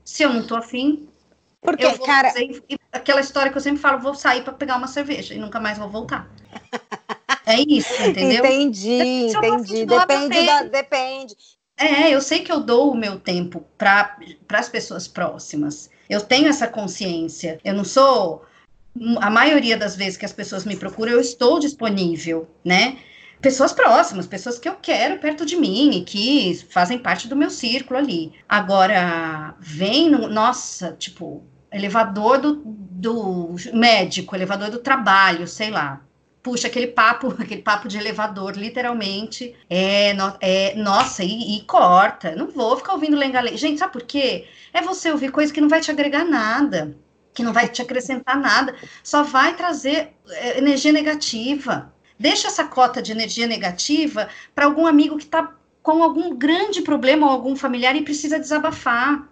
Se 0.05 0.23
eu 0.23 0.33
não 0.33 0.47
tô 0.47 0.57
afim, 0.57 1.09
porque, 1.61 1.99
cara. 1.99 2.31
Fazer, 2.31 2.63
aquela 2.91 3.21
história 3.21 3.51
que 3.51 3.57
eu 3.57 3.63
sempre 3.63 3.81
falo, 3.81 4.01
vou 4.01 4.15
sair 4.15 4.43
para 4.43 4.53
pegar 4.53 4.77
uma 4.77 4.89
cerveja 4.89 5.35
e 5.35 5.39
nunca 5.39 5.61
mais 5.61 5.79
vou 5.79 5.89
voltar. 5.89 6.29
É 7.47 7.61
isso, 7.61 8.03
entendeu? 8.03 8.45
Entendi, 8.45 9.29
entendi. 9.29 9.87
Depende, 9.87 10.47
da, 10.47 10.63
depende. 10.63 11.35
É, 11.77 12.15
eu 12.15 12.21
sei 12.21 12.41
que 12.41 12.53
eu 12.53 12.61
dou 12.61 12.93
o 12.93 12.97
meu 12.97 13.19
tempo 13.19 13.65
para 13.77 14.17
as 14.53 14.69
pessoas 14.69 15.09
próximas. 15.09 15.91
Eu 16.09 16.21
tenho 16.21 16.49
essa 16.49 16.69
consciência. 16.69 17.59
Eu 17.65 17.75
não 17.75 17.85
sou. 17.85 18.45
A 19.21 19.31
maioria 19.31 19.77
das 19.77 19.97
vezes 19.97 20.17
que 20.17 20.25
as 20.25 20.33
pessoas 20.33 20.65
me 20.65 20.77
procuram, 20.77 21.13
eu 21.13 21.21
estou 21.21 21.59
disponível, 21.59 22.47
né? 22.65 22.99
Pessoas 23.41 23.73
próximas, 23.73 24.27
pessoas 24.27 24.59
que 24.59 24.69
eu 24.69 24.77
quero 24.81 25.19
perto 25.19 25.45
de 25.45 25.57
mim 25.57 25.91
e 25.97 26.05
que 26.05 26.55
fazem 26.71 26.99
parte 26.99 27.27
do 27.27 27.35
meu 27.35 27.51
círculo 27.51 27.99
ali. 27.99 28.33
Agora, 28.49 29.57
vem 29.59 30.09
no. 30.09 30.29
Nossa, 30.29 30.93
tipo, 30.93 31.43
elevador 31.73 32.39
do, 32.39 32.63
do 32.65 33.57
médico, 33.73 34.37
elevador 34.37 34.71
do 34.71 34.79
trabalho, 34.79 35.49
sei 35.49 35.71
lá 35.71 36.01
puxa 36.43 36.67
aquele 36.67 36.89
papo, 36.89 37.29
aquele 37.39 37.63
papo 37.63 37.89
de 37.89 37.97
elevador, 37.97 38.57
literalmente, 38.57 39.55
é, 39.71 40.13
no, 40.15 40.37
é 40.41 40.75
nossa, 40.75 41.23
e, 41.23 41.57
e, 41.57 41.63
corta. 41.63 42.35
Não 42.35 42.49
vou 42.49 42.77
ficar 42.77 42.95
ouvindo 42.95 43.17
lenga 43.17 43.57
Gente, 43.57 43.79
sabe 43.79 43.93
por 43.93 44.03
quê? 44.03 44.47
É 44.73 44.83
você 44.83 45.11
ouvir 45.11 45.31
coisa 45.31 45.53
que 45.53 45.61
não 45.61 45.69
vai 45.69 45.81
te 45.81 45.91
agregar 45.91 46.25
nada, 46.25 46.97
que 47.33 47.43
não 47.43 47.53
vai 47.53 47.69
te 47.69 47.81
acrescentar 47.81 48.39
nada, 48.39 48.75
só 49.03 49.23
vai 49.23 49.55
trazer 49.57 50.15
é, 50.29 50.59
energia 50.59 50.93
negativa. 50.93 51.93
Deixa 52.19 52.49
essa 52.49 52.65
cota 52.65 53.03
de 53.03 53.13
energia 53.13 53.47
negativa 53.47 54.29
para 54.55 54.67
algum 54.67 54.87
amigo 54.87 55.17
que 55.17 55.25
está 55.25 55.55
com 55.83 56.03
algum 56.03 56.37
grande 56.37 56.83
problema 56.83 57.27
ou 57.27 57.33
algum 57.33 57.57
familiar 57.57 57.97
e 57.97 58.03
precisa 58.03 58.39
desabafar. 58.39 59.29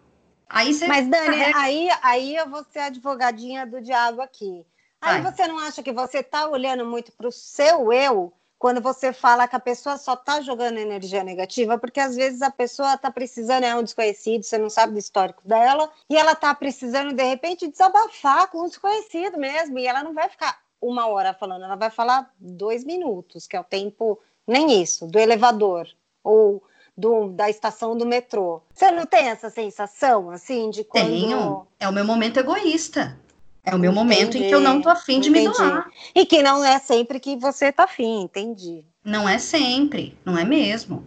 Aí 0.48 0.74
você 0.74 0.88
Mas, 0.88 1.06
Dani, 1.06 1.26
carrega... 1.26 1.58
aí, 1.58 1.88
aí 2.02 2.36
eu 2.36 2.50
vou 2.50 2.64
ser 2.64 2.80
advogadinha 2.80 3.64
do 3.64 3.80
diabo 3.80 4.20
aqui. 4.20 4.66
Aí 5.01 5.22
Vai. 5.22 5.32
você 5.32 5.46
não 5.46 5.59
acha 5.59 5.82
que 5.82 5.92
você 5.92 6.18
está 6.18 6.48
olhando 6.48 6.84
muito 6.84 7.11
para 7.12 7.28
o 7.28 7.32
seu 7.32 7.92
eu 7.92 8.32
quando 8.59 8.82
você 8.82 9.11
fala 9.11 9.48
que 9.48 9.57
a 9.57 9.61
pessoa 9.61 9.96
só 9.96 10.12
está 10.12 10.42
jogando 10.42 10.76
energia 10.76 11.24
negativa, 11.24 11.78
porque 11.78 11.98
às 11.98 12.14
vezes 12.14 12.42
a 12.42 12.51
pessoa 12.51 12.92
está 12.92 13.11
precisando, 13.11 13.64
é 13.64 13.74
um 13.74 13.82
desconhecido, 13.82 14.42
você 14.42 14.59
não 14.59 14.68
sabe 14.68 14.92
do 14.92 14.98
histórico 14.98 15.40
dela, 15.48 15.90
e 16.11 16.14
ela 16.14 16.32
está 16.32 16.55
precisando, 16.55 17.14
de 17.14 17.22
repente, 17.22 17.66
desabafar 17.66 18.48
com 18.48 18.64
um 18.64 18.68
desconhecido 18.68 19.38
mesmo, 19.38 19.78
e 19.78 19.86
ela 19.86 20.05
não 20.05 20.12
vai 20.12 20.28
ficar 20.28 20.61
uma 20.78 21.07
hora 21.07 21.32
falando, 21.32 21.64
ela 21.64 21.74
vai 21.74 21.88
falar 21.88 22.30
dois 22.38 22.84
minutos, 22.84 23.46
que 23.46 23.57
é 23.57 23.61
o 23.61 23.64
tempo, 23.64 24.20
nem 24.46 24.82
isso, 24.82 25.07
do 25.07 25.18
elevador, 25.18 25.88
ou 26.22 26.62
do, 26.94 27.30
da 27.30 27.48
estação 27.48 27.96
do 27.96 28.05
metrô. 28.05 28.61
Você 28.74 28.90
não 28.90 29.07
tem 29.07 29.28
essa 29.28 29.48
sensação, 29.48 30.28
assim, 30.28 30.68
de 30.68 30.84
quando... 30.84 31.07
Tenho, 31.07 31.66
é 31.78 31.88
o 31.88 31.92
meu 31.92 32.05
momento 32.05 32.38
egoísta. 32.38 33.18
É 33.64 33.74
o 33.74 33.78
meu 33.78 33.92
entendi, 33.92 34.04
momento 34.04 34.36
em 34.38 34.42
que 34.42 34.54
eu 34.54 34.61
não 34.61 34.80
tô 34.80 34.88
afim 34.88 35.20
de 35.20 35.28
entendi. 35.28 35.48
me 35.48 35.54
doar. 35.54 35.86
E 36.14 36.24
que 36.24 36.42
não 36.42 36.64
é 36.64 36.78
sempre 36.78 37.20
que 37.20 37.36
você 37.36 37.70
tá 37.70 37.84
afim, 37.84 38.22
entendi. 38.22 38.84
Não 39.04 39.28
é 39.28 39.38
sempre, 39.38 40.18
não 40.24 40.36
é 40.36 40.44
mesmo. 40.44 41.06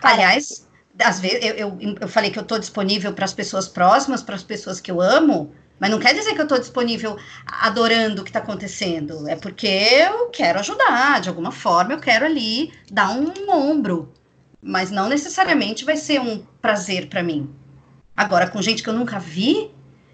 Cara, 0.00 0.14
Aliás, 0.14 0.66
às 0.98 1.20
vezes 1.20 1.38
eu, 1.42 1.54
eu, 1.54 1.96
eu 2.00 2.08
falei 2.08 2.30
que 2.30 2.38
eu 2.38 2.44
tô 2.44 2.58
disponível 2.58 3.12
para 3.12 3.24
as 3.24 3.32
pessoas 3.32 3.68
próximas, 3.68 4.22
para 4.22 4.34
as 4.34 4.42
pessoas 4.42 4.80
que 4.80 4.90
eu 4.90 5.00
amo, 5.00 5.52
mas 5.78 5.90
não 5.90 5.98
quer 5.98 6.14
dizer 6.14 6.34
que 6.34 6.40
eu 6.40 6.44
estou 6.44 6.58
disponível 6.58 7.16
adorando 7.46 8.20
o 8.20 8.24
que 8.24 8.30
está 8.30 8.38
acontecendo. 8.38 9.28
É 9.28 9.34
porque 9.34 9.66
eu 9.66 10.28
quero 10.28 10.60
ajudar, 10.60 11.20
de 11.20 11.28
alguma 11.28 11.50
forma 11.50 11.92
eu 11.92 12.00
quero 12.00 12.24
ali 12.24 12.72
dar 12.90 13.10
um 13.10 13.32
ombro. 13.50 14.12
Mas 14.62 14.92
não 14.92 15.08
necessariamente 15.08 15.84
vai 15.84 15.96
ser 15.96 16.20
um 16.20 16.44
prazer 16.60 17.08
para 17.08 17.22
mim. 17.22 17.52
Agora, 18.16 18.48
com 18.48 18.62
gente 18.62 18.82
que 18.82 18.88
eu 18.88 18.94
nunca 18.94 19.18
vi, 19.18 19.72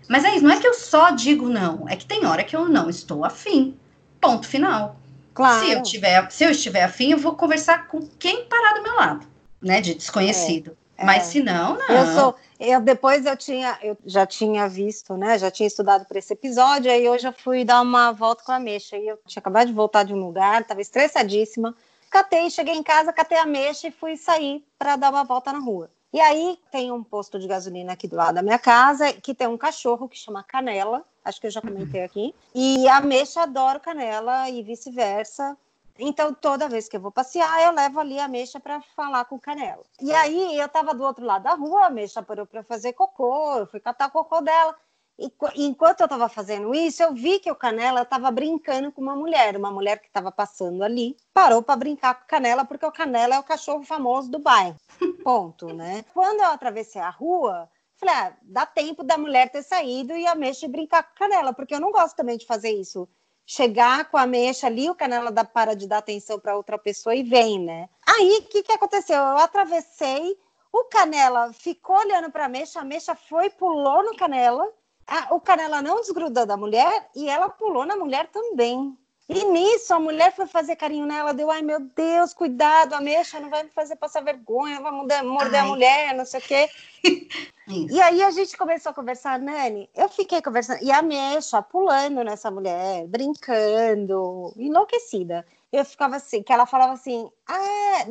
mas 0.09 0.25
é 0.25 0.35
isso, 0.35 0.45
não 0.45 0.51
é 0.51 0.59
que 0.59 0.67
eu 0.67 0.75
só 0.75 1.11
digo 1.11 1.49
não, 1.49 1.89
é 1.89 1.97
que 1.97 2.07
tem 2.07 2.25
hora 2.27 2.43
que 2.43 2.57
eu 2.57 2.69
não 2.69 2.89
estou 2.89 3.25
afim. 3.25 3.77
Ponto 4.21 4.49
final. 4.49 4.97
Claro. 5.35 5.65
Se 5.65 5.73
eu, 5.73 5.83
tiver, 5.83 6.31
se 6.33 6.45
eu 6.45 6.51
estiver 6.51 6.83
afim, 6.83 7.13
eu 7.13 7.19
vou 7.19 7.37
conversar 7.37 7.87
com 7.87 8.01
quem 8.19 8.47
parar 8.47 8.75
do 8.75 8.83
meu 8.83 8.97
lado, 8.97 9.27
né? 9.63 9.81
De 9.81 9.95
desconhecido. 9.95 10.77
É, 10.97 11.05
Mas 11.05 11.23
é. 11.23 11.27
se 11.27 11.41
não, 11.41 11.79
não. 11.79 11.89
Eu 11.89 12.15
sou. 12.15 12.35
Eu, 12.59 12.81
depois 12.81 13.25
eu 13.25 13.37
tinha, 13.37 13.79
eu 13.81 13.97
já 14.05 14.27
tinha 14.27 14.69
visto, 14.69 15.17
né? 15.17 15.39
Já 15.39 15.49
tinha 15.49 15.69
estudado 15.69 16.05
para 16.07 16.19
esse 16.19 16.33
episódio, 16.33 16.91
aí 16.91 17.09
hoje 17.09 17.29
eu 17.29 17.33
fui 17.33 17.65
dar 17.65 17.81
uma 17.81 18.11
volta 18.11 18.43
com 18.43 18.51
a 18.51 18.59
Mexa. 18.59 18.97
E 18.97 19.07
eu 19.07 19.17
tinha 19.29 19.39
acabado 19.39 19.69
de 19.69 19.73
voltar 19.73 20.03
de 20.03 20.13
um 20.13 20.19
lugar, 20.19 20.63
estava 20.63 20.81
estressadíssima. 20.81 21.73
Catei, 22.11 22.51
cheguei 22.51 22.75
em 22.75 22.83
casa, 22.83 23.13
catei 23.13 23.39
a 23.39 23.47
mexa 23.47 23.89
e 23.89 23.91
fui 23.91 24.17
sair 24.17 24.65
para 24.79 24.97
dar 24.97 25.11
uma 25.11 25.25
volta 25.25 25.53
na 25.53 25.59
rua. 25.59 25.91
E 26.13 26.21
aí 26.21 26.59
tem 26.71 26.91
um 26.91 27.05
posto 27.05 27.39
de 27.39 27.47
gasolina 27.47 27.93
aqui 27.93 28.09
do 28.09 28.17
lado 28.17 28.37
da 28.37 28.43
minha 28.43 28.59
casa 28.59 29.13
que 29.13 29.35
tem 29.35 29.47
um 29.47 29.59
cachorro 29.59 30.09
que 30.09 30.17
chama 30.17 30.43
Canela, 30.43 31.05
acho 31.23 31.41
que 31.41 31.47
eu 31.47 31.51
já 31.51 31.61
comentei 31.61 32.03
aqui. 32.03 32.35
E 32.55 32.89
a 32.89 33.01
Mexa 33.01 33.43
adora 33.43 33.79
Canela 33.79 34.49
e 34.49 34.63
vice-versa. 34.63 35.57
Então, 35.99 36.33
toda 36.33 36.69
vez 36.69 36.89
que 36.89 36.97
eu 36.97 37.01
vou 37.01 37.11
passear, 37.11 37.63
eu 37.65 37.73
levo 37.73 37.99
ali 37.99 38.19
a 38.21 38.29
Mexa 38.29 38.61
para 38.61 38.81
falar 38.97 39.25
com 39.25 39.39
Canela. 39.39 39.83
E 40.01 40.13
aí, 40.13 40.57
eu 40.57 40.67
estava 40.67 40.95
do 40.95 41.03
outro 41.03 41.27
lado 41.27 41.43
da 41.43 41.55
rua, 41.55 41.87
a 41.87 41.91
Mexa 41.91 42.23
parou 42.23 42.47
para 42.47 42.63
fazer 42.63 42.93
cocô, 42.93 43.57
eu 43.57 43.67
fui 43.67 43.81
catar 43.81 44.07
o 44.07 44.13
cocô 44.13 44.41
dela. 44.41 44.77
E 45.19 45.33
enquanto 45.57 46.01
eu 46.01 46.05
estava 46.05 46.29
fazendo 46.29 46.73
isso, 46.73 47.03
eu 47.03 47.13
vi 47.13 47.41
que 47.41 47.51
o 47.51 47.57
Canela 47.57 48.03
estava 48.03 48.31
brincando 48.31 48.93
com 48.93 49.03
uma 49.03 49.17
mulher, 49.17 49.57
uma 49.57 49.71
mulher 49.71 49.99
que 49.99 50.07
estava 50.07 50.31
passando 50.31 50.85
ali, 50.85 51.17
parou 51.35 51.61
para 51.61 51.75
brincar 51.75 52.15
com 52.15 52.25
o 52.25 52.29
Canela, 52.29 52.65
porque 52.65 52.87
o 52.87 52.93
Canela 52.93 53.35
é 53.35 53.39
o 53.39 53.43
cachorro 53.43 53.83
famoso 53.83 54.31
do 54.31 54.39
bairro. 54.39 54.77
Ponto, 55.25 55.75
né? 55.75 56.05
Quando 56.15 56.41
eu 56.41 56.47
atravessei 56.47 57.03
a 57.03 57.11
rua, 57.11 57.69
falei, 57.97 58.15
ah, 58.15 58.37
dá 58.43 58.65
tempo 58.65 59.03
da 59.03 59.19
mulher 59.19 59.51
ter 59.51 59.65
saído 59.65 60.13
e 60.17 60.25
a 60.25 60.37
mexe 60.37 60.69
brincar 60.69 61.03
com 61.03 61.11
o 61.11 61.19
Canela, 61.19 61.53
porque 61.53 61.75
eu 61.75 61.81
não 61.81 61.91
gosto 61.91 62.15
também 62.15 62.39
de 62.39 62.47
fazer 62.47 62.71
isso. 62.71 63.09
chegar 63.45 64.11
com 64.11 64.19
a 64.19 64.27
mecha 64.27 64.67
ali, 64.67 64.91
o 64.91 64.95
canela 64.95 65.33
dá, 65.33 65.43
para 65.43 65.75
de 65.75 65.87
dar 65.89 65.99
atenção 65.99 66.39
para 66.39 66.55
outra 66.55 66.79
pessoa 66.79 67.15
e 67.15 67.23
vem, 67.23 67.59
né? 67.59 67.89
Aí, 68.07 68.41
o 68.41 68.43
que, 68.43 68.63
que 68.63 68.73
aconteceu? 68.73 69.17
Eu 69.17 69.39
atravessei, 69.39 70.37
o 70.71 70.85
canela 70.85 71.51
ficou 71.55 71.97
olhando 71.97 72.31
para 72.31 72.45
a 72.45 72.49
mecha, 72.49 72.81
a 72.81 72.85
mecha 72.85 73.15
foi, 73.15 73.49
pulou 73.49 74.05
no 74.05 74.15
canela, 74.17 74.71
a, 75.09 75.35
o 75.35 75.41
canela 75.41 75.81
não 75.81 76.01
desgrudou 76.01 76.45
da 76.45 76.57
mulher 76.57 77.09
e 77.17 77.29
ela 77.29 77.49
pulou 77.49 77.87
na 77.87 77.97
mulher 77.97 78.29
também. 78.29 78.97
E 79.29 79.45
nisso 79.45 79.93
a 79.93 80.01
mulher 80.01 80.35
foi 80.35 80.47
fazer 80.47 80.77
carinho 80.77 81.05
nela, 81.05 81.35
deu, 81.35 81.51
ai 81.51 81.61
meu 81.61 81.81
Deus, 81.81 82.33
cuidado, 82.33 82.95
a 82.95 83.01
mecha 83.01 83.39
não 83.39 83.51
vai 83.51 83.63
me 83.63 83.69
fazer 83.69 83.95
passar 83.97 84.23
vergonha, 84.23 84.81
vai 84.81 84.91
morder, 84.91 85.23
morder 85.23 85.61
a 85.61 85.67
mulher, 85.67 86.15
não 86.15 86.25
sei 86.25 86.41
o 86.41 86.43
quê. 86.43 86.71
e 87.69 88.01
aí 88.01 88.23
a 88.23 88.31
gente 88.31 88.57
começou 88.57 88.89
a 88.91 88.95
conversar, 88.95 89.39
Nani, 89.39 89.89
eu 89.95 90.09
fiquei 90.09 90.41
conversando, 90.41 90.83
e 90.83 90.91
a 90.91 91.03
mecha 91.03 91.61
pulando 91.61 92.25
nessa 92.25 92.51
mulher, 92.51 93.07
brincando, 93.07 94.55
enlouquecida. 94.57 95.45
Eu 95.71 95.85
ficava 95.85 96.17
assim, 96.17 96.43
que 96.43 96.51
ela 96.51 96.65
falava 96.65 96.95
assim, 96.95 97.31
ah, 97.47 98.07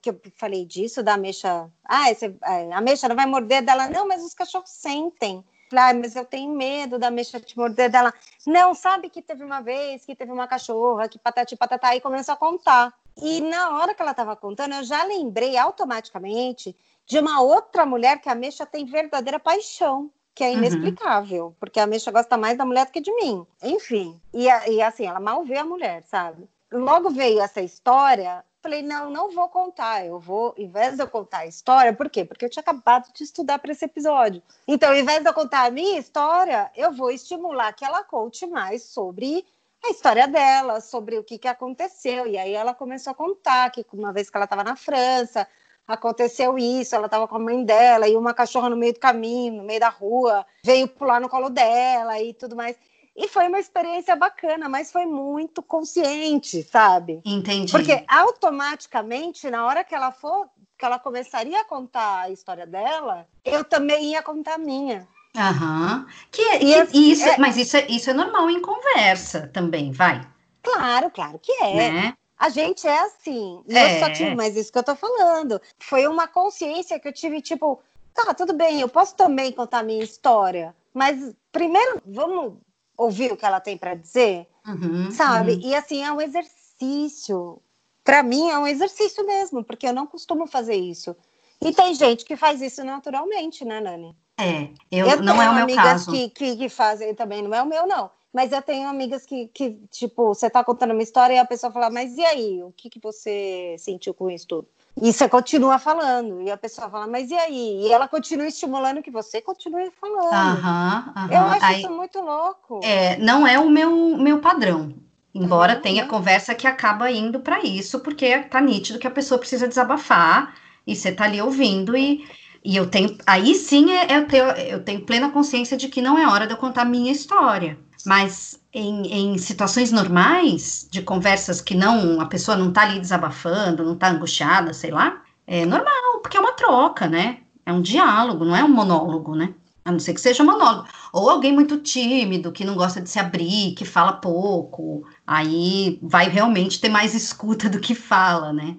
que 0.00 0.10
eu 0.10 0.20
falei 0.36 0.64
disso, 0.64 1.02
da 1.02 1.16
mecha, 1.16 1.68
ah, 1.84 2.12
esse, 2.12 2.32
a 2.72 2.80
mecha 2.80 3.08
não 3.08 3.16
vai 3.16 3.26
morder 3.26 3.64
dela, 3.64 3.88
não, 3.88 4.06
mas 4.06 4.22
os 4.22 4.34
cachorros 4.34 4.70
sentem. 4.70 5.44
Falei, 5.70 6.00
mas 6.00 6.16
eu 6.16 6.24
tenho 6.24 6.52
medo 6.52 6.98
da 6.98 7.10
mexa 7.10 7.38
te 7.38 7.56
morder 7.56 7.88
dela. 7.88 8.12
Não, 8.44 8.74
sabe 8.74 9.08
que 9.08 9.22
teve 9.22 9.44
uma 9.44 9.60
vez 9.60 10.04
que 10.04 10.16
teve 10.16 10.32
uma 10.32 10.48
cachorra 10.48 11.08
que 11.08 11.18
patati 11.18 11.56
patatá 11.56 11.94
e 11.94 12.00
começou 12.00 12.34
a 12.34 12.36
contar. 12.36 12.92
E 13.16 13.40
na 13.40 13.78
hora 13.78 13.94
que 13.94 14.02
ela 14.02 14.10
estava 14.10 14.34
contando, 14.34 14.74
eu 14.74 14.82
já 14.82 15.04
lembrei 15.04 15.56
automaticamente 15.56 16.76
de 17.06 17.18
uma 17.18 17.40
outra 17.40 17.86
mulher 17.86 18.20
que 18.20 18.28
a 18.28 18.34
mexa 18.34 18.66
tem 18.66 18.84
verdadeira 18.84 19.38
paixão, 19.38 20.10
que 20.34 20.42
é 20.42 20.48
uhum. 20.48 20.54
inexplicável, 20.54 21.46
uhum. 21.46 21.54
porque 21.60 21.78
a 21.78 21.86
mexa 21.86 22.10
gosta 22.10 22.36
mais 22.36 22.58
da 22.58 22.64
mulher 22.64 22.86
do 22.86 22.92
que 22.92 23.00
de 23.00 23.12
mim. 23.14 23.46
Enfim, 23.62 24.20
e, 24.32 24.46
e 24.46 24.82
assim, 24.82 25.06
ela 25.06 25.20
mal 25.20 25.44
vê 25.44 25.58
a 25.58 25.64
mulher, 25.64 26.02
sabe? 26.04 26.48
Logo 26.72 27.10
veio 27.10 27.40
essa 27.40 27.60
história 27.60 28.44
Falei, 28.62 28.82
não, 28.82 29.10
não 29.10 29.30
vou 29.30 29.48
contar. 29.48 30.04
Eu 30.04 30.18
vou, 30.18 30.54
em 30.56 30.68
vez 30.68 30.96
de 30.96 31.02
eu 31.02 31.08
contar 31.08 31.38
a 31.38 31.46
história, 31.46 31.94
por 31.94 32.10
quê? 32.10 32.24
Porque 32.24 32.44
eu 32.44 32.50
tinha 32.50 32.60
acabado 32.60 33.10
de 33.12 33.24
estudar 33.24 33.58
para 33.58 33.72
esse 33.72 33.84
episódio. 33.84 34.42
Então, 34.68 34.94
em 34.94 35.04
vez 35.04 35.22
de 35.22 35.28
eu 35.28 35.34
contar 35.34 35.64
a 35.66 35.70
minha 35.70 35.98
história, 35.98 36.70
eu 36.76 36.92
vou 36.92 37.10
estimular 37.10 37.72
que 37.72 37.84
ela 37.84 38.04
conte 38.04 38.46
mais 38.46 38.82
sobre 38.84 39.46
a 39.82 39.90
história 39.90 40.28
dela, 40.28 40.80
sobre 40.80 41.18
o 41.18 41.24
que, 41.24 41.38
que 41.38 41.48
aconteceu. 41.48 42.26
E 42.26 42.36
aí 42.36 42.52
ela 42.52 42.74
começou 42.74 43.12
a 43.12 43.14
contar 43.14 43.70
que 43.70 43.84
uma 43.94 44.12
vez 44.12 44.28
que 44.28 44.36
ela 44.36 44.44
estava 44.44 44.62
na 44.62 44.76
França, 44.76 45.48
aconteceu 45.92 46.56
isso, 46.58 46.94
ela 46.94 47.06
estava 47.06 47.26
com 47.26 47.36
a 47.36 47.40
mãe 47.40 47.64
dela 47.64 48.08
e 48.08 48.16
uma 48.16 48.32
cachorra 48.32 48.68
no 48.68 48.76
meio 48.76 48.92
do 48.92 49.00
caminho, 49.00 49.54
no 49.54 49.64
meio 49.64 49.80
da 49.80 49.88
rua, 49.88 50.46
veio 50.64 50.86
pular 50.86 51.20
no 51.20 51.28
colo 51.28 51.50
dela 51.50 52.20
e 52.20 52.32
tudo 52.34 52.54
mais. 52.54 52.76
E 53.20 53.28
foi 53.28 53.48
uma 53.48 53.60
experiência 53.60 54.16
bacana, 54.16 54.66
mas 54.66 54.90
foi 54.90 55.04
muito 55.04 55.62
consciente, 55.62 56.62
sabe? 56.62 57.20
Entendi. 57.22 57.70
Porque 57.70 58.02
automaticamente, 58.08 59.50
na 59.50 59.66
hora 59.66 59.84
que 59.84 59.94
ela 59.94 60.10
for, 60.10 60.48
que 60.78 60.86
ela 60.86 60.98
começaria 60.98 61.60
a 61.60 61.64
contar 61.64 62.22
a 62.22 62.30
história 62.30 62.66
dela, 62.66 63.28
eu 63.44 63.62
também 63.62 64.12
ia 64.12 64.22
contar 64.22 64.54
a 64.54 64.58
minha. 64.58 65.06
Aham. 65.36 66.06
Que, 66.32 66.40
é, 66.40 66.64
e, 66.64 66.86
que, 66.86 67.12
isso, 67.12 67.28
é, 67.28 67.36
mas 67.36 67.58
isso 67.58 67.76
é, 67.76 67.86
isso 67.90 68.08
é 68.08 68.14
normal 68.14 68.48
em 68.48 68.62
conversa 68.62 69.48
também, 69.52 69.92
vai. 69.92 70.26
Claro, 70.62 71.10
claro 71.10 71.38
que 71.38 71.52
é. 71.62 71.74
Né? 71.74 72.14
A 72.38 72.48
gente 72.48 72.86
é 72.86 73.00
assim. 73.00 73.62
É. 73.68 73.96
Eu 73.96 74.00
só 74.00 74.12
tive, 74.14 74.34
mas 74.34 74.56
isso 74.56 74.72
que 74.72 74.78
eu 74.78 74.82
tô 74.82 74.96
falando. 74.96 75.60
Foi 75.78 76.06
uma 76.06 76.26
consciência 76.26 76.98
que 76.98 77.06
eu 77.06 77.12
tive, 77.12 77.42
tipo, 77.42 77.82
tá, 78.14 78.32
tudo 78.32 78.54
bem, 78.54 78.80
eu 78.80 78.88
posso 78.88 79.14
também 79.14 79.52
contar 79.52 79.80
a 79.80 79.82
minha 79.82 80.02
história. 80.02 80.74
Mas 80.94 81.34
primeiro, 81.52 82.00
vamos 82.06 82.54
ouvir 83.00 83.32
o 83.32 83.36
que 83.36 83.46
ela 83.46 83.60
tem 83.60 83.76
para 83.76 83.94
dizer, 83.94 84.46
uhum, 84.66 85.10
sabe? 85.10 85.52
Uhum. 85.54 85.60
E 85.62 85.74
assim, 85.74 86.04
é 86.04 86.12
um 86.12 86.20
exercício. 86.20 87.60
Para 88.04 88.22
mim, 88.22 88.50
é 88.50 88.58
um 88.58 88.66
exercício 88.66 89.24
mesmo, 89.26 89.64
porque 89.64 89.86
eu 89.86 89.92
não 89.92 90.06
costumo 90.06 90.46
fazer 90.46 90.76
isso. 90.76 91.16
E 91.62 91.72
tem 91.72 91.94
gente 91.94 92.24
que 92.24 92.36
faz 92.36 92.60
isso 92.60 92.82
naturalmente, 92.84 93.64
né, 93.64 93.80
Nani? 93.80 94.16
É, 94.38 94.68
eu, 94.90 95.06
eu 95.06 95.22
não 95.22 95.40
é 95.42 95.50
o 95.50 95.66
meu 95.66 95.76
caso. 95.76 96.10
Que, 96.10 96.28
que, 96.30 96.56
que 96.56 96.68
fazem 96.68 97.14
também, 97.14 97.42
não 97.42 97.54
é 97.54 97.62
o 97.62 97.66
meu, 97.66 97.86
não. 97.86 98.10
Mas 98.32 98.52
eu 98.52 98.62
tenho 98.62 98.88
amigas 98.88 99.26
que, 99.26 99.48
que, 99.48 99.80
tipo, 99.90 100.28
você 100.28 100.48
tá 100.48 100.62
contando 100.62 100.92
uma 100.92 101.02
história 101.02 101.34
e 101.34 101.38
a 101.38 101.44
pessoa 101.44 101.72
fala, 101.72 101.90
mas 101.90 102.16
e 102.16 102.24
aí? 102.24 102.62
O 102.62 102.72
que, 102.72 102.88
que 102.88 103.00
você 103.00 103.76
sentiu 103.78 104.14
com 104.14 104.30
isso 104.30 104.46
tudo? 104.46 104.68
E 104.96 105.12
você 105.12 105.28
continua 105.28 105.78
falando, 105.78 106.42
e 106.42 106.50
a 106.50 106.56
pessoa 106.56 106.90
fala, 106.90 107.06
mas 107.06 107.30
e 107.30 107.34
aí? 107.34 107.86
E 107.86 107.92
ela 107.92 108.08
continua 108.08 108.46
estimulando 108.46 109.02
que 109.02 109.10
você 109.10 109.40
continue 109.40 109.90
falando. 110.00 110.58
Aham, 110.58 111.12
aham. 111.16 111.32
Eu 111.32 111.40
acho 111.46 111.64
aí, 111.64 111.80
isso 111.80 111.90
muito 111.90 112.20
louco. 112.20 112.80
É, 112.82 113.16
não 113.18 113.46
é 113.46 113.58
o 113.58 113.70
meu, 113.70 114.16
meu 114.16 114.40
padrão. 114.40 114.94
Embora 115.34 115.76
uhum. 115.76 115.80
tenha 115.80 116.06
conversa 116.06 116.54
que 116.54 116.66
acaba 116.66 117.10
indo 117.10 117.40
para 117.40 117.60
isso, 117.60 118.00
porque 118.00 118.40
tá 118.40 118.60
nítido 118.60 118.98
que 118.98 119.06
a 119.06 119.10
pessoa 119.10 119.38
precisa 119.38 119.68
desabafar, 119.68 120.54
e 120.86 120.96
você 120.96 121.12
tá 121.12 121.24
ali 121.24 121.40
ouvindo, 121.40 121.96
e, 121.96 122.26
e 122.64 122.76
eu 122.76 122.90
tenho. 122.90 123.16
Aí 123.26 123.54
sim 123.54 123.92
é, 123.92 124.12
é 124.12 124.18
eu, 124.18 124.26
tenho, 124.26 124.44
eu 124.44 124.84
tenho 124.84 125.06
plena 125.06 125.30
consciência 125.30 125.76
de 125.76 125.88
que 125.88 126.02
não 126.02 126.18
é 126.18 126.26
hora 126.26 126.46
de 126.46 126.52
eu 126.52 126.58
contar 126.58 126.82
a 126.82 126.84
minha 126.84 127.12
história. 127.12 127.78
Mas 128.06 128.60
em, 128.72 129.34
em, 129.34 129.38
situações 129.38 129.92
normais, 129.92 130.88
de 130.90 131.02
conversas 131.02 131.60
que 131.60 131.74
não, 131.74 132.20
a 132.20 132.26
pessoa 132.26 132.56
não 132.56 132.72
tá 132.72 132.82
ali 132.82 133.00
desabafando, 133.00 133.84
não 133.84 133.96
tá 133.96 134.08
angustiada, 134.10 134.72
sei 134.72 134.90
lá, 134.90 135.22
é 135.46 135.66
normal, 135.66 136.20
porque 136.22 136.36
é 136.36 136.40
uma 136.40 136.52
troca, 136.52 137.06
né? 137.06 137.38
É 137.66 137.72
um 137.72 137.82
diálogo, 137.82 138.44
não 138.44 138.56
é 138.56 138.64
um 138.64 138.68
monólogo, 138.68 139.34
né? 139.34 139.54
A 139.84 139.92
não 139.92 139.98
ser 139.98 140.14
que 140.14 140.20
seja 140.20 140.42
um 140.42 140.46
monólogo. 140.46 140.86
Ou 141.12 141.28
alguém 141.28 141.52
muito 141.52 141.78
tímido, 141.78 142.52
que 142.52 142.64
não 142.64 142.74
gosta 142.74 143.00
de 143.00 143.10
se 143.10 143.18
abrir, 143.18 143.74
que 143.74 143.84
fala 143.84 144.12
pouco, 144.12 145.04
aí 145.26 145.98
vai 146.02 146.28
realmente 146.28 146.80
ter 146.80 146.88
mais 146.88 147.14
escuta 147.14 147.68
do 147.68 147.80
que 147.80 147.94
fala, 147.94 148.52
né? 148.52 148.76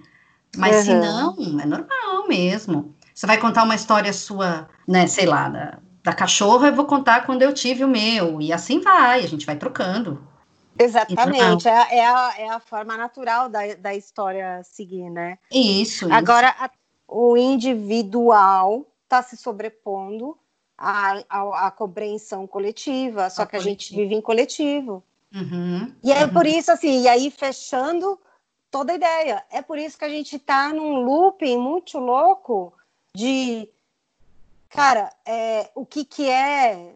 Mas 0.55 0.75
uhum. 0.77 0.83
se 0.83 0.93
não, 0.93 1.59
é 1.61 1.65
normal 1.65 2.27
mesmo. 2.27 2.95
Você 3.13 3.25
vai 3.27 3.37
contar 3.37 3.63
uma 3.63 3.75
história 3.75 4.11
sua, 4.13 4.67
né, 4.87 5.07
sei 5.07 5.25
lá, 5.25 5.47
da, 5.49 5.79
da 6.03 6.13
cachorra 6.13 6.67
eu 6.67 6.75
vou 6.75 6.85
contar 6.85 7.25
quando 7.25 7.41
eu 7.41 7.53
tive 7.53 7.83
o 7.83 7.87
meu, 7.87 8.41
e 8.41 8.51
assim 8.51 8.79
vai, 8.79 9.23
a 9.23 9.27
gente 9.27 9.45
vai 9.45 9.55
trocando. 9.55 10.21
Exatamente, 10.77 11.67
é, 11.67 11.97
é, 11.97 12.07
a, 12.07 12.33
é 12.37 12.49
a 12.49 12.59
forma 12.59 12.97
natural 12.97 13.49
da, 13.49 13.75
da 13.75 13.93
história 13.93 14.61
seguir, 14.63 15.09
né? 15.09 15.37
Isso. 15.51 16.11
Agora, 16.11 16.55
A, 16.57 16.69
o 17.07 17.37
individual 17.37 18.85
está 19.03 19.21
se 19.21 19.35
sobrepondo 19.37 20.37
à, 20.77 21.21
à, 21.29 21.67
à, 21.67 21.71
compreensão 21.71 22.47
coletiva, 22.47 23.29
só 23.29 23.43
a 23.43 23.45
que 23.45 23.57
coletivo. 23.57 23.69
a 23.69 23.71
gente 23.71 23.95
vive 23.95 24.15
em 24.15 24.21
coletivo. 24.21 25.03
Uhum, 25.33 25.93
e 26.03 26.11
é 26.11 26.25
uhum. 26.25 26.33
por 26.33 26.45
isso, 26.45 26.71
assim, 26.71 27.03
e 27.03 27.07
aí 27.07 27.29
fechando 27.29 28.19
toda 28.69 28.93
a 28.93 28.95
ideia, 28.95 29.45
é 29.51 29.61
por 29.61 29.77
isso 29.77 29.97
que 29.97 30.05
a 30.05 30.09
gente 30.09 30.37
está 30.37 30.73
num 30.73 31.03
looping 31.03 31.57
muito 31.57 31.99
louco 31.99 32.73
de 33.15 33.69
Cara, 34.71 35.11
é, 35.25 35.69
o 35.75 35.85
que, 35.85 36.05
que 36.05 36.29
é 36.29 36.95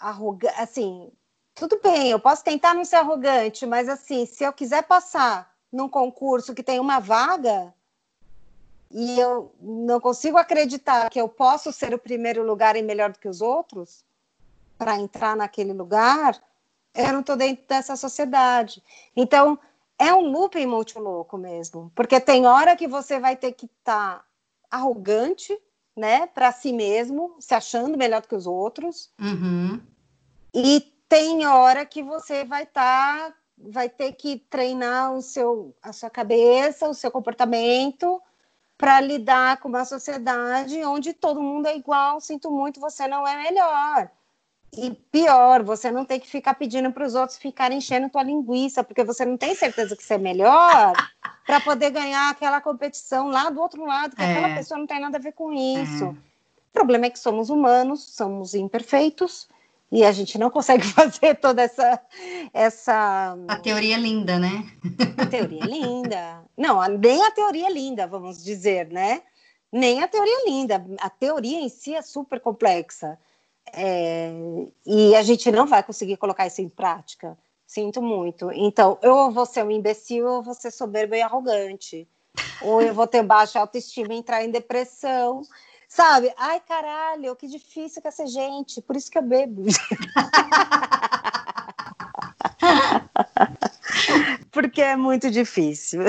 arrogante? 0.00 0.54
Assim, 0.58 1.10
tudo 1.56 1.80
bem, 1.82 2.10
eu 2.10 2.20
posso 2.20 2.44
tentar 2.44 2.72
não 2.72 2.84
ser 2.84 2.96
arrogante, 2.96 3.66
mas 3.66 3.88
assim, 3.88 4.24
se 4.26 4.44
eu 4.44 4.52
quiser 4.52 4.84
passar 4.84 5.52
num 5.72 5.88
concurso 5.88 6.54
que 6.54 6.62
tem 6.62 6.78
uma 6.78 7.00
vaga 7.00 7.74
e 8.92 9.18
eu 9.18 9.52
não 9.60 9.98
consigo 9.98 10.38
acreditar 10.38 11.10
que 11.10 11.20
eu 11.20 11.28
posso 11.28 11.72
ser 11.72 11.92
o 11.92 11.98
primeiro 11.98 12.44
lugar 12.44 12.76
e 12.76 12.82
melhor 12.82 13.10
do 13.10 13.18
que 13.18 13.28
os 13.28 13.40
outros 13.40 14.04
para 14.78 14.96
entrar 14.96 15.34
naquele 15.34 15.72
lugar, 15.72 16.40
eu 16.94 17.12
não 17.12 17.20
estou 17.20 17.34
dentro 17.36 17.66
dessa 17.66 17.96
sociedade. 17.96 18.80
Então, 19.16 19.58
é 19.98 20.14
um 20.14 20.30
looping 20.30 20.66
muito 20.66 21.00
louco 21.00 21.36
mesmo, 21.36 21.90
porque 21.94 22.20
tem 22.20 22.46
hora 22.46 22.76
que 22.76 22.86
você 22.86 23.18
vai 23.18 23.34
ter 23.34 23.50
que 23.52 23.66
estar 23.66 24.18
tá 24.18 24.24
arrogante 24.70 25.58
né, 25.96 26.26
para 26.26 26.52
si 26.52 26.72
mesmo, 26.72 27.36
se 27.40 27.54
achando 27.54 27.96
melhor 27.96 28.20
do 28.20 28.28
que 28.28 28.34
os 28.34 28.46
outros. 28.46 29.10
Uhum. 29.18 29.80
E 30.54 30.80
tem 31.08 31.46
hora 31.46 31.86
que 31.86 32.02
você 32.02 32.44
vai 32.44 32.64
estar, 32.64 33.30
tá, 33.30 33.36
vai 33.56 33.88
ter 33.88 34.12
que 34.12 34.38
treinar 34.50 35.14
o 35.14 35.22
seu, 35.22 35.74
a 35.82 35.92
sua 35.92 36.10
cabeça, 36.10 36.88
o 36.88 36.94
seu 36.94 37.10
comportamento 37.10 38.20
para 38.76 39.00
lidar 39.00 39.58
com 39.58 39.68
uma 39.68 39.84
sociedade 39.84 40.84
onde 40.84 41.14
todo 41.14 41.42
mundo 41.42 41.66
é 41.66 41.76
igual. 41.76 42.20
Sinto 42.20 42.50
muito, 42.50 42.80
você 42.80 43.08
não 43.08 43.26
é 43.26 43.42
melhor. 43.42 44.10
E 44.72 44.90
pior, 45.10 45.62
você 45.62 45.90
não 45.90 46.04
tem 46.04 46.20
que 46.20 46.28
ficar 46.28 46.54
pedindo 46.54 46.92
para 46.92 47.06
os 47.06 47.14
outros 47.14 47.38
ficarem 47.38 47.78
enchendo 47.78 48.10
tua 48.10 48.22
linguiça, 48.22 48.84
porque 48.84 49.04
você 49.04 49.24
não 49.24 49.36
tem 49.36 49.54
certeza 49.54 49.96
que 49.96 50.02
você 50.02 50.14
é 50.14 50.18
melhor 50.18 50.92
para 51.46 51.60
poder 51.60 51.90
ganhar 51.90 52.30
aquela 52.30 52.60
competição 52.60 53.28
lá 53.28 53.48
do 53.48 53.60
outro 53.60 53.84
lado, 53.84 54.14
que 54.14 54.22
é. 54.22 54.32
aquela 54.32 54.54
pessoa 54.54 54.78
não 54.78 54.86
tem 54.86 55.00
nada 55.00 55.16
a 55.16 55.20
ver 55.20 55.32
com 55.32 55.52
isso. 55.52 56.04
É. 56.04 56.08
O 56.08 56.72
problema 56.72 57.06
é 57.06 57.10
que 57.10 57.18
somos 57.18 57.48
humanos, 57.48 58.02
somos 58.02 58.54
imperfeitos 58.54 59.48
e 59.90 60.04
a 60.04 60.12
gente 60.12 60.36
não 60.36 60.50
consegue 60.50 60.84
fazer 60.92 61.36
toda 61.36 61.62
essa 61.62 62.00
essa 62.52 63.36
a 63.48 63.58
teoria 63.58 63.96
é 63.96 63.98
linda, 63.98 64.38
né? 64.38 64.66
A 65.16 65.26
teoria 65.26 65.62
é 65.62 65.66
linda. 65.66 66.44
Não, 66.56 66.86
nem 66.88 67.24
a 67.24 67.30
teoria 67.30 67.68
é 67.68 67.72
linda, 67.72 68.06
vamos 68.06 68.44
dizer, 68.44 68.88
né? 68.88 69.22
Nem 69.72 70.02
a 70.02 70.08
teoria 70.08 70.42
é 70.42 70.50
linda. 70.50 70.84
A 71.00 71.10
teoria 71.10 71.60
em 71.60 71.68
si 71.68 71.94
é 71.94 72.02
super 72.02 72.40
complexa. 72.40 73.18
É, 73.72 74.30
e 74.86 75.14
a 75.14 75.22
gente 75.22 75.50
não 75.50 75.66
vai 75.66 75.82
conseguir 75.82 76.16
colocar 76.16 76.46
isso 76.46 76.60
em 76.60 76.68
prática. 76.68 77.36
Sinto 77.66 78.00
muito. 78.00 78.50
Então, 78.52 78.98
eu 79.02 79.30
vou 79.30 79.44
ser 79.44 79.64
um 79.64 79.70
imbecil 79.70 80.26
ou 80.26 80.42
vou 80.42 80.54
ser 80.54 80.70
soberbo 80.70 81.14
e 81.14 81.22
arrogante. 81.22 82.08
Ou 82.62 82.80
eu 82.80 82.94
vou 82.94 83.06
ter 83.06 83.22
baixa 83.22 83.58
autoestima 83.58 84.14
e 84.14 84.18
entrar 84.18 84.44
em 84.44 84.50
depressão. 84.50 85.42
Sabe? 85.88 86.32
Ai, 86.36 86.60
caralho, 86.60 87.36
que 87.36 87.46
difícil 87.46 88.02
que 88.02 88.08
é 88.08 88.10
ser 88.10 88.26
gente. 88.28 88.82
Por 88.82 88.96
isso 88.96 89.10
que 89.10 89.18
eu 89.18 89.22
bebo. 89.22 89.64
Porque 94.50 94.82
é 94.82 94.96
muito 94.96 95.30
difícil. 95.30 96.02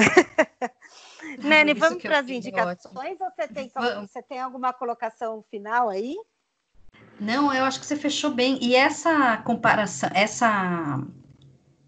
Nene, 1.39 1.73
vamos 1.73 2.01
para 2.01 2.19
as 2.19 2.29
indicações 2.29 3.19
ou 3.19 3.29
você 3.29 3.47
tem, 3.47 3.69
você 3.99 4.23
tem 4.23 4.39
alguma 4.39 4.71
colocação 4.73 5.43
final 5.49 5.89
aí? 5.89 6.15
Não, 7.19 7.53
eu 7.53 7.65
acho 7.65 7.79
que 7.79 7.85
você 7.85 7.95
fechou 7.95 8.31
bem. 8.31 8.59
E 8.61 8.75
essa 8.75 9.37
comparação, 9.37 10.09
essa 10.13 11.03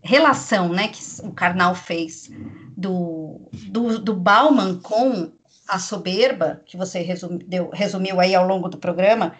relação 0.01 0.69
né, 0.69 0.87
que 0.87 1.01
o 1.23 1.31
Karnal 1.31 1.75
fez 1.75 2.31
do, 2.75 3.41
do, 3.69 3.99
do 3.99 4.15
Bauman 4.15 4.79
com 4.79 5.31
a 5.67 5.77
soberba, 5.77 6.61
que 6.65 6.75
você 6.75 6.99
resumiu, 6.99 7.69
resumiu 7.71 8.19
aí 8.19 8.33
ao 8.33 8.47
longo 8.47 8.69
do 8.69 8.77
programa, 8.77 9.35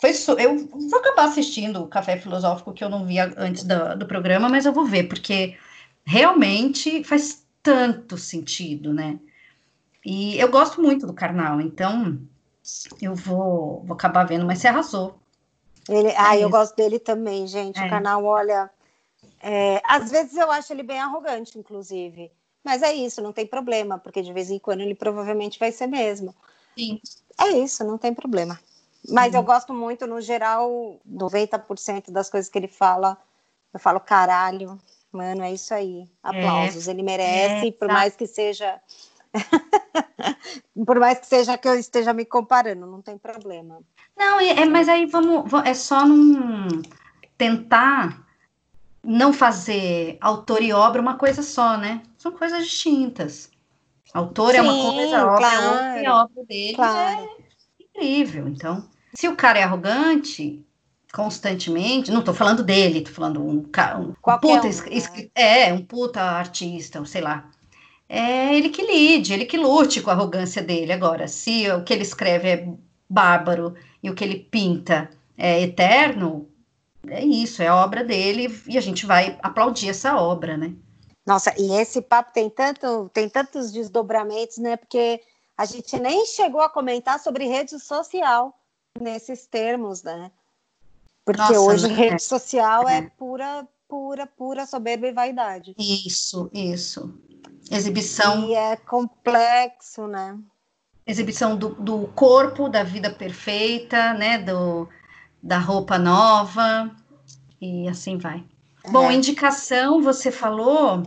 foi 0.00 0.10
eu 0.38 0.66
vou 0.68 0.98
acabar 0.98 1.24
assistindo 1.24 1.82
o 1.82 1.88
Café 1.88 2.16
Filosófico, 2.16 2.72
que 2.72 2.82
eu 2.82 2.88
não 2.88 3.04
via 3.04 3.32
antes 3.36 3.64
do, 3.64 3.96
do 3.96 4.06
programa, 4.06 4.48
mas 4.48 4.66
eu 4.66 4.72
vou 4.72 4.86
ver, 4.86 5.04
porque 5.04 5.56
realmente 6.04 7.04
faz 7.04 7.44
tanto 7.62 8.16
sentido, 8.16 8.92
né? 8.92 9.18
E 10.04 10.38
eu 10.38 10.50
gosto 10.50 10.82
muito 10.82 11.06
do 11.06 11.14
Karnal, 11.14 11.60
então 11.60 12.18
eu 13.00 13.14
vou, 13.14 13.82
vou 13.84 13.94
acabar 13.94 14.24
vendo, 14.24 14.44
mas 14.44 14.58
você 14.58 14.68
arrasou. 14.68 15.18
Ele, 15.88 16.08
é 16.08 16.14
ah, 16.16 16.36
eu 16.36 16.48
gosto 16.48 16.74
dele 16.76 16.98
também, 16.98 17.46
gente. 17.46 17.78
É. 17.78 17.86
O 17.86 17.90
canal, 17.90 18.24
olha. 18.24 18.70
É, 19.40 19.82
às 19.84 20.10
vezes 20.10 20.36
eu 20.36 20.50
acho 20.50 20.72
ele 20.72 20.82
bem 20.82 20.98
arrogante, 20.98 21.58
inclusive. 21.58 22.30
Mas 22.64 22.82
é 22.82 22.94
isso, 22.94 23.20
não 23.20 23.32
tem 23.32 23.46
problema, 23.46 23.98
porque 23.98 24.22
de 24.22 24.32
vez 24.32 24.50
em 24.50 24.58
quando 24.58 24.80
ele 24.80 24.94
provavelmente 24.94 25.58
vai 25.58 25.70
ser 25.70 25.86
mesmo. 25.86 26.34
Sim. 26.76 26.98
É 27.38 27.48
isso, 27.48 27.84
não 27.84 27.98
tem 27.98 28.14
problema. 28.14 28.58
Mas 29.06 29.34
uhum. 29.34 29.40
eu 29.40 29.42
gosto 29.42 29.74
muito, 29.74 30.06
no 30.06 30.20
geral, 30.20 30.98
90% 31.06 32.10
das 32.10 32.30
coisas 32.30 32.50
que 32.50 32.58
ele 32.58 32.68
fala, 32.68 33.18
eu 33.72 33.78
falo, 33.78 34.00
caralho, 34.00 34.80
mano, 35.12 35.42
é 35.42 35.52
isso 35.52 35.74
aí. 35.74 36.08
Aplausos, 36.22 36.88
é. 36.88 36.90
ele 36.90 37.02
merece, 37.02 37.68
é, 37.68 37.72
por 37.72 37.88
tá. 37.88 37.92
mais 37.92 38.16
que 38.16 38.26
seja. 38.26 38.80
por 40.86 40.98
mais 40.98 41.18
que 41.20 41.26
seja 41.26 41.56
que 41.56 41.68
eu 41.68 41.74
esteja 41.74 42.12
me 42.12 42.24
comparando, 42.24 42.86
não 42.86 43.00
tem 43.00 43.16
problema. 43.16 43.80
Não, 44.16 44.40
é, 44.40 44.60
é 44.60 44.64
mas 44.64 44.88
aí 44.88 45.06
vamos, 45.06 45.52
é 45.64 45.74
só 45.74 46.06
não 46.06 46.68
tentar 47.36 48.24
não 49.02 49.32
fazer 49.32 50.16
autor 50.20 50.62
e 50.62 50.72
obra 50.72 51.00
uma 51.00 51.16
coisa 51.16 51.42
só, 51.42 51.76
né? 51.76 52.02
São 52.16 52.32
coisas 52.32 52.64
distintas. 52.64 53.50
Autor 54.12 54.52
Sim, 54.52 54.58
é 54.58 54.62
uma 54.62 54.92
coisa, 54.92 55.26
obra 55.26 55.36
claro, 55.36 55.62
é 55.62 55.68
outra, 55.68 56.02
e 56.02 56.06
a 56.06 56.16
obra 56.22 56.44
dele 56.44 56.74
claro. 56.74 57.20
é 57.20 57.84
incrível. 57.84 58.48
Então, 58.48 58.88
se 59.14 59.28
o 59.28 59.36
cara 59.36 59.58
é 59.58 59.62
arrogante 59.62 60.64
constantemente, 61.12 62.10
não 62.10 62.20
estou 62.20 62.34
falando 62.34 62.62
dele, 62.62 62.98
estou 62.98 63.14
falando 63.14 63.40
um, 63.40 63.50
um, 63.50 63.58
um 63.58 64.38
puta, 64.38 64.66
um, 64.66 64.70
né? 64.70 65.30
é, 65.34 65.72
um 65.72 65.84
puta 65.84 66.20
artista, 66.20 67.04
sei 67.04 67.20
lá. 67.20 67.50
É 68.08 68.54
ele 68.54 68.68
que 68.68 68.82
lide, 68.82 69.32
ele 69.32 69.46
que 69.46 69.56
lute 69.56 70.00
com 70.00 70.10
a 70.10 70.12
arrogância 70.12 70.62
dele. 70.62 70.92
Agora, 70.92 71.26
se 71.26 71.70
o 71.70 71.82
que 71.82 71.92
ele 71.92 72.02
escreve 72.02 72.48
é 72.48 72.68
bárbaro 73.08 73.74
e 74.02 74.10
o 74.10 74.14
que 74.14 74.24
ele 74.24 74.38
pinta 74.38 75.10
é 75.36 75.62
eterno, 75.62 76.48
é 77.08 77.24
isso, 77.24 77.62
é 77.62 77.68
a 77.68 77.76
obra 77.76 78.04
dele 78.04 78.48
e 78.66 78.78
a 78.78 78.80
gente 78.80 79.06
vai 79.06 79.38
aplaudir 79.42 79.88
essa 79.88 80.16
obra, 80.16 80.56
né? 80.56 80.74
Nossa, 81.26 81.54
e 81.58 81.72
esse 81.80 82.02
papo 82.02 82.32
tem 82.32 82.50
tanto, 82.50 83.08
tem 83.12 83.28
tantos 83.28 83.72
desdobramentos, 83.72 84.58
né? 84.58 84.76
Porque 84.76 85.20
a 85.56 85.64
gente 85.64 85.98
nem 85.98 86.26
chegou 86.26 86.60
a 86.60 86.68
comentar 86.68 87.18
sobre 87.18 87.46
rede 87.46 87.78
social 87.78 88.54
nesses 89.00 89.46
termos, 89.46 90.02
né? 90.02 90.30
Porque 91.24 91.40
Nossa, 91.40 91.60
hoje 91.60 91.88
né? 91.88 91.94
rede 91.94 92.22
social 92.22 92.88
é. 92.88 92.98
é 92.98 93.10
pura, 93.16 93.66
pura, 93.88 94.26
pura 94.26 94.66
soberba 94.66 95.06
e 95.06 95.12
vaidade. 95.12 95.74
Isso, 95.78 96.50
isso. 96.52 97.18
Exibição. 97.70 98.48
E 98.48 98.54
é 98.54 98.76
complexo, 98.76 100.06
né? 100.06 100.38
Exibição 101.06 101.56
do, 101.56 101.70
do 101.70 102.06
corpo, 102.08 102.68
da 102.68 102.82
vida 102.82 103.10
perfeita, 103.10 104.14
né? 104.14 104.38
Do, 104.38 104.88
da 105.42 105.58
roupa 105.58 105.98
nova 105.98 106.90
e 107.60 107.88
assim 107.88 108.18
vai. 108.18 108.44
É. 108.84 108.90
Bom, 108.90 109.10
indicação, 109.10 110.02
você 110.02 110.30
falou. 110.30 111.02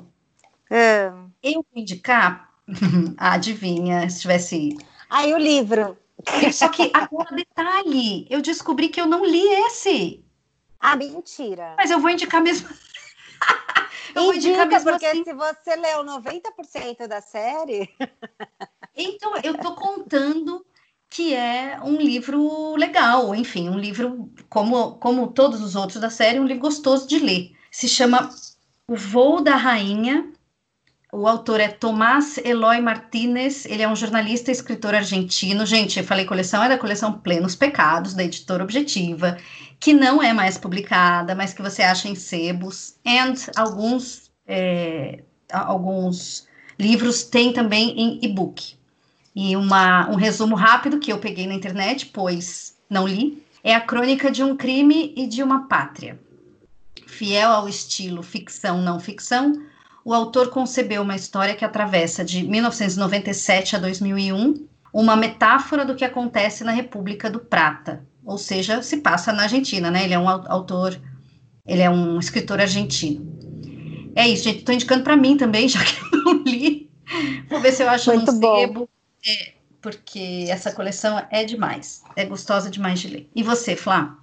É. 0.70 1.12
Eu 1.42 1.66
vou 1.72 1.82
indicar. 1.82 2.50
Adivinha, 3.18 4.10
se 4.10 4.22
tivesse. 4.22 4.78
Aí 5.10 5.34
o 5.34 5.38
livro. 5.38 5.98
Só 6.52 6.68
que 6.70 6.92
agora, 6.94 7.36
detalhe, 7.36 8.28
eu 8.30 8.42
descobri 8.42 8.90
que 8.90 9.00
eu 9.00 9.06
não 9.06 9.24
li 9.24 9.48
esse. 9.66 10.24
Ah, 10.80 10.96
mentira. 10.96 11.76
Mas 11.78 11.92
eu 11.92 12.00
vou 12.00 12.10
indicar 12.10 12.42
mesmo. 12.42 12.68
eu 14.16 14.34
Indica, 14.34 14.82
porque 14.82 15.06
assim. 15.06 15.24
se 15.24 15.34
você 15.34 15.76
leu 15.76 16.04
90% 16.04 17.08
da 17.08 17.22
série. 17.22 17.90
então, 18.96 19.34
eu 19.44 19.58
tô 19.58 19.76
contando 19.76 20.66
que 21.10 21.34
é 21.34 21.80
um 21.84 21.98
livro 21.98 22.76
legal, 22.76 23.34
enfim, 23.34 23.70
um 23.70 23.78
livro 23.78 24.30
como, 24.50 24.96
como 24.96 25.28
todos 25.28 25.62
os 25.62 25.76
outros 25.76 26.02
da 26.02 26.10
série, 26.10 26.40
um 26.40 26.46
livro 26.46 26.64
gostoso 26.64 27.08
de 27.08 27.20
ler. 27.20 27.52
Se 27.72 27.88
chama 27.88 28.30
O 28.88 28.96
Voo 28.96 29.42
da 29.42 29.56
Rainha. 29.56 30.32
O 31.12 31.26
autor 31.26 31.62
é 31.62 31.70
Tomás 31.70 32.38
Eloy 32.38 32.82
Martínez, 32.82 33.66
ele 33.66 33.82
é 33.82 33.88
um 33.88 33.96
jornalista 33.96 34.52
e 34.52 34.54
escritor 34.54 34.94
argentino. 34.94 35.66
Gente, 35.66 35.98
eu 35.98 36.04
falei 36.04 36.26
coleção, 36.26 36.62
é 36.62 36.68
da 36.68 36.78
coleção 36.78 37.14
Plenos 37.14 37.56
Pecados, 37.56 38.14
da 38.14 38.26
editora 38.26 38.62
Objetiva, 38.62 39.38
que 39.80 39.94
não 39.94 40.22
é 40.22 40.34
mais 40.34 40.58
publicada, 40.58 41.34
mas 41.34 41.54
que 41.54 41.62
você 41.62 41.82
acha 41.82 42.10
em 42.10 42.16
sebos. 42.16 42.96
And 43.06 43.36
alguns, 43.56 44.30
é, 44.46 45.24
alguns 45.50 46.46
livros 46.78 47.24
tem 47.24 47.54
também 47.54 47.98
em 47.98 48.20
e-book. 48.22 48.76
E 49.34 49.56
uma, 49.56 50.10
um 50.10 50.16
resumo 50.16 50.56
rápido 50.56 51.00
que 51.00 51.14
eu 51.14 51.20
peguei 51.20 51.48
na 51.48 51.54
internet, 51.54 52.08
pois 52.08 52.76
não 52.90 53.08
li, 53.08 53.42
é 53.64 53.74
a 53.74 53.80
crônica 53.80 54.30
de 54.30 54.44
um 54.44 54.58
crime 54.58 55.14
e 55.16 55.26
de 55.26 55.42
uma 55.42 55.70
pátria. 55.70 56.20
Fiel 57.06 57.50
ao 57.50 57.70
estilo 57.70 58.22
ficção 58.22 58.82
não 58.82 59.00
ficção, 59.00 59.54
o 60.08 60.14
autor 60.14 60.52
concebeu 60.52 61.02
uma 61.02 61.18
história 61.18 61.54
que 61.54 61.66
atravessa 61.66 62.24
de 62.24 62.42
1997 62.42 63.76
a 63.76 63.80
2001 63.80 64.66
uma 64.94 65.18
metáfora 65.18 65.84
do 65.84 65.96
que 65.96 66.06
acontece 66.06 66.64
na 66.64 66.72
República 66.72 67.30
do 67.30 67.42
Prata, 67.42 68.08
ou 68.24 68.38
seja, 68.38 68.82
se 68.82 69.02
passa 69.02 69.34
na 69.34 69.44
Argentina, 69.44 69.92
né? 69.92 70.06
Ele 70.06 70.14
é 70.14 70.18
um 70.18 70.30
autor, 70.30 70.98
ele 71.66 71.82
é 71.82 71.90
um 71.90 72.18
escritor 72.20 72.62
argentino. 72.62 73.38
É 74.16 74.26
isso, 74.26 74.46
gente. 74.46 74.60
Estou 74.60 74.74
indicando 74.74 75.04
para 75.04 75.18
mim 75.18 75.36
também, 75.36 75.68
já 75.68 75.84
que 75.84 76.02
eu 76.02 76.24
não 76.24 76.44
li. 76.46 76.90
Vou 77.50 77.60
ver 77.60 77.74
se 77.74 77.84
eu 77.84 77.90
acho 77.90 78.10
Muito 78.14 78.32
um 78.32 78.40
bom. 78.40 78.60
sebo. 78.62 78.90
É, 79.28 79.54
porque 79.82 80.46
essa 80.48 80.72
coleção 80.72 81.22
é 81.30 81.44
demais, 81.44 82.02
é 82.16 82.24
gostosa 82.24 82.72
demais 82.72 83.02
de 83.02 83.10
ler. 83.10 83.30
E 83.36 83.44
você, 83.44 83.76
Flá? 83.76 84.18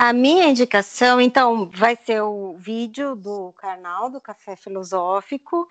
A 0.00 0.12
minha 0.12 0.46
indicação, 0.46 1.20
então, 1.20 1.68
vai 1.70 1.96
ser 1.96 2.22
o 2.22 2.54
vídeo 2.56 3.16
do 3.16 3.52
canal 3.54 4.08
do 4.08 4.20
Café 4.20 4.54
Filosófico. 4.54 5.68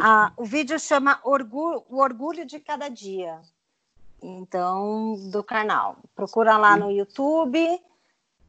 Ah, 0.00 0.32
o 0.36 0.44
vídeo 0.44 0.78
chama 0.78 1.18
Orgulho, 1.24 1.82
O 1.90 1.98
Orgulho 1.98 2.46
de 2.46 2.60
Cada 2.60 2.88
Dia. 2.88 3.40
Então, 4.22 5.16
do 5.28 5.42
canal. 5.42 5.96
Procura 6.14 6.56
lá 6.56 6.76
no 6.76 6.88
YouTube. 6.88 7.82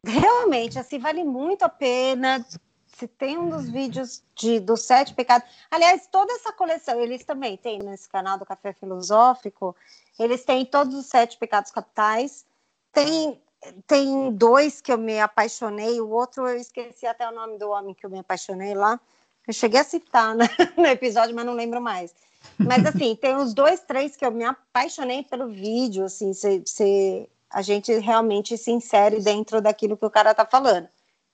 Realmente, 0.04 0.78
assim, 0.78 1.00
vale 1.00 1.24
muito 1.24 1.64
a 1.64 1.68
pena 1.68 2.46
se 2.86 3.08
tem 3.08 3.36
um 3.36 3.48
dos 3.48 3.68
vídeos 3.68 4.22
de, 4.32 4.60
dos 4.60 4.82
sete 4.82 5.12
pecados. 5.12 5.48
Aliás, 5.68 6.06
toda 6.06 6.32
essa 6.34 6.52
coleção, 6.52 7.00
eles 7.00 7.24
também 7.24 7.56
têm 7.56 7.80
nesse 7.80 8.08
canal 8.08 8.38
do 8.38 8.46
Café 8.46 8.72
Filosófico, 8.72 9.74
eles 10.20 10.44
têm 10.44 10.64
todos 10.64 10.94
os 10.94 11.06
sete 11.06 11.36
pecados 11.36 11.72
capitais. 11.72 12.46
Tem, 12.92 13.42
tem 13.86 14.32
dois 14.32 14.80
que 14.80 14.92
eu 14.92 14.98
me 14.98 15.20
apaixonei, 15.20 16.00
o 16.00 16.08
outro 16.10 16.46
eu 16.46 16.56
esqueci 16.56 17.06
até 17.06 17.28
o 17.28 17.34
nome 17.34 17.58
do 17.58 17.70
homem 17.70 17.94
que 17.94 18.04
eu 18.04 18.10
me 18.10 18.18
apaixonei 18.18 18.74
lá. 18.74 19.00
Eu 19.46 19.52
cheguei 19.52 19.80
a 19.80 19.84
citar 19.84 20.34
né, 20.34 20.46
no 20.76 20.86
episódio, 20.86 21.34
mas 21.34 21.46
não 21.46 21.54
lembro 21.54 21.80
mais. 21.80 22.14
Mas 22.58 22.84
assim, 22.86 23.14
tem 23.14 23.36
os 23.36 23.54
dois, 23.54 23.80
três 23.80 24.16
que 24.16 24.24
eu 24.24 24.30
me 24.30 24.44
apaixonei 24.44 25.22
pelo 25.22 25.48
vídeo, 25.48 26.04
assim, 26.04 26.32
se, 26.32 26.62
se 26.64 27.28
a 27.50 27.62
gente 27.62 27.92
realmente 27.98 28.56
se 28.56 28.70
insere 28.70 29.20
dentro 29.20 29.60
daquilo 29.60 29.96
que 29.96 30.04
o 30.04 30.10
cara 30.10 30.34
tá 30.34 30.44
falando. 30.44 30.88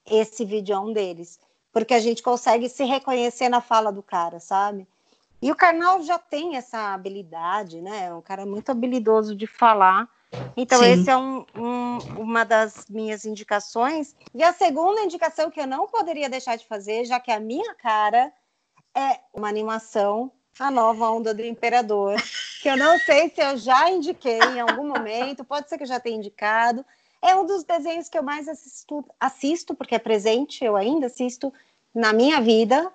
Esse 0.05 0.45
vídeo 0.45 0.75
é 0.75 0.79
um 0.79 0.93
deles 0.93 1.39
porque 1.73 1.95
a 1.95 2.01
gente 2.01 2.23
consegue 2.23 2.69
se 2.69 2.85
reconhecer 2.85 3.49
na 3.49 3.61
fala 3.61 3.91
do 3.91 4.03
cara, 4.03 4.39
sabe? 4.39 4.87
E 5.41 5.51
o 5.51 5.57
Karnal 5.57 6.03
já 6.03 6.19
tem 6.19 6.57
essa 6.57 6.93
habilidade, 6.93 7.81
né? 7.81 8.13
Um 8.15 8.21
cara 8.21 8.45
muito 8.45 8.71
habilidoso 8.71 9.35
de 9.35 9.47
falar. 9.47 10.09
Então, 10.57 10.83
Sim. 10.83 10.91
esse 10.91 11.11
é 11.11 11.17
um, 11.17 11.45
um, 11.55 11.99
uma 12.19 12.45
das 12.45 12.87
minhas 12.89 13.25
indicações. 13.25 14.15
E 14.35 14.43
a 14.43 14.53
segunda 14.53 15.03
indicação 15.03 15.51
que 15.51 15.61
eu 15.61 15.67
não 15.67 15.87
poderia 15.87 16.29
deixar 16.29 16.57
de 16.57 16.67
fazer, 16.67 17.05
já 17.05 17.19
que 17.19 17.31
a 17.31 17.41
minha 17.41 17.75
cara 17.75 18.33
é 18.95 19.21
uma 19.33 19.49
animação, 19.49 20.31
a 20.59 20.71
nova 20.71 21.11
onda 21.11 21.33
do 21.33 21.45
Imperador, 21.45 22.17
que 22.61 22.69
eu 22.69 22.77
não 22.77 22.99
sei 22.99 23.31
se 23.31 23.41
eu 23.41 23.57
já 23.57 23.91
indiquei 23.91 24.41
em 24.41 24.61
algum 24.61 24.87
momento, 24.87 25.45
pode 25.45 25.69
ser 25.69 25.77
que 25.79 25.85
eu 25.85 25.89
já 25.89 25.99
tenha 25.99 26.17
indicado. 26.17 26.85
É 27.23 27.35
um 27.35 27.47
dos 27.47 27.65
desenhos 27.65 28.09
que 28.09 28.19
eu 28.19 28.23
mais 28.23 28.49
assisto, 28.49 29.05
assisto 29.19 29.75
porque 29.75 29.95
é 29.95 29.99
presente, 29.99 30.65
eu 30.65 30.77
ainda 30.77 31.07
assisto 31.07 31.53
na 31.95 32.13
minha 32.13 32.41
vida. 32.41 32.93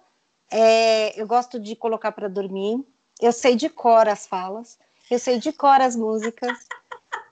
É, 0.51 1.19
eu 1.19 1.25
gosto 1.25 1.59
de 1.59 1.75
colocar 1.75 2.11
para 2.11 2.27
dormir. 2.27 2.83
Eu 3.19 3.31
sei 3.31 3.55
de 3.55 3.67
cor 3.67 4.07
as 4.07 4.27
falas, 4.27 4.77
eu 5.09 5.17
sei 5.17 5.39
de 5.39 5.51
cor 5.51 5.81
as 5.81 5.95
músicas. 5.95 6.67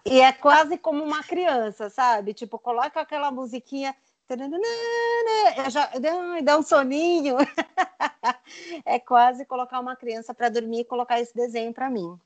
E 0.06 0.22
é 0.22 0.32
quase 0.32 0.78
como 0.78 1.04
uma 1.04 1.24
criança, 1.24 1.90
sabe? 1.90 2.34
Tipo, 2.34 2.60
coloca 2.60 3.02
aquela 3.02 3.32
musiquinha. 3.32 3.96
Eu 4.30 5.70
já 5.70 5.92
dá 6.44 6.58
um 6.58 6.64
soninho. 6.64 7.38
é 8.86 9.00
quase 9.00 9.46
colocar 9.46 9.80
uma 9.80 9.96
criança 9.96 10.34
para 10.34 10.50
dormir 10.50 10.82
e 10.82 10.86
colocar 10.86 11.20
esse 11.20 11.34
desenho 11.36 11.74
para 11.74 11.90
mim. 11.90 12.20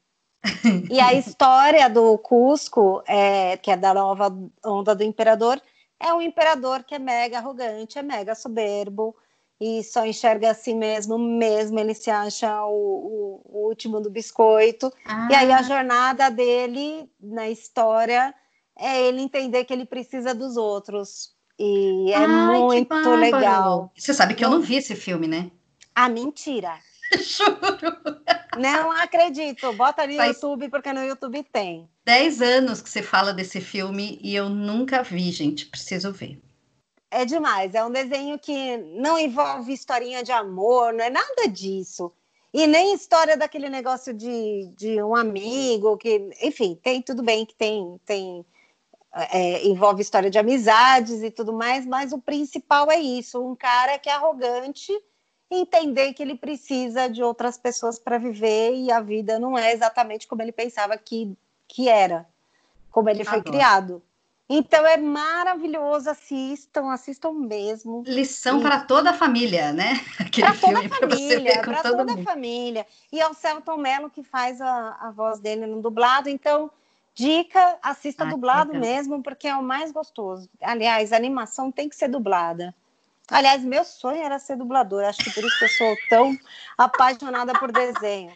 E 0.90 1.00
a 1.00 1.14
história 1.16 1.90
do 1.90 2.18
Cusco, 2.18 3.02
é, 3.08 3.56
que 3.58 3.72
é 3.72 3.78
da 3.78 3.94
nova 3.94 4.30
onda 4.66 4.94
do 4.94 5.04
imperador, 5.04 5.62
é 6.00 6.14
um 6.14 6.22
imperador 6.22 6.84
que 6.84 6.96
é 6.96 7.00
mega 7.00 7.38
arrogante, 7.38 7.98
é 7.98 8.02
mega 8.02 8.36
soberbo, 8.36 9.16
e 9.60 9.84
só 9.84 10.06
enxerga 10.06 10.52
a 10.52 10.54
si 10.54 10.74
mesmo, 10.74 11.18
mesmo 11.18 11.80
ele 11.80 11.94
se 11.94 12.10
acha 12.10 12.64
o, 12.66 12.72
o, 12.72 13.42
o 13.46 13.68
último 13.68 14.00
do 14.00 14.10
biscoito. 14.10 14.92
Ah. 15.06 15.28
E 15.30 15.36
aí 15.36 15.52
a 15.52 15.60
ah. 15.60 15.64
jornada 15.64 16.30
dele 16.30 17.10
na 17.20 17.50
história 17.50 18.34
é 18.78 19.02
ele 19.02 19.22
entender 19.22 19.66
que 19.66 19.74
ele 19.74 19.86
precisa 19.86 20.34
dos 20.34 20.56
outros. 20.56 21.34
E 21.60 22.12
é 22.14 22.18
Ai, 22.18 22.60
muito 22.60 23.10
legal. 23.16 23.92
Você 23.98 24.14
sabe 24.14 24.34
que 24.34 24.46
eu 24.46 24.50
não 24.50 24.62
vi 24.62 24.76
esse 24.76 24.96
filme, 24.96 25.28
né? 25.28 25.52
Ah, 25.94 26.08
mentira! 26.08 26.80
Juro! 27.20 28.22
Não 28.58 28.92
acredito. 28.92 29.74
Bota 29.74 30.04
ali 30.04 30.16
no 30.16 30.24
YouTube, 30.24 30.70
porque 30.70 30.94
no 30.94 31.04
YouTube 31.04 31.44
tem. 31.52 31.90
Dez 32.06 32.42
anos 32.42 32.82
que 32.82 32.90
você 32.90 33.02
fala 33.02 33.34
desse 33.34 33.60
filme 33.60 34.18
e 34.22 34.34
eu 34.34 34.48
nunca 34.48 35.04
vi, 35.04 35.32
gente. 35.32 35.66
Preciso 35.66 36.14
ver 36.14 36.40
é 37.12 37.26
demais. 37.26 37.74
É 37.76 37.84
um 37.84 37.92
desenho 37.92 38.38
que 38.38 38.78
não 38.78 39.18
envolve 39.18 39.74
historinha 39.74 40.24
de 40.24 40.32
amor, 40.32 40.94
não 40.94 41.04
é 41.04 41.10
nada 41.10 41.48
disso. 41.48 42.12
E 42.54 42.66
nem 42.66 42.94
história 42.94 43.38
daquele 43.38 43.70
negócio 43.70 44.14
de, 44.14 44.72
de 44.76 45.02
um 45.04 45.16
amigo, 45.16 45.98
que, 45.98 46.30
enfim, 46.42 46.80
tem 46.82 47.02
tudo 47.02 47.22
bem 47.22 47.46
que 47.46 47.54
tem, 47.54 48.00
tem 48.06 48.46
é, 49.14 49.68
envolve 49.68 50.02
história 50.02 50.30
de 50.30 50.40
amizades 50.40 51.22
e 51.22 51.32
tudo 51.32 51.54
mais, 51.54 51.86
mas 51.86 52.12
o 52.12 52.20
principal 52.20 52.90
é 52.92 53.00
isso: 53.00 53.44
um 53.44 53.56
cara 53.56 54.00
que 54.00 54.10
é 54.10 54.14
arrogante, 54.14 54.92
entender 55.50 56.14
que 56.14 56.24
ele 56.24 56.36
precisa 56.36 57.08
de 57.08 57.24
outras 57.24 57.58
pessoas 57.58 58.00
para 58.00 58.18
viver 58.18 58.74
e 58.74 58.92
a 58.92 59.00
vida 59.00 59.40
não 59.40 59.58
é 59.58 59.74
exatamente 59.74 60.28
como 60.28 60.42
ele 60.42 60.52
pensava 60.52 60.98
que, 60.98 61.36
que 61.68 61.88
era, 61.88 62.28
como 62.92 63.10
ele 63.10 63.24
foi 63.24 63.42
criado. 63.42 64.02
Então 64.50 64.84
é 64.84 64.98
maravilhoso, 64.98 66.10
assistam, 66.10 66.90
assistam 66.90 67.32
mesmo. 67.34 68.04
Lição 68.08 68.60
e... 68.60 68.64
para 68.64 68.80
toda 68.80 69.12
a 69.12 69.14
família, 69.14 69.72
né? 69.72 69.94
Para 70.40 70.56
toda 70.56 70.80
a 70.80 70.90
família, 70.90 71.62
para 71.62 71.84
toda 71.84 72.14
a 72.14 72.24
família. 72.24 72.88
E 73.12 73.22
é 73.22 73.28
o 73.28 73.34
Celton 73.34 73.78
Mello 73.78 74.10
que 74.10 74.24
faz 74.24 74.60
a, 74.60 74.98
a 75.02 75.12
voz 75.12 75.40
dele 75.40 75.68
no 75.68 75.82
dublado, 75.82 76.30
então 76.30 76.72
dica, 77.14 77.78
assista 77.84 78.24
ah, 78.24 78.28
dublado 78.28 78.74
mesmo, 78.74 79.22
porque 79.22 79.48
é 79.48 79.56
o 79.56 79.62
mais 79.62 79.92
gostoso. 79.92 80.50
Aliás, 80.62 81.14
a 81.14 81.18
animação 81.18 81.72
tem 81.72 81.90
que 81.90 81.96
ser 81.96 82.08
dublada. 82.08 82.74
Aliás, 83.30 83.64
meu 83.64 83.84
sonho 83.84 84.24
era 84.24 84.40
ser 84.40 84.56
dubladora, 84.56 85.10
acho 85.10 85.20
que 85.20 85.32
por 85.32 85.44
isso 85.44 85.60
que 85.60 85.66
eu 85.66 85.70
sou 85.70 85.96
tão 86.10 86.38
apaixonada 86.78 87.54
por 87.54 87.72
desenho. 87.72 88.34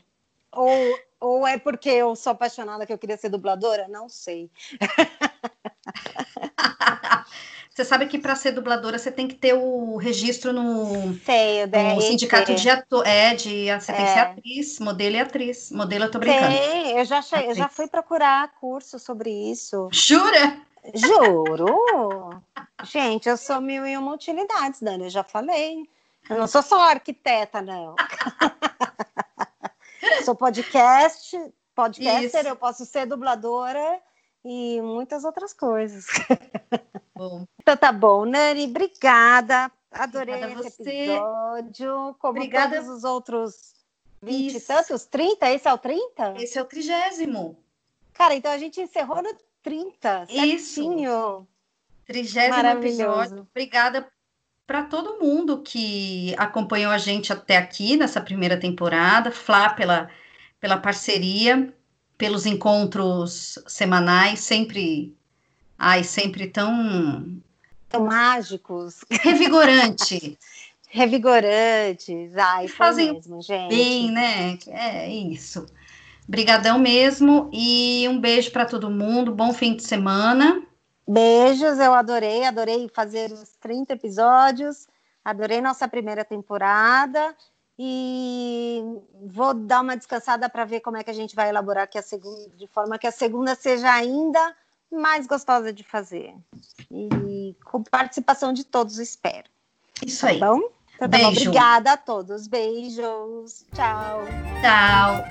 Ou, 0.51 0.99
ou 1.20 1.47
é 1.47 1.57
porque 1.57 1.89
eu 1.89 2.16
sou 2.16 2.34
apaixonada 2.34 2.86
que 2.86 2.93
eu 2.93 2.97
queria 2.97 3.18
ser 3.18 3.30
dubladora? 3.30 3.88
Não 3.88 4.07
sei. 4.07 4.51
Você 7.74 7.84
sabe 7.84 8.06
que 8.06 8.20
para 8.20 8.36
ser 8.36 8.52
dubladora 8.52 9.00
você 9.00 9.12
tem 9.12 9.28
que 9.28 9.34
ter 9.34 9.56
o 9.56 9.98
registro 9.98 10.54
no, 10.54 11.16
Sei, 11.26 11.66
no 11.66 12.02
sindicato 12.02 12.54
de 12.54 12.70
ator. 12.70 13.06
É, 13.06 13.34
de, 13.34 13.66
você 13.66 13.91
é. 13.91 13.96
tem 13.96 14.06
que 14.06 14.12
ser 14.12 14.20
é. 14.20 14.22
atriz, 14.22 14.80
modelo 14.80 15.16
e 15.16 15.20
atriz. 15.20 15.72
Modelo 15.72 16.06
eu 16.06 16.12
tô 16.12 16.20
brincando. 16.20 16.56
Sei, 16.56 17.00
eu 17.00 17.04
já, 17.04 17.22
eu 17.44 17.56
já 17.56 17.68
fui 17.68 17.88
procurar 17.88 18.52
curso 18.60 19.00
sobre 19.00 19.32
isso. 19.32 19.89
Jura? 19.91 20.62
Juro! 20.94 22.39
Gente, 22.84 23.28
eu 23.28 23.38
sou 23.38 23.60
mil 23.60 23.88
e 23.88 23.98
uma 23.98 24.14
utilidades, 24.14 24.80
Dani, 24.80 25.06
eu 25.06 25.10
já 25.10 25.24
falei. 25.24 25.89
Eu 26.30 26.38
não 26.38 26.48
sou 26.48 26.62
só 26.62 26.80
arquiteta, 26.80 27.60
não. 27.60 27.96
sou 30.24 30.36
podcast, 30.36 31.36
podcaster, 31.74 32.41
Isso. 32.41 32.48
eu 32.48 32.56
posso 32.56 32.86
ser 32.86 33.08
dubladora 33.08 34.00
e 34.44 34.82
muitas 34.82 35.24
outras 35.24 35.54
coisas. 35.54 36.08
Bom. 37.16 37.46
então 37.62 37.78
tá 37.78 37.91
bom, 37.91 38.26
Nani, 38.26 38.66
obrigada. 38.66 39.72
Adorei 39.91 40.36
obrigada 40.36 40.68
esse 40.68 40.82
episódio. 40.82 42.16
Como 42.20 42.38
obrigada. 42.38 42.78
todos 42.78 42.89
os 42.89 43.04
outros 43.04 43.74
20 44.22 44.56
e 44.56 44.62
tantos, 44.62 45.06
30? 45.06 45.52
Esse 45.52 45.68
é 45.68 45.74
o 45.74 45.78
30? 45.78 46.34
Esse 46.38 46.58
é 46.58 46.62
o 46.62 46.66
trigésimo. 46.66 47.58
Cara, 48.14 48.34
então 48.34 48.52
a 48.52 48.58
gente 48.58 48.82
encerrou 48.82 49.22
no 49.22 49.36
30. 49.62 50.28
Isso. 50.30 50.76
Certinho. 50.76 51.48
Trigésimo 52.06 52.68
episódio. 52.68 53.48
Obrigada 53.50 54.08
para 54.66 54.84
todo 54.84 55.20
mundo 55.20 55.62
que 55.62 56.34
acompanhou 56.38 56.91
a 56.91 56.98
gente 56.98 57.32
até 57.32 57.58
aqui 57.58 57.96
nessa 57.96 58.20
primeira 58.20 58.60
temporada. 58.60 59.32
Flá 59.32 59.70
pela, 59.70 60.10
pela 60.60 60.78
parceria 60.78 61.74
pelos 62.24 62.45
encontros 62.45 63.59
semanais, 63.67 64.39
sempre, 64.39 65.13
ai, 65.78 66.05
sempre 66.05 66.47
tão 66.47 67.41
tão 67.89 68.05
mágicos, 68.05 69.03
revigorante. 69.11 70.39
Revigorantes, 70.88 72.38
ai, 72.38 72.67
fazem 72.69 73.13
mesmo, 73.13 73.41
gente. 73.41 73.76
bem, 73.76 74.11
né? 74.11 74.57
É 74.67 75.09
isso. 75.09 75.65
Brigadão 76.26 76.80
mesmo 76.80 77.49
e 77.51 78.07
um 78.07 78.21
beijo 78.21 78.51
para 78.51 78.65
todo 78.65 78.91
mundo. 78.91 79.34
Bom 79.34 79.51
fim 79.51 79.76
de 79.76 79.84
semana. 79.84 80.61
Beijos, 81.05 81.80
eu 81.80 81.93
adorei, 81.93 82.45
adorei 82.45 82.88
fazer 82.88 83.34
os 83.34 83.49
30 83.59 83.93
episódios. 83.93 84.88
Adorei 85.26 85.59
nossa 85.61 85.88
primeira 85.88 86.24
temporada 86.24 87.36
e 87.78 88.84
vou 89.26 89.53
dar 89.53 89.82
uma 89.82 89.97
descansada 89.97 90.47
para 90.47 90.65
ver 90.65 90.82
como 90.82 90.97
é 90.97 91.03
que 91.03 91.09
a 91.09 91.13
gente 91.13 91.36
vai 91.36 91.49
elaborar 91.49 91.86
aqui 91.86 91.97
a 91.97 92.03
segunda, 92.03 92.49
de 92.55 92.67
forma 92.67 92.99
que 92.99 93.07
a 93.07 93.11
segunda 93.11 93.55
seja 93.55 93.91
ainda 93.91 94.55
mais 94.91 95.26
gostosa 95.26 95.74
de 95.74 95.84
fazer. 95.84 96.36
E 96.91 97.55
com 97.65 97.84
participação 97.84 98.53
de 98.53 98.63
todos, 98.63 98.99
espero. 98.99 99.49
Isso 100.05 100.26
aí. 100.26 100.39
Tá 100.39 100.47
bom? 100.47 100.61
Então, 100.95 101.09
tá 101.09 101.17
bom. 101.17 101.28
Obrigada 101.30 101.93
a 101.93 101.97
todos. 101.97 102.47
Beijos. 102.47 103.65
Tchau. 103.74 104.21
Tchau. 104.61 105.26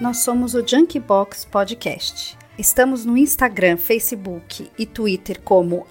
Nós 0.00 0.18
somos 0.18 0.54
o 0.54 0.66
Junkbox 0.66 1.44
Podcast. 1.44 2.41
Estamos 2.62 3.04
no 3.04 3.18
Instagram, 3.18 3.76
Facebook 3.76 4.70
e 4.78 4.86
Twitter 4.86 5.40
como 5.40 5.84